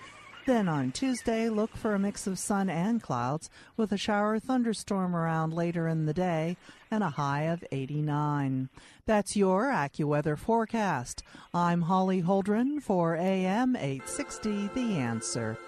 Then 0.47 0.67
on 0.67 0.93
Tuesday, 0.93 1.51
look 1.51 1.77
for 1.77 1.95
a 1.95 1.99
mix 1.99 2.27
of 2.27 2.39
sun 2.39 2.71
and 2.71 3.03
clouds 3.03 3.51
with 3.77 3.93
a 3.93 3.99
shower 3.99 4.39
thunderstorm 4.39 5.15
around 5.15 5.53
later 5.53 5.89
in 5.89 6.07
the 6.07 6.15
day 6.15 6.57
and 6.91 7.05
a 7.05 7.11
high 7.11 7.43
of 7.43 7.63
89. 7.71 8.71
That's 9.05 9.37
your 9.37 9.67
AccuWeather 9.67 10.39
forecast. 10.39 11.23
I'm 11.53 11.83
Holly 11.83 12.23
Holdren 12.23 12.83
for 12.83 13.15
AM 13.15 13.77
860 13.77 14.71
The 14.75 14.97
Answer. 14.97 15.59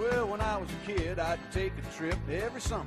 Well, 0.00 0.28
when 0.28 0.40
I 0.40 0.56
was 0.56 0.70
a 0.70 0.86
kid, 0.90 1.18
I'd 1.18 1.38
take 1.52 1.72
a 1.76 1.94
trip 1.94 2.16
every 2.30 2.62
summer 2.62 2.86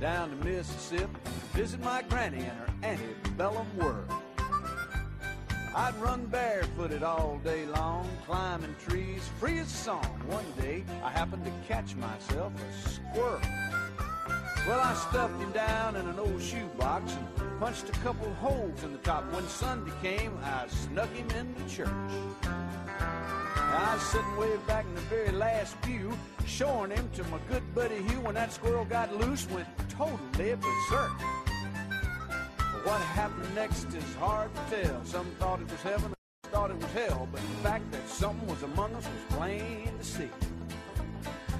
down 0.00 0.30
to 0.30 0.36
Mississippi, 0.46 1.12
to 1.22 1.58
visit 1.58 1.78
my 1.80 2.00
granny 2.08 2.38
and 2.38 2.58
her 2.58 2.68
antebellum 2.82 3.66
world. 3.76 4.10
I'd 5.76 5.94
run 5.96 6.24
barefooted 6.24 7.02
all 7.02 7.38
day 7.44 7.66
long, 7.66 8.08
climbing 8.24 8.74
trees, 8.88 9.28
free 9.38 9.58
as 9.58 9.66
a 9.66 9.76
song. 9.76 10.22
One 10.26 10.46
day, 10.58 10.84
I 11.02 11.10
happened 11.10 11.44
to 11.44 11.52
catch 11.68 11.96
myself 11.96 12.54
a 12.56 12.88
squirrel. 12.88 13.40
Well, 14.66 14.80
I 14.80 14.94
stuffed 14.94 15.38
him 15.42 15.52
down 15.52 15.96
in 15.96 16.08
an 16.08 16.18
old 16.18 16.40
shoebox 16.40 17.12
and 17.12 17.60
punched 17.60 17.90
a 17.90 17.98
couple 17.98 18.32
holes 18.34 18.82
in 18.84 18.92
the 18.92 18.98
top. 18.98 19.30
When 19.34 19.46
Sunday 19.48 19.92
came, 20.00 20.32
I 20.42 20.66
snuck 20.68 21.12
him 21.12 21.28
into 21.32 21.68
church. 21.68 21.90
I 23.72 23.94
was 23.94 24.02
sitting 24.02 24.36
way 24.36 24.56
back 24.66 24.84
in 24.84 24.94
the 24.94 25.00
very 25.02 25.32
last 25.32 25.80
pew, 25.82 26.12
showing 26.46 26.90
him 26.90 27.08
to 27.14 27.24
my 27.24 27.38
good 27.48 27.62
buddy 27.74 28.02
Hugh 28.02 28.20
when 28.20 28.34
that 28.34 28.52
squirrel 28.52 28.84
got 28.84 29.14
loose, 29.16 29.48
went 29.50 29.66
totally 29.88 30.54
berserk. 30.54 31.12
But 32.58 32.86
what 32.86 33.00
happened 33.00 33.54
next 33.54 33.86
is 33.86 34.14
hard 34.16 34.50
to 34.54 34.82
tell. 34.82 35.04
Some 35.04 35.26
thought 35.38 35.60
it 35.60 35.70
was 35.70 35.82
heaven, 35.82 36.04
others 36.04 36.52
thought 36.52 36.70
it 36.70 36.76
was 36.76 36.92
hell, 36.92 37.28
but 37.32 37.40
the 37.40 37.68
fact 37.68 37.90
that 37.92 38.08
something 38.08 38.48
was 38.48 38.62
among 38.62 38.94
us 38.94 39.04
was 39.04 39.38
plain 39.38 39.90
to 39.98 40.04
see. 40.04 40.30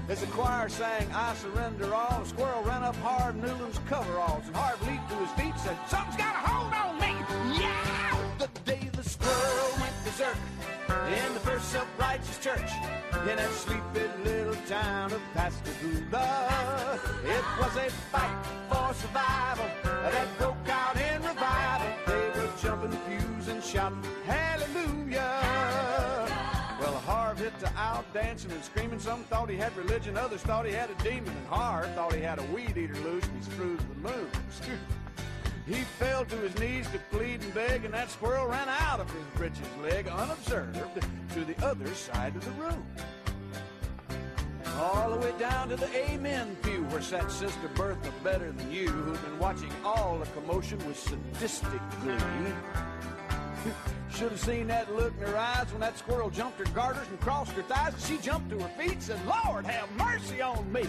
As 0.07 0.21
the 0.21 0.27
choir 0.27 0.69
sang, 0.69 1.11
I 1.13 1.33
surrender 1.33 1.93
all, 1.95 2.19
the 2.19 2.29
squirrel 2.29 2.61
ran 2.61 2.83
up 2.83 2.95
Harv 2.97 3.35
Newland's 3.37 3.79
coveralls, 3.89 4.45
and 4.45 4.55
Harv 4.55 4.79
leaped 4.87 5.09
to 5.09 5.15
his 5.15 5.31
feet 5.31 5.59
said, 5.59 5.75
Something's 5.87 6.17
got 6.17 6.35
a 6.35 6.47
hold 6.47 6.73
on 6.73 6.99
me! 7.01 7.59
Yeah! 7.59 8.37
The 8.37 8.47
day 8.65 8.87
the 8.93 9.03
squirrel 9.03 9.71
went 9.81 9.93
berserk 10.03 10.37
in 10.89 11.33
the 11.33 11.39
first 11.39 11.71
self-righteous 11.71 12.39
church 12.39 12.71
in 13.29 13.37
that 13.37 13.51
sleepy 13.51 14.07
little 14.23 14.55
town 14.67 15.11
of 15.11 15.21
Pascagoula. 15.33 16.99
It 17.23 17.43
was 17.59 17.75
a 17.77 17.89
fight 18.11 18.45
for 18.69 18.93
survival 18.93 19.65
that 19.83 20.27
broke 20.37 20.69
out 20.69 20.95
in 20.97 21.23
revival. 21.23 21.87
They 22.05 22.39
were 22.39 22.49
jumping 22.61 22.97
pews 23.07 23.47
and 23.47 23.63
shouting, 23.63 24.03
Hallelujah! 24.25 25.41
Well, 26.79 26.93
Harv 27.05 27.39
hit 27.39 27.57
the 27.59 27.71
out 27.77 28.05
dancing 28.13 28.51
and 28.51 28.63
screaming. 28.63 28.99
Some 28.99 29.23
thought 29.23 29.49
he 29.49 29.57
had 29.57 29.75
religion, 29.75 30.17
others 30.17 30.41
thought 30.41 30.65
he 30.65 30.73
had 30.73 30.89
a 30.89 31.03
demon, 31.03 31.29
and 31.35 31.47
Harv 31.47 31.93
thought 31.95 32.13
he 32.13 32.21
had 32.21 32.39
a 32.39 32.43
weed 32.53 32.77
eater 32.77 32.95
loose 32.95 33.25
and 33.25 33.43
he 33.43 33.51
screwed 33.51 33.79
the 33.79 34.09
moon. 34.09 34.29
He 35.67 35.81
fell 35.97 36.25
to 36.25 36.35
his 36.37 36.57
knees 36.59 36.87
to 36.91 36.99
plead 37.09 37.41
and 37.41 37.53
beg, 37.53 37.85
and 37.85 37.93
that 37.93 38.11
squirrel 38.11 38.47
ran 38.47 38.69
out 38.69 38.99
of 38.99 39.09
his 39.11 39.23
breeches 39.35 39.67
leg 39.81 40.07
unobserved 40.07 40.79
to 41.33 41.43
the 41.43 41.65
other 41.65 41.91
side 41.95 42.35
of 42.35 42.45
the 42.45 42.51
room. 42.51 42.85
All 44.77 45.09
the 45.09 45.17
way 45.17 45.33
down 45.39 45.69
to 45.69 45.75
the 45.75 45.89
Amen 46.09 46.55
pew 46.61 46.83
where 46.89 47.01
sat 47.01 47.31
Sister 47.31 47.69
Bertha 47.75 48.11
Better 48.23 48.51
Than 48.51 48.71
You, 48.71 48.89
who'd 48.89 49.21
been 49.23 49.39
watching 49.39 49.71
all 49.83 50.19
the 50.19 50.25
commotion 50.39 50.77
with 50.85 50.99
sadistic 50.99 51.81
glee. 52.01 52.17
Should 54.11 54.31
have 54.31 54.39
seen 54.39 54.67
that 54.67 54.93
look 54.95 55.13
in 55.19 55.27
her 55.27 55.37
eyes 55.37 55.71
when 55.71 55.81
that 55.81 55.97
squirrel 55.97 56.29
jumped 56.29 56.59
her 56.59 56.73
garters 56.75 57.07
and 57.09 57.19
crossed 57.19 57.53
her 57.53 57.63
thighs. 57.63 57.93
She 58.05 58.17
jumped 58.17 58.49
to 58.51 58.59
her 58.59 58.69
feet 58.77 58.93
and 58.93 59.03
said, 59.03 59.19
Lord, 59.25 59.65
have 59.65 59.89
mercy 59.97 60.41
on 60.41 60.71
me. 60.71 60.83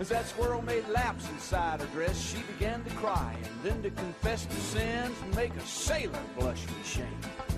As 0.00 0.08
that 0.08 0.26
squirrel 0.26 0.62
made 0.62 0.88
laps 0.88 1.28
inside 1.28 1.80
her 1.80 1.86
dress, 1.88 2.18
she 2.18 2.38
began 2.54 2.82
to 2.84 2.90
cry 2.92 3.36
and 3.44 3.62
then 3.62 3.82
to 3.82 3.90
confess 3.90 4.46
to 4.46 4.56
sins 4.56 5.14
and 5.22 5.36
make 5.36 5.54
a 5.54 5.60
sailor 5.66 6.18
blush 6.38 6.66
with 6.66 6.86
shame. 6.86 7.49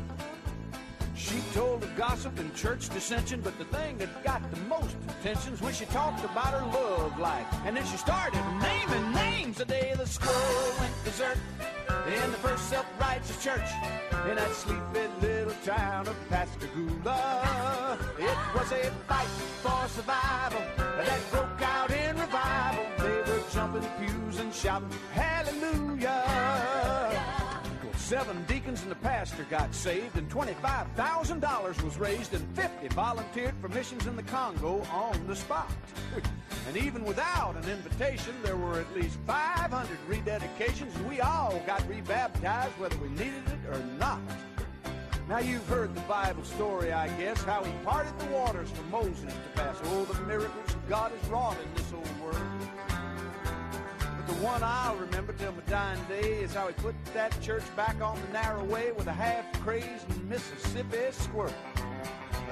She 1.22 1.40
told 1.54 1.84
of 1.84 1.96
gossip 1.96 2.36
and 2.40 2.52
church 2.52 2.88
dissension, 2.88 3.40
but 3.42 3.56
the 3.56 3.64
thing 3.66 3.96
that 3.98 4.24
got 4.24 4.42
the 4.50 4.60
most 4.62 4.96
attention 5.08 5.54
is 5.54 5.60
when 5.62 5.72
she 5.72 5.84
talked 5.86 6.24
about 6.24 6.48
her 6.48 6.66
love 6.66 7.16
life. 7.16 7.46
And 7.64 7.76
then 7.76 7.86
she 7.86 7.96
started 7.96 8.42
naming 8.60 9.12
names 9.12 9.58
the 9.58 9.64
day 9.64 9.94
the 9.96 10.04
squirrel 10.04 10.74
went 10.80 10.92
berserk 11.04 11.38
in 12.08 12.30
the 12.32 12.38
first 12.38 12.68
self-righteous 12.68 13.40
church 13.42 13.70
in 14.28 14.34
that 14.34 14.52
sleepy 14.52 15.06
little 15.20 15.54
town 15.64 16.08
of 16.08 16.16
Pascagoula. 16.28 17.98
It 18.18 18.38
was 18.54 18.72
a 18.72 18.90
fight 19.06 19.28
for 19.62 19.88
survival 19.88 20.62
that 20.76 21.20
broke 21.30 21.62
out 21.62 21.90
in 21.92 22.18
revival. 22.18 22.84
They 22.98 23.30
were 23.30 23.42
jumping 23.52 23.88
pews 24.00 24.40
and 24.40 24.52
shouting, 24.52 24.90
Hallelujah! 25.12 26.91
Seven 28.12 28.44
deacons 28.44 28.82
and 28.82 28.90
the 28.90 28.96
pastor 28.96 29.46
got 29.48 29.74
saved, 29.74 30.18
and 30.18 30.30
$25,000 30.30 31.82
was 31.82 31.96
raised, 31.96 32.34
and 32.34 32.46
50 32.54 32.88
volunteered 32.88 33.54
for 33.58 33.70
missions 33.70 34.06
in 34.06 34.16
the 34.16 34.22
Congo 34.24 34.82
on 34.92 35.26
the 35.26 35.34
spot. 35.34 35.72
And 36.68 36.76
even 36.76 37.04
without 37.04 37.56
an 37.56 37.68
invitation, 37.70 38.34
there 38.44 38.56
were 38.56 38.78
at 38.78 38.94
least 38.94 39.18
500 39.26 39.98
rededications, 40.06 40.94
and 40.94 41.08
we 41.08 41.22
all 41.22 41.58
got 41.66 41.88
rebaptized 41.88 42.78
whether 42.78 42.96
we 42.98 43.08
needed 43.08 43.42
it 43.48 43.74
or 43.74 43.82
not. 43.98 44.20
Now 45.26 45.38
you've 45.38 45.66
heard 45.66 45.94
the 45.94 46.02
Bible 46.02 46.44
story, 46.44 46.92
I 46.92 47.08
guess, 47.18 47.42
how 47.42 47.64
he 47.64 47.72
parted 47.82 48.16
the 48.18 48.26
waters 48.26 48.70
for 48.70 48.82
Moses 48.84 49.32
to 49.32 49.60
pass. 49.62 49.80
Oh, 49.84 50.04
the 50.04 50.20
miracles 50.26 50.76
God 50.86 51.12
has 51.12 51.30
wrought 51.30 51.56
in 51.64 51.74
this 51.74 51.91
one 54.42 54.62
I'll 54.64 54.96
remember 54.96 55.32
till 55.34 55.52
my 55.52 55.62
dying 55.68 56.00
day 56.08 56.42
is 56.42 56.54
how 56.54 56.66
he 56.66 56.74
put 56.74 56.96
that 57.14 57.40
church 57.40 57.62
back 57.76 58.02
on 58.02 58.20
the 58.20 58.32
narrow 58.32 58.64
way 58.64 58.90
with 58.90 59.06
a 59.06 59.12
half-crazed 59.12 60.08
Mississippi 60.28 61.12
squirrel. 61.12 61.54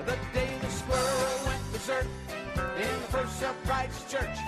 The 0.06 0.16
day 0.32 0.48
the 0.60 0.70
squirrel 0.70 1.46
went 1.46 1.72
berserk 1.72 2.06
in 2.76 3.00
the 3.02 3.08
first 3.10 3.40
self-righteous 3.40 4.04
church 4.08 4.38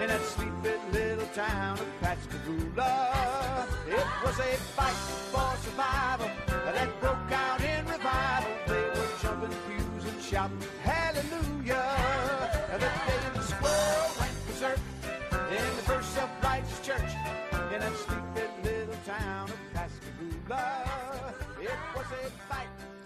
in 0.00 0.08
that 0.08 0.22
sleepy 0.22 0.72
little 0.90 1.26
town 1.34 1.78
of 1.78 1.86
Pascagoula. 2.00 3.68
It 3.88 4.06
was 4.24 4.38
a 4.38 4.56
fight 4.74 4.94
for 5.30 5.54
survival 5.64 6.30
that 6.46 7.00
broke 7.00 7.30
out 7.30 7.60
in 7.60 7.86
revival. 7.86 8.50
They 8.66 8.82
were 8.82 9.08
jumping 9.20 9.56
pews 9.68 10.04
and 10.12 10.22
shouting 10.22 10.58
hallelujah. 10.82 10.95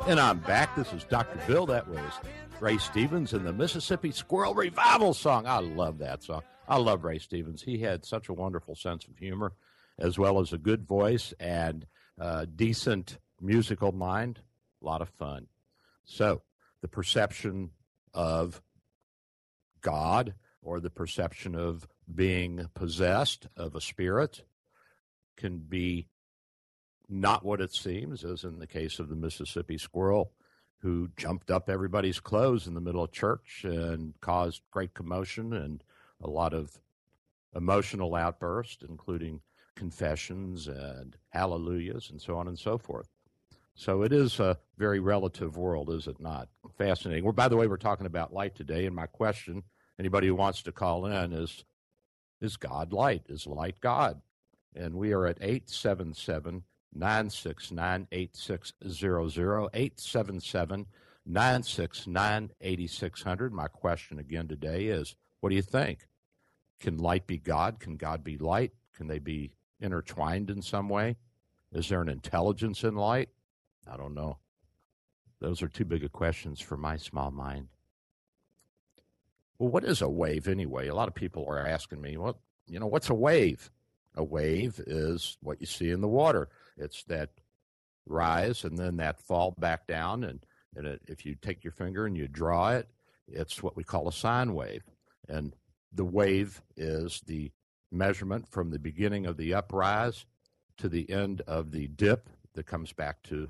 And 0.06 0.18
I'm 0.18 0.38
back. 0.38 0.74
This 0.74 0.92
is 0.92 1.04
Dr. 1.04 1.38
Bill. 1.46 1.66
That 1.66 1.86
was 1.86 2.12
Ray 2.58 2.78
Stevens 2.78 3.32
and 3.32 3.46
the 3.46 3.52
Mississippi 3.52 4.10
Squirrel 4.10 4.54
Revival 4.54 5.14
song. 5.14 5.46
I 5.46 5.58
love 5.60 5.98
that 5.98 6.22
song. 6.22 6.42
I 6.66 6.78
love 6.78 7.04
Ray 7.04 7.18
Stevens. 7.18 7.62
He 7.62 7.78
had 7.78 8.04
such 8.04 8.28
a 8.28 8.32
wonderful 8.32 8.74
sense 8.74 9.04
of 9.06 9.18
humor, 9.18 9.52
as 9.98 10.18
well 10.18 10.40
as 10.40 10.52
a 10.52 10.58
good 10.58 10.86
voice 10.86 11.34
and 11.38 11.86
uh, 12.18 12.46
decent 12.56 13.18
musical 13.40 13.92
mind. 13.92 14.40
A 14.82 14.84
lot 14.84 15.02
of 15.02 15.10
fun. 15.10 15.46
So, 16.04 16.42
the 16.80 16.88
perception 16.88 17.70
of 18.14 18.62
God 19.82 20.34
or 20.62 20.80
the 20.80 20.90
perception 20.90 21.54
of 21.54 21.86
being 22.12 22.68
possessed 22.74 23.46
of 23.56 23.74
a 23.74 23.80
spirit 23.80 24.42
can 25.36 25.58
be 25.58 26.08
not 27.10 27.44
what 27.44 27.60
it 27.60 27.74
seems, 27.74 28.24
as 28.24 28.44
in 28.44 28.58
the 28.58 28.66
case 28.66 28.98
of 28.98 29.08
the 29.08 29.16
Mississippi 29.16 29.76
squirrel, 29.76 30.32
who 30.78 31.08
jumped 31.16 31.50
up 31.50 31.68
everybody's 31.68 32.20
clothes 32.20 32.66
in 32.66 32.74
the 32.74 32.80
middle 32.80 33.02
of 33.02 33.12
church 33.12 33.62
and 33.64 34.14
caused 34.20 34.62
great 34.70 34.94
commotion 34.94 35.52
and 35.52 35.82
a 36.22 36.30
lot 36.30 36.54
of 36.54 36.80
emotional 37.54 38.14
outbursts, 38.14 38.84
including 38.88 39.40
confessions 39.74 40.68
and 40.68 41.16
hallelujahs 41.30 42.10
and 42.10 42.20
so 42.20 42.36
on 42.36 42.48
and 42.48 42.58
so 42.58 42.78
forth. 42.78 43.08
So 43.74 44.02
it 44.02 44.12
is 44.12 44.40
a 44.40 44.58
very 44.76 45.00
relative 45.00 45.56
world, 45.56 45.90
is 45.90 46.06
it 46.06 46.20
not? 46.20 46.48
Fascinating. 46.76 47.24
We're, 47.24 47.32
by 47.32 47.48
the 47.48 47.56
way, 47.56 47.66
we're 47.66 47.76
talking 47.76 48.06
about 48.06 48.32
light 48.32 48.54
today, 48.54 48.86
and 48.86 48.94
my 48.94 49.06
question, 49.06 49.62
anybody 49.98 50.26
who 50.26 50.34
wants 50.34 50.62
to 50.62 50.72
call 50.72 51.06
in, 51.06 51.32
is 51.32 51.64
Is 52.40 52.56
God 52.56 52.92
light? 52.92 53.22
Is 53.28 53.46
light 53.46 53.80
God? 53.80 54.20
And 54.74 54.94
we 54.94 55.12
are 55.12 55.26
at 55.26 55.38
877 55.40 56.64
969 56.92 58.08
8600, 58.10 59.68
877 59.72 60.86
969 61.26 62.50
8600. 62.60 63.52
My 63.52 63.68
question 63.68 64.18
again 64.18 64.48
today 64.48 64.86
is 64.86 65.16
What 65.40 65.50
do 65.50 65.56
you 65.56 65.62
think? 65.62 66.06
Can 66.80 66.98
light 66.98 67.26
be 67.26 67.38
God? 67.38 67.78
Can 67.78 67.96
God 67.96 68.24
be 68.24 68.38
light? 68.38 68.72
Can 68.94 69.06
they 69.06 69.18
be 69.18 69.52
intertwined 69.80 70.50
in 70.50 70.62
some 70.62 70.88
way? 70.88 71.16
Is 71.72 71.88
there 71.88 72.02
an 72.02 72.08
intelligence 72.08 72.82
in 72.82 72.96
light? 72.96 73.28
I 73.90 73.96
don't 73.96 74.14
know. 74.14 74.38
Those 75.40 75.62
are 75.62 75.68
too 75.68 75.84
big 75.84 76.04
of 76.04 76.12
questions 76.12 76.60
for 76.60 76.76
my 76.76 76.96
small 76.96 77.30
mind. 77.30 77.68
Well, 79.58 79.70
what 79.70 79.84
is 79.84 80.02
a 80.02 80.08
wave 80.08 80.48
anyway? 80.48 80.88
A 80.88 80.94
lot 80.94 81.08
of 81.08 81.14
people 81.14 81.46
are 81.48 81.66
asking 81.66 82.00
me, 82.00 82.16
what, 82.16 82.36
you 82.66 82.80
know, 82.80 82.86
what's 82.86 83.10
a 83.10 83.14
wave? 83.14 83.70
A 84.16 84.24
wave 84.24 84.80
is 84.86 85.36
what 85.42 85.60
you 85.60 85.66
see 85.66 85.90
in 85.90 86.00
the 86.00 86.08
water. 86.08 86.48
It's 86.80 87.04
that 87.04 87.30
rise 88.06 88.64
and 88.64 88.76
then 88.76 88.96
that 88.96 89.20
fall 89.20 89.54
back 89.58 89.86
down. 89.86 90.24
And, 90.24 90.44
and 90.74 90.86
it, 90.86 91.02
if 91.06 91.24
you 91.24 91.34
take 91.34 91.62
your 91.62 91.72
finger 91.72 92.06
and 92.06 92.16
you 92.16 92.26
draw 92.26 92.70
it, 92.70 92.88
it's 93.28 93.62
what 93.62 93.76
we 93.76 93.84
call 93.84 94.08
a 94.08 94.12
sine 94.12 94.54
wave. 94.54 94.82
And 95.28 95.54
the 95.92 96.04
wave 96.04 96.62
is 96.76 97.20
the 97.26 97.52
measurement 97.92 98.48
from 98.48 98.70
the 98.70 98.78
beginning 98.78 99.26
of 99.26 99.36
the 99.36 99.54
uprise 99.54 100.24
to 100.78 100.88
the 100.88 101.10
end 101.10 101.42
of 101.46 101.70
the 101.70 101.86
dip 101.88 102.28
that 102.54 102.66
comes 102.66 102.92
back 102.92 103.22
to 103.24 103.48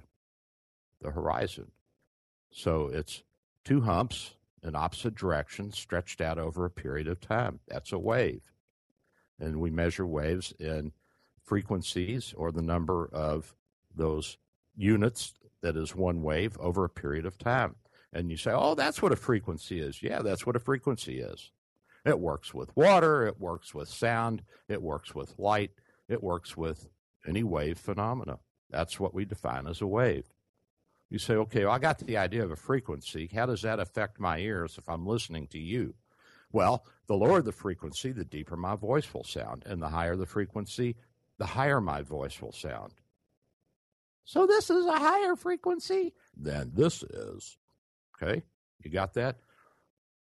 the 1.00 1.10
horizon. 1.10 1.70
So 2.52 2.88
it's 2.88 3.22
two 3.64 3.82
humps 3.82 4.34
in 4.62 4.74
opposite 4.74 5.14
directions 5.14 5.78
stretched 5.78 6.20
out 6.20 6.38
over 6.38 6.64
a 6.64 6.70
period 6.70 7.08
of 7.08 7.20
time. 7.20 7.60
That's 7.68 7.92
a 7.92 7.98
wave. 7.98 8.42
And 9.38 9.60
we 9.60 9.70
measure 9.70 10.06
waves 10.06 10.52
in 10.58 10.92
frequencies 11.50 12.32
or 12.36 12.52
the 12.52 12.62
number 12.62 13.10
of 13.12 13.56
those 13.96 14.38
units 14.76 15.34
that 15.62 15.76
is 15.76 15.96
one 15.96 16.22
wave 16.22 16.56
over 16.60 16.84
a 16.84 16.88
period 16.88 17.26
of 17.26 17.36
time. 17.38 17.74
And 18.12 18.30
you 18.30 18.36
say, 18.36 18.52
oh, 18.54 18.76
that's 18.76 19.02
what 19.02 19.10
a 19.10 19.16
frequency 19.16 19.80
is. 19.80 20.00
Yeah, 20.00 20.22
that's 20.22 20.46
what 20.46 20.54
a 20.54 20.60
frequency 20.60 21.18
is. 21.18 21.50
It 22.06 22.20
works 22.20 22.54
with 22.54 22.74
water, 22.76 23.26
it 23.26 23.40
works 23.40 23.74
with 23.74 23.88
sound, 23.88 24.42
it 24.68 24.80
works 24.80 25.12
with 25.12 25.34
light, 25.38 25.72
it 26.08 26.22
works 26.22 26.56
with 26.56 26.88
any 27.26 27.42
wave 27.42 27.78
phenomena. 27.78 28.38
That's 28.70 29.00
what 29.00 29.12
we 29.12 29.24
define 29.24 29.66
as 29.66 29.80
a 29.80 29.88
wave. 29.88 30.26
You 31.10 31.18
say, 31.18 31.34
okay, 31.34 31.64
well, 31.64 31.74
I 31.74 31.80
got 31.80 31.98
the 31.98 32.16
idea 32.16 32.44
of 32.44 32.52
a 32.52 32.56
frequency. 32.56 33.28
How 33.34 33.46
does 33.46 33.62
that 33.62 33.80
affect 33.80 34.20
my 34.20 34.38
ears 34.38 34.76
if 34.78 34.88
I'm 34.88 35.04
listening 35.04 35.48
to 35.48 35.58
you? 35.58 35.94
Well, 36.52 36.84
the 37.08 37.16
lower 37.16 37.42
the 37.42 37.52
frequency, 37.52 38.12
the 38.12 38.24
deeper 38.24 38.56
my 38.56 38.76
voice 38.76 39.12
will 39.12 39.24
sound. 39.24 39.64
And 39.66 39.82
the 39.82 39.88
higher 39.88 40.14
the 40.16 40.26
frequency, 40.26 40.96
the 41.40 41.46
higher 41.46 41.80
my 41.80 42.02
voice 42.02 42.40
will 42.42 42.52
sound. 42.52 42.92
So 44.24 44.46
this 44.46 44.68
is 44.68 44.84
a 44.84 44.98
higher 44.98 45.34
frequency 45.34 46.12
than 46.36 46.70
this 46.74 47.02
is. 47.02 47.56
Okay, 48.14 48.42
you 48.84 48.90
got 48.90 49.14
that? 49.14 49.38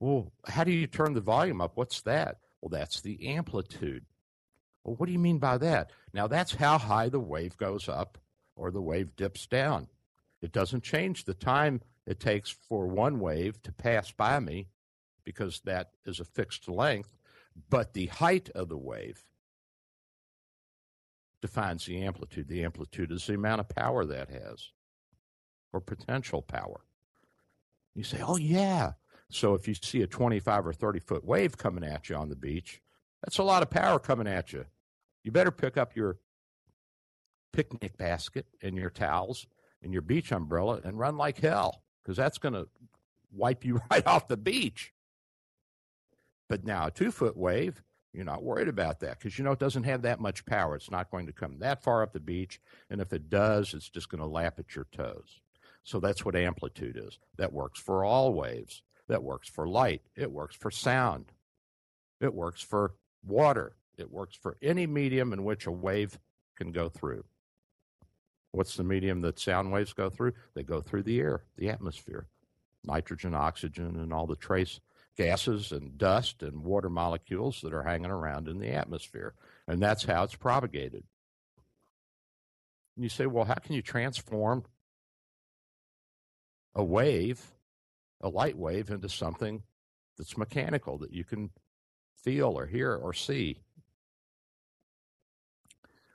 Well, 0.00 0.32
how 0.44 0.64
do 0.64 0.72
you 0.72 0.88
turn 0.88 1.14
the 1.14 1.20
volume 1.20 1.60
up? 1.60 1.76
What's 1.76 2.02
that? 2.02 2.38
Well, 2.60 2.68
that's 2.68 3.00
the 3.00 3.28
amplitude. 3.28 4.04
Well, 4.82 4.96
what 4.96 5.06
do 5.06 5.12
you 5.12 5.20
mean 5.20 5.38
by 5.38 5.56
that? 5.58 5.92
Now, 6.12 6.26
that's 6.26 6.56
how 6.56 6.78
high 6.78 7.08
the 7.08 7.20
wave 7.20 7.56
goes 7.56 7.88
up 7.88 8.18
or 8.56 8.72
the 8.72 8.82
wave 8.82 9.14
dips 9.14 9.46
down. 9.46 9.86
It 10.42 10.50
doesn't 10.50 10.82
change 10.82 11.24
the 11.24 11.34
time 11.34 11.80
it 12.06 12.18
takes 12.18 12.50
for 12.50 12.88
one 12.88 13.20
wave 13.20 13.62
to 13.62 13.72
pass 13.72 14.10
by 14.10 14.40
me 14.40 14.66
because 15.24 15.60
that 15.64 15.90
is 16.04 16.18
a 16.18 16.24
fixed 16.24 16.68
length, 16.68 17.16
but 17.70 17.92
the 17.92 18.06
height 18.06 18.50
of 18.50 18.68
the 18.68 18.76
wave 18.76 19.24
defines 21.44 21.84
the 21.84 22.02
amplitude. 22.02 22.48
The 22.48 22.64
amplitude 22.64 23.12
is 23.12 23.26
the 23.26 23.34
amount 23.34 23.60
of 23.60 23.68
power 23.68 24.06
that 24.06 24.30
has 24.30 24.70
or 25.74 25.80
potential 25.82 26.40
power. 26.40 26.80
You 27.94 28.02
say, 28.02 28.22
oh, 28.26 28.38
yeah. 28.38 28.92
So 29.28 29.52
if 29.52 29.68
you 29.68 29.74
see 29.74 30.00
a 30.00 30.06
25 30.06 30.66
or 30.66 30.72
30 30.72 31.00
foot 31.00 31.22
wave 31.22 31.58
coming 31.58 31.84
at 31.84 32.08
you 32.08 32.16
on 32.16 32.30
the 32.30 32.34
beach, 32.34 32.80
that's 33.22 33.36
a 33.36 33.42
lot 33.42 33.62
of 33.62 33.68
power 33.68 33.98
coming 33.98 34.26
at 34.26 34.54
you. 34.54 34.64
You 35.22 35.32
better 35.32 35.50
pick 35.50 35.76
up 35.76 35.94
your 35.94 36.16
picnic 37.52 37.98
basket 37.98 38.46
and 38.62 38.74
your 38.74 38.88
towels 38.88 39.46
and 39.82 39.92
your 39.92 40.00
beach 40.00 40.32
umbrella 40.32 40.80
and 40.82 40.98
run 40.98 41.18
like 41.18 41.40
hell 41.40 41.82
because 42.02 42.16
that's 42.16 42.38
going 42.38 42.54
to 42.54 42.68
wipe 43.30 43.66
you 43.66 43.82
right 43.90 44.06
off 44.06 44.28
the 44.28 44.38
beach. 44.38 44.94
But 46.48 46.64
now 46.64 46.86
a 46.86 46.90
two 46.90 47.10
foot 47.10 47.36
wave, 47.36 47.82
you're 48.14 48.24
not 48.24 48.44
worried 48.44 48.68
about 48.68 49.00
that 49.00 49.18
because 49.18 49.36
you 49.36 49.44
know 49.44 49.52
it 49.52 49.58
doesn't 49.58 49.82
have 49.82 50.02
that 50.02 50.20
much 50.20 50.46
power. 50.46 50.76
It's 50.76 50.90
not 50.90 51.10
going 51.10 51.26
to 51.26 51.32
come 51.32 51.58
that 51.58 51.82
far 51.82 52.02
up 52.02 52.12
the 52.12 52.20
beach. 52.20 52.60
And 52.88 53.00
if 53.00 53.12
it 53.12 53.28
does, 53.28 53.74
it's 53.74 53.88
just 53.88 54.08
going 54.08 54.20
to 54.20 54.26
lap 54.26 54.58
at 54.58 54.76
your 54.76 54.86
toes. 54.92 55.40
So 55.82 55.98
that's 55.98 56.24
what 56.24 56.36
amplitude 56.36 56.96
is. 56.96 57.18
That 57.36 57.52
works 57.52 57.80
for 57.80 58.04
all 58.04 58.32
waves. 58.32 58.82
That 59.08 59.24
works 59.24 59.48
for 59.48 59.66
light. 59.66 60.02
It 60.16 60.30
works 60.30 60.54
for 60.54 60.70
sound. 60.70 61.32
It 62.20 62.32
works 62.32 62.62
for 62.62 62.94
water. 63.26 63.74
It 63.98 64.10
works 64.10 64.36
for 64.36 64.56
any 64.62 64.86
medium 64.86 65.32
in 65.32 65.44
which 65.44 65.66
a 65.66 65.72
wave 65.72 66.18
can 66.56 66.70
go 66.70 66.88
through. 66.88 67.24
What's 68.52 68.76
the 68.76 68.84
medium 68.84 69.20
that 69.22 69.40
sound 69.40 69.72
waves 69.72 69.92
go 69.92 70.08
through? 70.08 70.34
They 70.54 70.62
go 70.62 70.80
through 70.80 71.02
the 71.02 71.18
air, 71.18 71.42
the 71.56 71.68
atmosphere, 71.68 72.28
nitrogen, 72.84 73.34
oxygen, 73.34 73.96
and 73.96 74.12
all 74.12 74.28
the 74.28 74.36
trace 74.36 74.78
gases 75.16 75.72
and 75.72 75.96
dust 75.96 76.42
and 76.42 76.64
water 76.64 76.90
molecules 76.90 77.60
that 77.62 77.72
are 77.72 77.82
hanging 77.82 78.10
around 78.10 78.48
in 78.48 78.58
the 78.58 78.70
atmosphere. 78.70 79.34
And 79.66 79.80
that's 79.80 80.04
how 80.04 80.24
it's 80.24 80.34
propagated. 80.34 81.04
And 82.96 83.04
you 83.04 83.08
say, 83.08 83.26
well, 83.26 83.44
how 83.44 83.54
can 83.54 83.74
you 83.74 83.82
transform 83.82 84.64
a 86.74 86.84
wave, 86.84 87.42
a 88.20 88.28
light 88.28 88.56
wave, 88.56 88.90
into 88.90 89.08
something 89.08 89.62
that's 90.16 90.36
mechanical 90.36 90.98
that 90.98 91.12
you 91.12 91.24
can 91.24 91.50
feel 92.22 92.58
or 92.58 92.66
hear 92.66 92.94
or 92.94 93.12
see? 93.12 93.60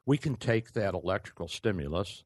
We 0.06 0.18
can 0.18 0.36
take 0.36 0.74
that 0.74 0.94
electrical 0.94 1.48
stimulus 1.48 2.24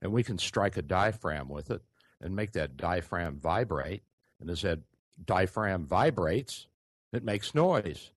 and 0.00 0.12
we 0.12 0.22
can 0.22 0.38
strike 0.38 0.76
a 0.76 0.82
diaphragm 0.82 1.48
with 1.48 1.70
it 1.70 1.82
and 2.20 2.36
make 2.36 2.52
that 2.52 2.76
diaphragm 2.76 3.38
vibrate. 3.38 4.02
And 4.40 4.50
as 4.50 4.62
that 4.62 4.80
diaphragm 5.24 5.86
vibrates, 5.86 6.66
it 7.12 7.24
makes 7.24 7.54
noise. 7.54 8.10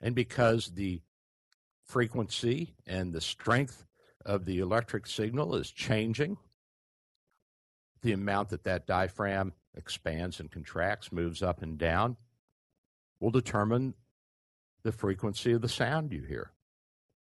And 0.00 0.14
because 0.14 0.72
the 0.74 1.00
frequency 1.84 2.74
and 2.86 3.12
the 3.12 3.20
strength 3.20 3.84
of 4.24 4.44
the 4.44 4.58
electric 4.58 5.06
signal 5.06 5.54
is 5.54 5.70
changing, 5.70 6.36
the 8.02 8.12
amount 8.12 8.50
that 8.50 8.64
that 8.64 8.86
diaphragm 8.86 9.52
expands 9.74 10.40
and 10.40 10.50
contracts, 10.50 11.12
moves 11.12 11.42
up 11.42 11.62
and 11.62 11.78
down, 11.78 12.16
will 13.20 13.30
determine 13.30 13.94
the 14.82 14.92
frequency 14.92 15.52
of 15.52 15.62
the 15.62 15.68
sound 15.68 16.12
you 16.12 16.22
hear. 16.22 16.52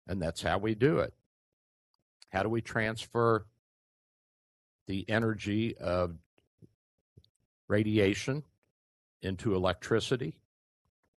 And 0.07 0.21
that's 0.21 0.43
how 0.43 0.59
we 0.59 0.75
do 0.75 0.99
it. 0.99 1.15
How 2.31 2.43
do 2.43 2.49
we 2.49 2.61
transfer 2.61 3.47
the 4.87 5.09
energy 5.09 5.77
of 5.77 6.17
radiation 7.73 8.43
into 9.23 9.55
electricity? 9.55 10.39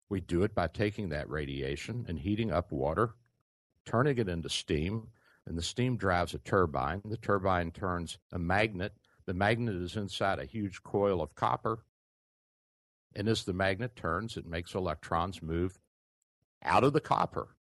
We 0.07 0.21
do 0.21 0.43
it 0.43 0.55
by 0.55 0.67
taking 0.67 1.09
that 1.09 1.29
radiation 1.29 2.05
and 2.07 2.17
heating 2.17 2.49
up 2.49 2.71
water, 2.71 3.15
turning 3.85 4.17
it 4.17 4.29
into 4.29 4.47
steam, 4.47 5.07
and 5.45 5.57
the 5.57 5.61
steam 5.61 5.97
drives 5.97 6.33
a 6.33 6.37
turbine. 6.37 7.01
The 7.03 7.17
turbine 7.17 7.71
turns 7.71 8.17
a 8.31 8.39
magnet. 8.39 8.93
The 9.25 9.33
magnet 9.33 9.75
is 9.75 9.97
inside 9.97 10.39
a 10.39 10.45
huge 10.45 10.81
coil 10.81 11.21
of 11.21 11.35
copper. 11.35 11.83
And 13.13 13.27
as 13.27 13.43
the 13.43 13.53
magnet 13.53 13.97
turns, 13.97 14.37
it 14.37 14.47
makes 14.47 14.75
electrons 14.75 15.41
move 15.41 15.77
out 16.63 16.85
of 16.85 16.93
the 16.93 17.01
copper 17.01 17.57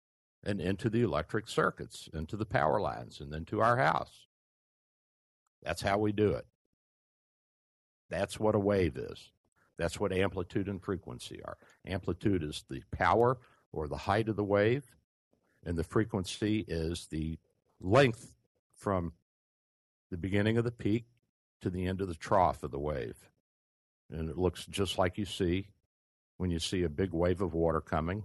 and 0.45 0.61
into 0.61 0.91
the 0.91 1.03
electric 1.03 1.49
circuits, 1.49 2.11
into 2.13 2.37
the 2.37 2.45
power 2.45 2.79
lines, 2.79 3.21
and 3.21 3.33
then 3.33 3.47
to 3.47 3.63
our 3.63 3.79
house. 3.79 4.27
That's 5.63 5.83
how 5.83 5.97
we 5.97 6.13
do 6.13 6.33
it. 6.33 6.47
That's 8.13 8.39
what 8.39 8.55
a 8.55 8.59
wave 8.59 8.97
is. 8.97 9.31
That's 9.79 9.99
what 9.99 10.13
amplitude 10.13 10.69
and 10.69 10.83
frequency 10.83 11.41
are. 11.45 11.57
Amplitude 11.87 12.43
is 12.43 12.65
the 12.69 12.83
power 12.93 13.39
or 13.73 13.89
the 13.89 13.97
height 13.97 14.29
of 14.29 14.37
the 14.37 14.45
wave, 14.45 14.85
and 15.65 15.79
the 15.79 15.85
frequency 15.85 16.65
is 16.69 17.07
the 17.11 17.39
length 17.81 18.33
from 18.77 19.13
the 20.11 20.19
beginning 20.19 20.59
of 20.59 20.65
the 20.65 20.71
peak 20.71 21.07
to 21.63 21.71
the 21.71 21.87
end 21.87 22.03
of 22.03 22.09
the 22.09 22.15
trough 22.15 22.63
of 22.63 22.71
the 22.71 22.79
wave. 22.79 23.17
And 24.11 24.29
it 24.29 24.37
looks 24.37 24.67
just 24.67 24.99
like 24.99 25.17
you 25.17 25.25
see 25.25 25.69
when 26.37 26.51
you 26.51 26.59
see 26.59 26.83
a 26.83 26.89
big 26.89 27.13
wave 27.13 27.41
of 27.41 27.55
water 27.55 27.81
coming 27.81 28.25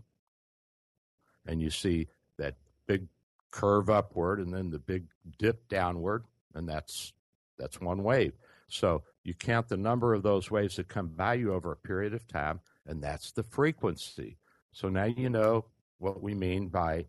and 1.45 1.61
you 1.61 1.69
see 1.69 2.07
that 2.37 2.55
big 2.87 3.07
curve 3.51 3.89
upward 3.89 4.39
and 4.39 4.53
then 4.53 4.69
the 4.69 4.79
big 4.79 5.05
dip 5.39 5.69
downward 5.69 6.25
and 6.53 6.67
that's 6.67 7.13
that's 7.57 7.79
one 7.79 8.03
wave 8.03 8.33
so 8.67 9.01
you 9.27 9.33
count 9.33 9.67
the 9.67 9.75
number 9.75 10.13
of 10.13 10.23
those 10.23 10.49
waves 10.49 10.77
that 10.77 10.87
come 10.87 11.09
by 11.09 11.33
you 11.33 11.53
over 11.53 11.73
a 11.73 11.75
period 11.75 12.13
of 12.13 12.25
time 12.29 12.61
and 12.85 13.03
that's 13.03 13.33
the 13.33 13.43
frequency. 13.43 14.37
So 14.71 14.87
now 14.87 15.03
you 15.03 15.29
know 15.29 15.65
what 15.97 16.23
we 16.23 16.33
mean 16.33 16.69
by 16.69 17.07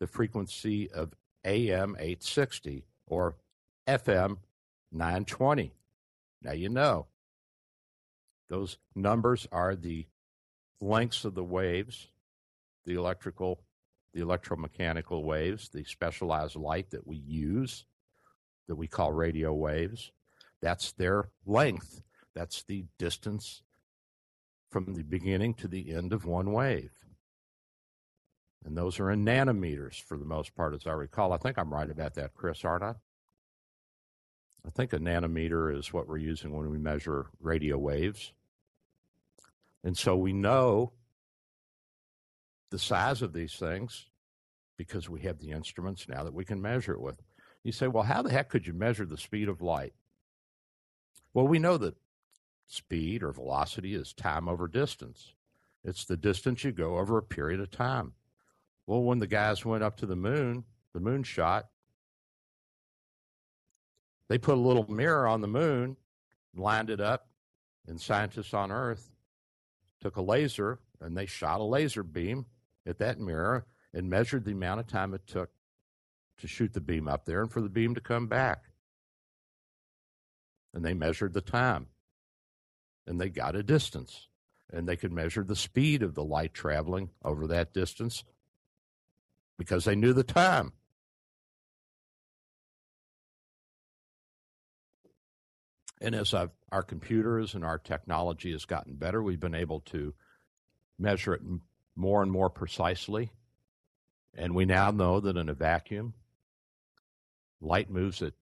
the 0.00 0.08
frequency 0.08 0.90
of 0.90 1.14
am 1.44 1.94
860 1.94 2.84
or 3.06 3.36
fm 3.86 4.38
920 4.90 5.72
now 6.42 6.52
you 6.52 6.68
know. 6.68 7.06
Those 8.50 8.78
numbers 8.96 9.46
are 9.52 9.76
the 9.76 10.06
lengths 10.80 11.24
of 11.24 11.36
the 11.36 11.44
waves 11.44 12.08
the 12.86 12.94
electrical 12.94 13.60
the 14.14 14.20
electromechanical 14.20 15.22
waves, 15.22 15.68
the 15.68 15.84
specialized 15.84 16.56
light 16.56 16.90
that 16.90 17.06
we 17.06 17.18
use, 17.18 17.84
that 18.66 18.74
we 18.74 18.88
call 18.88 19.12
radio 19.12 19.52
waves. 19.52 20.10
That's 20.60 20.92
their 20.92 21.30
length. 21.46 22.02
That's 22.34 22.62
the 22.64 22.84
distance 22.98 23.62
from 24.70 24.94
the 24.94 25.02
beginning 25.02 25.54
to 25.54 25.68
the 25.68 25.94
end 25.94 26.12
of 26.12 26.24
one 26.24 26.52
wave. 26.52 26.92
And 28.64 28.76
those 28.76 29.00
are 29.00 29.10
in 29.10 29.24
nanometers 29.24 30.00
for 30.02 30.18
the 30.18 30.24
most 30.24 30.54
part, 30.54 30.74
as 30.74 30.86
I 30.86 30.92
recall. 30.92 31.32
I 31.32 31.38
think 31.38 31.58
I'm 31.58 31.72
right 31.72 31.90
about 31.90 32.14
that, 32.14 32.34
Chris, 32.34 32.64
aren't 32.64 32.82
I? 32.82 32.94
I 34.66 34.70
think 34.70 34.92
a 34.92 34.98
nanometer 34.98 35.74
is 35.76 35.92
what 35.92 36.08
we're 36.08 36.18
using 36.18 36.54
when 36.54 36.68
we 36.68 36.78
measure 36.78 37.26
radio 37.40 37.78
waves. 37.78 38.32
And 39.84 39.96
so 39.96 40.16
we 40.16 40.32
know 40.32 40.92
the 42.70 42.78
size 42.78 43.22
of 43.22 43.32
these 43.32 43.54
things 43.54 44.06
because 44.76 45.08
we 45.08 45.20
have 45.22 45.38
the 45.38 45.52
instruments 45.52 46.06
now 46.08 46.24
that 46.24 46.34
we 46.34 46.44
can 46.44 46.60
measure 46.60 46.92
it 46.92 47.00
with. 47.00 47.22
You 47.64 47.72
say, 47.72 47.88
well, 47.88 48.04
how 48.04 48.22
the 48.22 48.30
heck 48.30 48.48
could 48.48 48.66
you 48.66 48.72
measure 48.72 49.06
the 49.06 49.16
speed 49.16 49.48
of 49.48 49.62
light? 49.62 49.94
Well, 51.38 51.46
we 51.46 51.60
know 51.60 51.76
that 51.76 51.94
speed 52.66 53.22
or 53.22 53.30
velocity 53.30 53.94
is 53.94 54.12
time 54.12 54.48
over 54.48 54.66
distance. 54.66 55.34
It's 55.84 56.04
the 56.04 56.16
distance 56.16 56.64
you 56.64 56.72
go 56.72 56.98
over 56.98 57.16
a 57.16 57.22
period 57.22 57.60
of 57.60 57.70
time. 57.70 58.14
Well, 58.88 59.04
when 59.04 59.20
the 59.20 59.28
guys 59.28 59.64
went 59.64 59.84
up 59.84 59.96
to 59.98 60.06
the 60.06 60.16
moon, 60.16 60.64
the 60.92 60.98
moon 60.98 61.22
shot, 61.22 61.68
they 64.28 64.36
put 64.36 64.56
a 64.56 64.60
little 64.60 64.90
mirror 64.90 65.28
on 65.28 65.40
the 65.40 65.46
moon, 65.46 65.96
lined 66.56 66.90
it 66.90 67.00
up, 67.00 67.28
and 67.86 68.00
scientists 68.00 68.52
on 68.52 68.72
Earth 68.72 69.08
took 70.00 70.16
a 70.16 70.22
laser 70.22 70.80
and 71.00 71.16
they 71.16 71.26
shot 71.26 71.60
a 71.60 71.62
laser 71.62 72.02
beam 72.02 72.46
at 72.84 72.98
that 72.98 73.20
mirror 73.20 73.64
and 73.94 74.10
measured 74.10 74.44
the 74.44 74.50
amount 74.50 74.80
of 74.80 74.88
time 74.88 75.14
it 75.14 75.24
took 75.28 75.50
to 76.38 76.48
shoot 76.48 76.72
the 76.72 76.80
beam 76.80 77.06
up 77.06 77.26
there 77.26 77.42
and 77.42 77.52
for 77.52 77.60
the 77.60 77.68
beam 77.68 77.94
to 77.94 78.00
come 78.00 78.26
back. 78.26 78.64
And 80.74 80.84
they 80.84 80.94
measured 80.94 81.32
the 81.32 81.40
time 81.40 81.86
and 83.06 83.20
they 83.20 83.30
got 83.30 83.56
a 83.56 83.62
distance 83.62 84.28
and 84.70 84.86
they 84.86 84.96
could 84.96 85.12
measure 85.12 85.42
the 85.42 85.56
speed 85.56 86.02
of 86.02 86.14
the 86.14 86.22
light 86.22 86.52
traveling 86.52 87.10
over 87.24 87.46
that 87.46 87.72
distance 87.72 88.22
because 89.56 89.84
they 89.84 89.96
knew 89.96 90.12
the 90.12 90.22
time. 90.22 90.72
And 96.00 96.14
as 96.14 96.32
I've, 96.32 96.50
our 96.70 96.82
computers 96.82 97.54
and 97.54 97.64
our 97.64 97.78
technology 97.78 98.52
has 98.52 98.66
gotten 98.66 98.94
better, 98.94 99.22
we've 99.22 99.40
been 99.40 99.54
able 99.54 99.80
to 99.86 100.14
measure 100.98 101.34
it 101.34 101.42
more 101.96 102.22
and 102.22 102.30
more 102.30 102.50
precisely. 102.50 103.30
And 104.34 104.54
we 104.54 104.64
now 104.64 104.90
know 104.90 105.18
that 105.18 105.36
in 105.36 105.48
a 105.48 105.54
vacuum, 105.54 106.14
light 107.60 107.90
moves 107.90 108.22
at 108.22 108.34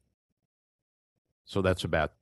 So 1.44 1.62
that's 1.62 1.84
about 1.84 2.12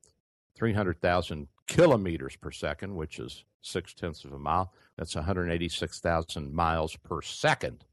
300,000 0.55 1.47
kilometers 1.67 2.35
per 2.35 2.51
second, 2.51 2.95
which 2.95 3.19
is 3.19 3.43
six 3.61 3.93
tenths 3.93 4.25
of 4.25 4.33
a 4.33 4.39
mile. 4.39 4.73
That's 4.97 5.15
186,000 5.15 6.53
miles 6.53 6.95
per 6.97 7.21
second. 7.21 7.85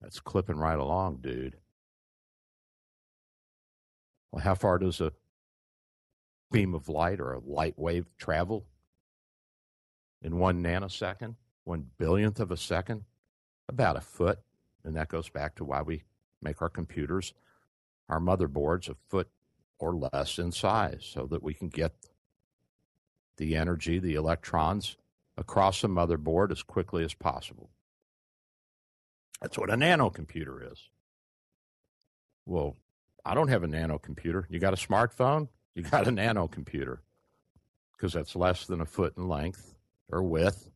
That's 0.00 0.20
clipping 0.20 0.56
right 0.56 0.78
along, 0.78 1.18
dude. 1.22 1.56
Well, 4.30 4.42
how 4.42 4.54
far 4.54 4.78
does 4.78 5.00
a 5.00 5.12
beam 6.50 6.74
of 6.74 6.88
light 6.88 7.20
or 7.20 7.32
a 7.32 7.40
light 7.40 7.78
wave 7.78 8.06
travel? 8.18 8.66
In 10.22 10.38
one 10.38 10.62
nanosecond, 10.62 11.34
one 11.64 11.86
billionth 11.98 12.40
of 12.40 12.50
a 12.50 12.56
second, 12.56 13.04
about 13.68 13.96
a 13.96 14.00
foot. 14.00 14.38
And 14.84 14.96
that 14.96 15.08
goes 15.08 15.28
back 15.28 15.54
to 15.56 15.64
why 15.64 15.82
we 15.82 16.02
make 16.40 16.60
our 16.60 16.68
computers, 16.68 17.34
our 18.08 18.20
motherboards, 18.20 18.88
a 18.88 18.96
foot 19.08 19.28
or 19.78 19.94
less 19.94 20.38
in 20.38 20.52
size 20.52 21.08
so 21.12 21.26
that 21.26 21.42
we 21.42 21.54
can 21.54 21.68
get 21.68 21.92
the 23.36 23.56
energy, 23.56 23.98
the 23.98 24.14
electrons 24.14 24.96
across 25.36 25.80
the 25.80 25.88
motherboard 25.88 26.50
as 26.50 26.62
quickly 26.62 27.04
as 27.04 27.14
possible. 27.14 27.70
That's 29.40 29.58
what 29.58 29.70
a 29.70 29.74
nanocomputer 29.74 30.70
is. 30.72 30.88
Well, 32.46 32.76
I 33.24 33.34
don't 33.34 33.48
have 33.48 33.62
a 33.62 33.68
nanocomputer. 33.68 34.44
You 34.48 34.58
got 34.58 34.74
a 34.74 34.76
smartphone? 34.76 35.48
You 35.74 35.82
got 35.82 36.08
a 36.08 36.12
nanocomputer 36.12 36.98
because 37.96 38.12
that's 38.12 38.36
less 38.36 38.66
than 38.66 38.80
a 38.80 38.86
foot 38.86 39.14
in 39.16 39.28
length 39.28 39.74
or 40.10 40.22
width, 40.22 40.70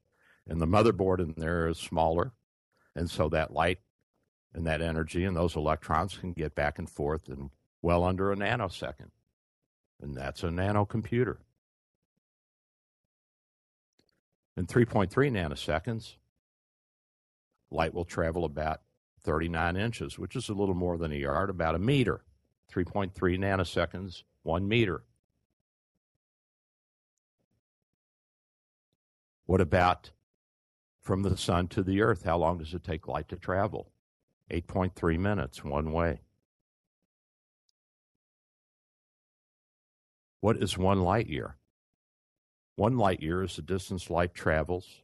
and 0.49 0.61
the 0.61 0.67
motherboard 0.67 1.21
in 1.21 1.35
there 1.37 1.69
is 1.69 1.79
smaller, 1.79 2.33
and 2.95 3.11
so 3.11 3.29
that 3.29 3.53
light 3.53 3.79
and 4.55 4.67
that 4.67 4.81
energy 4.81 5.25
and 5.25 5.37
those 5.37 5.57
electrons 5.57 6.17
can 6.17 6.33
get 6.33 6.55
back 6.55 6.79
and 6.79 6.89
forth 6.89 7.29
in 7.29 7.51
well 7.83 8.05
under 8.05 8.33
a 8.33 8.37
nanosecond, 8.37 9.11
and 10.01 10.17
that's 10.17 10.43
a 10.43 10.49
nanocomputer. 10.49 11.39
In 14.57 14.67
3.3 14.67 15.11
nanoseconds, 15.31 16.17
light 17.71 17.93
will 17.93 18.07
travel 18.07 18.45
about 18.45 18.81
39 19.23 19.77
inches, 19.77 20.19
which 20.19 20.37
is 20.37 20.49
a 20.49 20.55
little 20.55 20.75
more 20.75 20.97
than 20.97 21.13
a 21.13 21.17
yard, 21.17 21.51
about 21.51 21.75
a 21.75 21.79
meter. 21.79 22.23
3.3 22.73 23.13
nanoseconds, 23.39 24.23
one 24.43 24.67
meter. 24.67 25.03
What 29.45 29.61
about 29.61 30.11
from 31.07 31.23
the 31.23 31.37
sun 31.37 31.69
to 31.69 31.85
the 31.85 32.03
earth? 32.03 32.25
How 32.25 32.37
long 32.37 32.59
does 32.59 32.75
it 32.75 32.83
take 32.83 33.07
light 33.07 33.29
to 33.29 33.37
travel? 33.37 33.93
8.3 34.51 35.17
minutes 35.17 35.63
one 35.63 35.93
way. 35.93 36.19
What 40.41 40.57
is 40.57 40.77
one 40.77 41.03
light 41.03 41.29
year? 41.29 41.59
One 42.75 42.99
light 42.99 43.23
year 43.23 43.45
is 43.45 43.55
the 43.55 43.63
distance 43.63 44.11
light 44.11 44.35
travels 44.35 45.03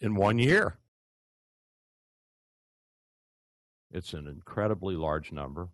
in 0.00 0.14
one 0.14 0.38
year. 0.38 0.78
It's 3.92 4.14
an 4.14 4.26
incredibly 4.26 4.96
large 4.96 5.32
number. 5.32 5.68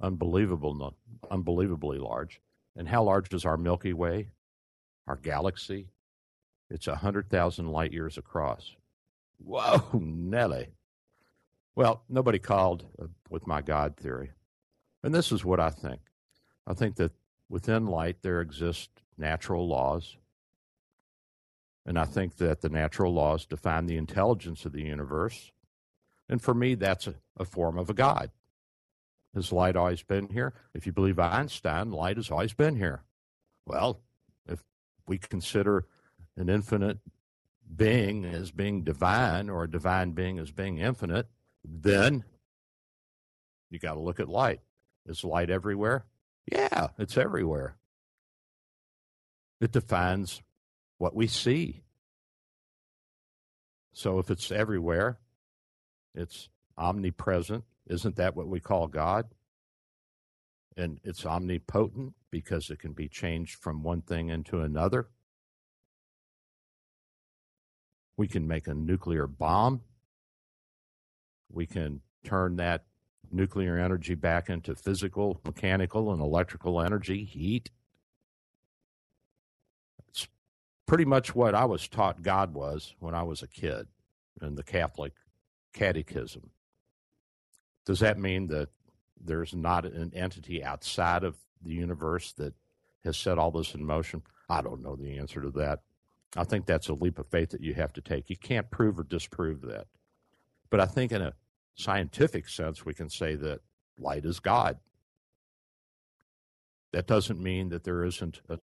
Unbelievable, 0.00 0.94
unbelievably 1.30 1.98
large. 1.98 2.40
And 2.76 2.88
how 2.88 3.02
large 3.02 3.32
is 3.34 3.44
our 3.44 3.56
Milky 3.56 3.92
Way, 3.92 4.30
our 5.06 5.16
galaxy? 5.16 5.88
It's 6.70 6.86
a 6.86 6.92
100,000 6.92 7.68
light 7.68 7.92
years 7.92 8.16
across. 8.16 8.76
Whoa, 9.38 9.90
Nelly. 9.92 10.68
Well, 11.74 12.02
nobody 12.08 12.38
called 12.38 12.84
uh, 13.00 13.06
with 13.28 13.46
my 13.46 13.62
God 13.62 13.96
theory. 13.96 14.32
And 15.02 15.14
this 15.14 15.32
is 15.32 15.44
what 15.44 15.60
I 15.60 15.70
think 15.70 16.00
I 16.66 16.74
think 16.74 16.96
that 16.96 17.12
within 17.48 17.86
light 17.86 18.18
there 18.22 18.40
exist 18.40 18.90
natural 19.16 19.66
laws 19.66 20.16
and 21.86 21.98
I 21.98 22.04
think 22.04 22.36
that 22.36 22.60
the 22.60 22.68
natural 22.68 23.12
laws 23.12 23.46
define 23.46 23.86
the 23.86 23.96
intelligence 23.96 24.64
of 24.64 24.72
the 24.72 24.82
universe. 24.82 25.50
And 26.28 26.40
for 26.40 26.54
me, 26.54 26.74
that's 26.74 27.06
a, 27.06 27.14
a 27.38 27.44
form 27.44 27.78
of 27.78 27.90
a 27.90 27.94
God. 27.94 28.30
Has 29.34 29.52
light 29.52 29.76
always 29.76 30.02
been 30.02 30.28
here? 30.28 30.52
If 30.74 30.86
you 30.86 30.92
believe 30.92 31.18
Einstein, 31.18 31.92
light 31.92 32.16
has 32.16 32.30
always 32.30 32.52
been 32.52 32.76
here. 32.76 33.04
Well, 33.66 34.00
if 34.46 34.64
we 35.06 35.18
consider 35.18 35.86
an 36.36 36.48
infinite 36.48 36.98
being 37.74 38.24
as 38.24 38.50
being 38.50 38.82
divine 38.82 39.48
or 39.48 39.64
a 39.64 39.70
divine 39.70 40.12
being 40.12 40.38
as 40.38 40.50
being 40.50 40.78
infinite, 40.78 41.28
then 41.64 42.24
you 43.70 43.78
got 43.78 43.94
to 43.94 44.00
look 44.00 44.18
at 44.18 44.28
light. 44.28 44.60
Is 45.06 45.22
light 45.24 45.50
everywhere? 45.50 46.04
Yeah, 46.50 46.88
it's 46.98 47.16
everywhere. 47.16 47.76
It 49.60 49.72
defines 49.72 50.42
what 50.98 51.14
we 51.14 51.26
see. 51.26 51.82
So 53.92 54.18
if 54.18 54.30
it's 54.30 54.50
everywhere, 54.50 55.18
it's 56.14 56.48
omnipresent. 56.76 57.64
Isn't 57.90 58.16
that 58.16 58.36
what 58.36 58.48
we 58.48 58.60
call 58.60 58.88
God? 58.88 59.26
And 60.76 61.00
it's 61.04 61.26
omnipotent 61.26 62.14
because 62.30 62.70
it 62.70 62.80
can 62.80 62.94
be 62.94 63.08
changed 63.08 63.56
from 63.56 63.82
one 63.84 64.02
thing 64.02 64.30
into 64.30 64.62
another. 64.62 65.08
We 68.16 68.28
can 68.28 68.48
make 68.48 68.68
a 68.68 68.74
nuclear 68.74 69.26
bomb. 69.28 69.82
We 71.52 71.66
can 71.66 72.02
turn 72.24 72.56
that 72.56 72.84
nuclear 73.32 73.78
energy 73.78 74.14
back 74.14 74.50
into 74.50 74.76
physical, 74.76 75.40
mechanical, 75.44 76.12
and 76.12 76.22
electrical 76.22 76.80
energy, 76.80 77.24
heat 77.24 77.70
It's 80.08 80.28
pretty 80.86 81.04
much 81.06 81.34
what 81.34 81.54
I 81.54 81.66
was 81.66 81.88
taught 81.88 82.22
God 82.22 82.54
was 82.54 82.94
when 83.00 83.14
I 83.14 83.24
was 83.24 83.42
a 83.42 83.48
kid 83.48 83.88
in 84.42 84.56
the 84.56 84.64
Catholic 84.64 85.14
catechism. 85.72 86.50
Does 87.86 88.00
that 88.00 88.18
mean 88.18 88.46
that 88.48 88.68
there's 89.22 89.54
not 89.54 89.84
an 89.84 90.12
entity 90.14 90.62
outside 90.62 91.24
of 91.24 91.36
the 91.62 91.72
universe 91.72 92.32
that 92.34 92.54
has 93.04 93.16
set 93.16 93.38
all 93.38 93.50
this 93.50 93.74
in 93.74 93.84
motion? 93.84 94.22
I 94.48 94.62
don't 94.62 94.82
know 94.82 94.96
the 94.96 95.18
answer 95.18 95.40
to 95.40 95.50
that. 95.52 95.80
I 96.36 96.44
think 96.44 96.66
that's 96.66 96.88
a 96.88 96.94
leap 96.94 97.18
of 97.18 97.26
faith 97.26 97.50
that 97.50 97.60
you 97.60 97.74
have 97.74 97.92
to 97.94 98.00
take. 98.00 98.30
You 98.30 98.36
can't 98.36 98.70
prove 98.70 98.98
or 98.98 99.02
disprove 99.02 99.62
that. 99.62 99.86
But 100.70 100.80
I 100.80 100.86
think 100.86 101.12
in 101.12 101.22
a 101.22 101.34
scientific 101.74 102.48
sense, 102.48 102.84
we 102.84 102.94
can 102.94 103.08
say 103.08 103.34
that 103.36 103.60
light 103.98 104.24
is 104.24 104.38
God. 104.38 104.78
That 106.92 107.06
doesn't 107.06 107.40
mean 107.40 107.68
that 107.70 107.84
there 107.84 108.04
isn't 108.04 108.40
a 108.48 108.58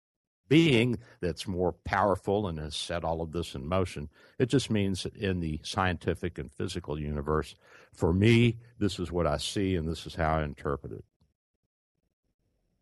being 0.48 0.98
that's 1.20 1.46
more 1.46 1.72
powerful 1.84 2.46
and 2.48 2.58
has 2.58 2.76
set 2.76 3.04
all 3.04 3.22
of 3.22 3.32
this 3.32 3.54
in 3.54 3.66
motion. 3.66 4.08
It 4.38 4.46
just 4.46 4.70
means 4.70 5.02
that 5.02 5.16
in 5.16 5.40
the 5.40 5.60
scientific 5.62 6.38
and 6.38 6.50
physical 6.50 6.98
universe, 6.98 7.54
for 7.92 8.12
me, 8.12 8.58
this 8.78 8.98
is 8.98 9.10
what 9.10 9.26
I 9.26 9.38
see 9.38 9.76
and 9.76 9.88
this 9.88 10.06
is 10.06 10.14
how 10.14 10.38
I 10.38 10.44
interpret 10.44 10.92
it. 10.92 11.04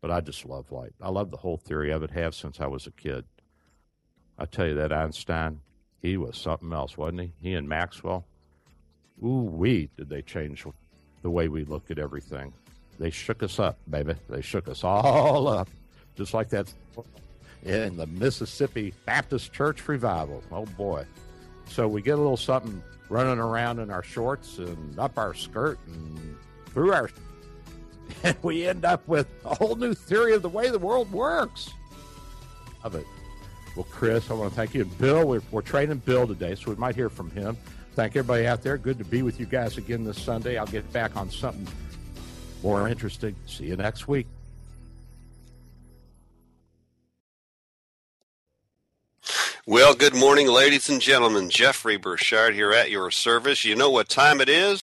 But 0.01 0.11
I 0.11 0.19
just 0.19 0.45
love 0.45 0.71
light. 0.71 0.93
I 1.01 1.09
love 1.09 1.31
the 1.31 1.37
whole 1.37 1.57
theory 1.57 1.91
of 1.91 2.03
it, 2.03 2.11
have 2.11 2.35
since 2.35 2.59
I 2.59 2.67
was 2.67 2.87
a 2.87 2.91
kid. 2.91 3.23
I 4.37 4.45
tell 4.45 4.67
you 4.67 4.75
that 4.75 4.91
Einstein, 4.91 5.61
he 6.01 6.17
was 6.17 6.37
something 6.37 6.73
else, 6.73 6.97
wasn't 6.97 7.21
he? 7.21 7.33
He 7.41 7.53
and 7.53 7.69
Maxwell. 7.69 8.25
Ooh 9.23 9.49
we 9.51 9.89
did 9.95 10.09
they 10.09 10.21
change 10.21 10.65
the 11.21 11.29
way 11.29 11.47
we 11.47 11.63
look 11.63 11.89
at 11.91 11.99
everything. 11.99 12.53
They 12.99 13.09
shook 13.09 13.41
us 13.43 13.59
up, 13.59 13.77
baby. 13.89 14.15
They 14.29 14.41
shook 14.41 14.67
us 14.67 14.83
all 14.83 15.47
up. 15.47 15.69
Just 16.15 16.33
like 16.33 16.49
that 16.49 16.71
in 17.63 17.97
the 17.97 18.07
Mississippi 18.07 18.93
Baptist 19.05 19.53
Church 19.53 19.87
revival. 19.87 20.43
Oh 20.51 20.65
boy. 20.65 21.05
So 21.65 21.87
we 21.87 22.01
get 22.01 22.13
a 22.13 22.17
little 22.17 22.37
something 22.37 22.83
running 23.09 23.39
around 23.39 23.79
in 23.79 23.89
our 23.89 24.03
shorts 24.03 24.57
and 24.57 24.97
up 24.99 25.17
our 25.17 25.33
skirt 25.33 25.79
and 25.87 26.37
through 26.67 26.93
our 26.93 27.09
and 28.23 28.37
we 28.41 28.67
end 28.67 28.85
up 28.85 29.07
with 29.07 29.27
a 29.45 29.55
whole 29.55 29.75
new 29.75 29.93
theory 29.93 30.33
of 30.33 30.41
the 30.41 30.49
way 30.49 30.69
the 30.69 30.79
world 30.79 31.11
works. 31.11 31.73
Love 32.83 32.95
it. 32.95 33.05
Well, 33.75 33.87
Chris, 33.89 34.29
I 34.29 34.33
want 34.33 34.51
to 34.51 34.55
thank 34.55 34.73
you. 34.73 34.81
And 34.81 34.97
Bill, 34.97 35.25
we're, 35.25 35.41
we're 35.51 35.61
training 35.61 35.99
Bill 35.99 36.27
today, 36.27 36.53
so 36.55 36.69
we 36.69 36.75
might 36.75 36.95
hear 36.95 37.09
from 37.09 37.31
him. 37.31 37.57
Thank 37.95 38.15
everybody 38.15 38.45
out 38.45 38.61
there. 38.61 38.77
Good 38.77 38.97
to 38.97 39.05
be 39.05 39.21
with 39.21 39.39
you 39.39 39.45
guys 39.45 39.77
again 39.77 40.03
this 40.03 40.21
Sunday. 40.21 40.57
I'll 40.57 40.67
get 40.67 40.91
back 40.91 41.15
on 41.15 41.29
something 41.29 41.67
more 42.61 42.87
interesting. 42.87 43.35
See 43.45 43.65
you 43.65 43.75
next 43.75 44.07
week. 44.07 44.27
Well, 49.65 49.95
good 49.95 50.13
morning, 50.13 50.49
ladies 50.49 50.89
and 50.89 50.99
gentlemen. 50.99 51.49
Jeffrey 51.49 51.95
Burchard 51.95 52.53
here 52.53 52.73
at 52.73 52.91
your 52.91 53.09
service. 53.11 53.63
You 53.63 53.77
know 53.77 53.89
what 53.89 54.09
time 54.09 54.41
it 54.41 54.49
is? 54.49 54.81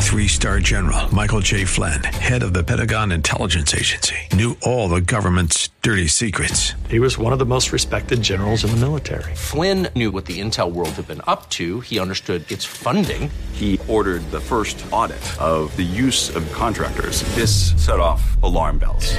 Three 0.00 0.28
star 0.28 0.60
general 0.60 1.14
Michael 1.14 1.40
J. 1.40 1.66
Flynn, 1.66 2.02
head 2.04 2.42
of 2.42 2.54
the 2.54 2.64
Pentagon 2.64 3.12
Intelligence 3.12 3.74
Agency, 3.74 4.16
knew 4.32 4.56
all 4.62 4.88
the 4.88 5.02
government's 5.02 5.68
dirty 5.82 6.06
secrets. 6.06 6.72
He 6.88 7.00
was 7.00 7.18
one 7.18 7.34
of 7.34 7.38
the 7.38 7.44
most 7.44 7.70
respected 7.70 8.22
generals 8.22 8.64
in 8.64 8.70
the 8.70 8.78
military. 8.78 9.34
Flynn 9.34 9.88
knew 9.94 10.10
what 10.10 10.24
the 10.24 10.40
intel 10.40 10.72
world 10.72 10.90
had 10.90 11.06
been 11.06 11.20
up 11.26 11.50
to, 11.50 11.80
he 11.80 11.98
understood 11.98 12.50
its 12.50 12.64
funding. 12.64 13.30
He 13.52 13.78
ordered 13.88 14.22
the 14.30 14.40
first 14.40 14.82
audit 14.90 15.22
of 15.38 15.76
the 15.76 15.82
use 15.82 16.34
of 16.34 16.50
contractors. 16.50 17.20
This 17.34 17.74
set 17.84 18.00
off 18.00 18.42
alarm 18.42 18.78
bells. 18.78 19.18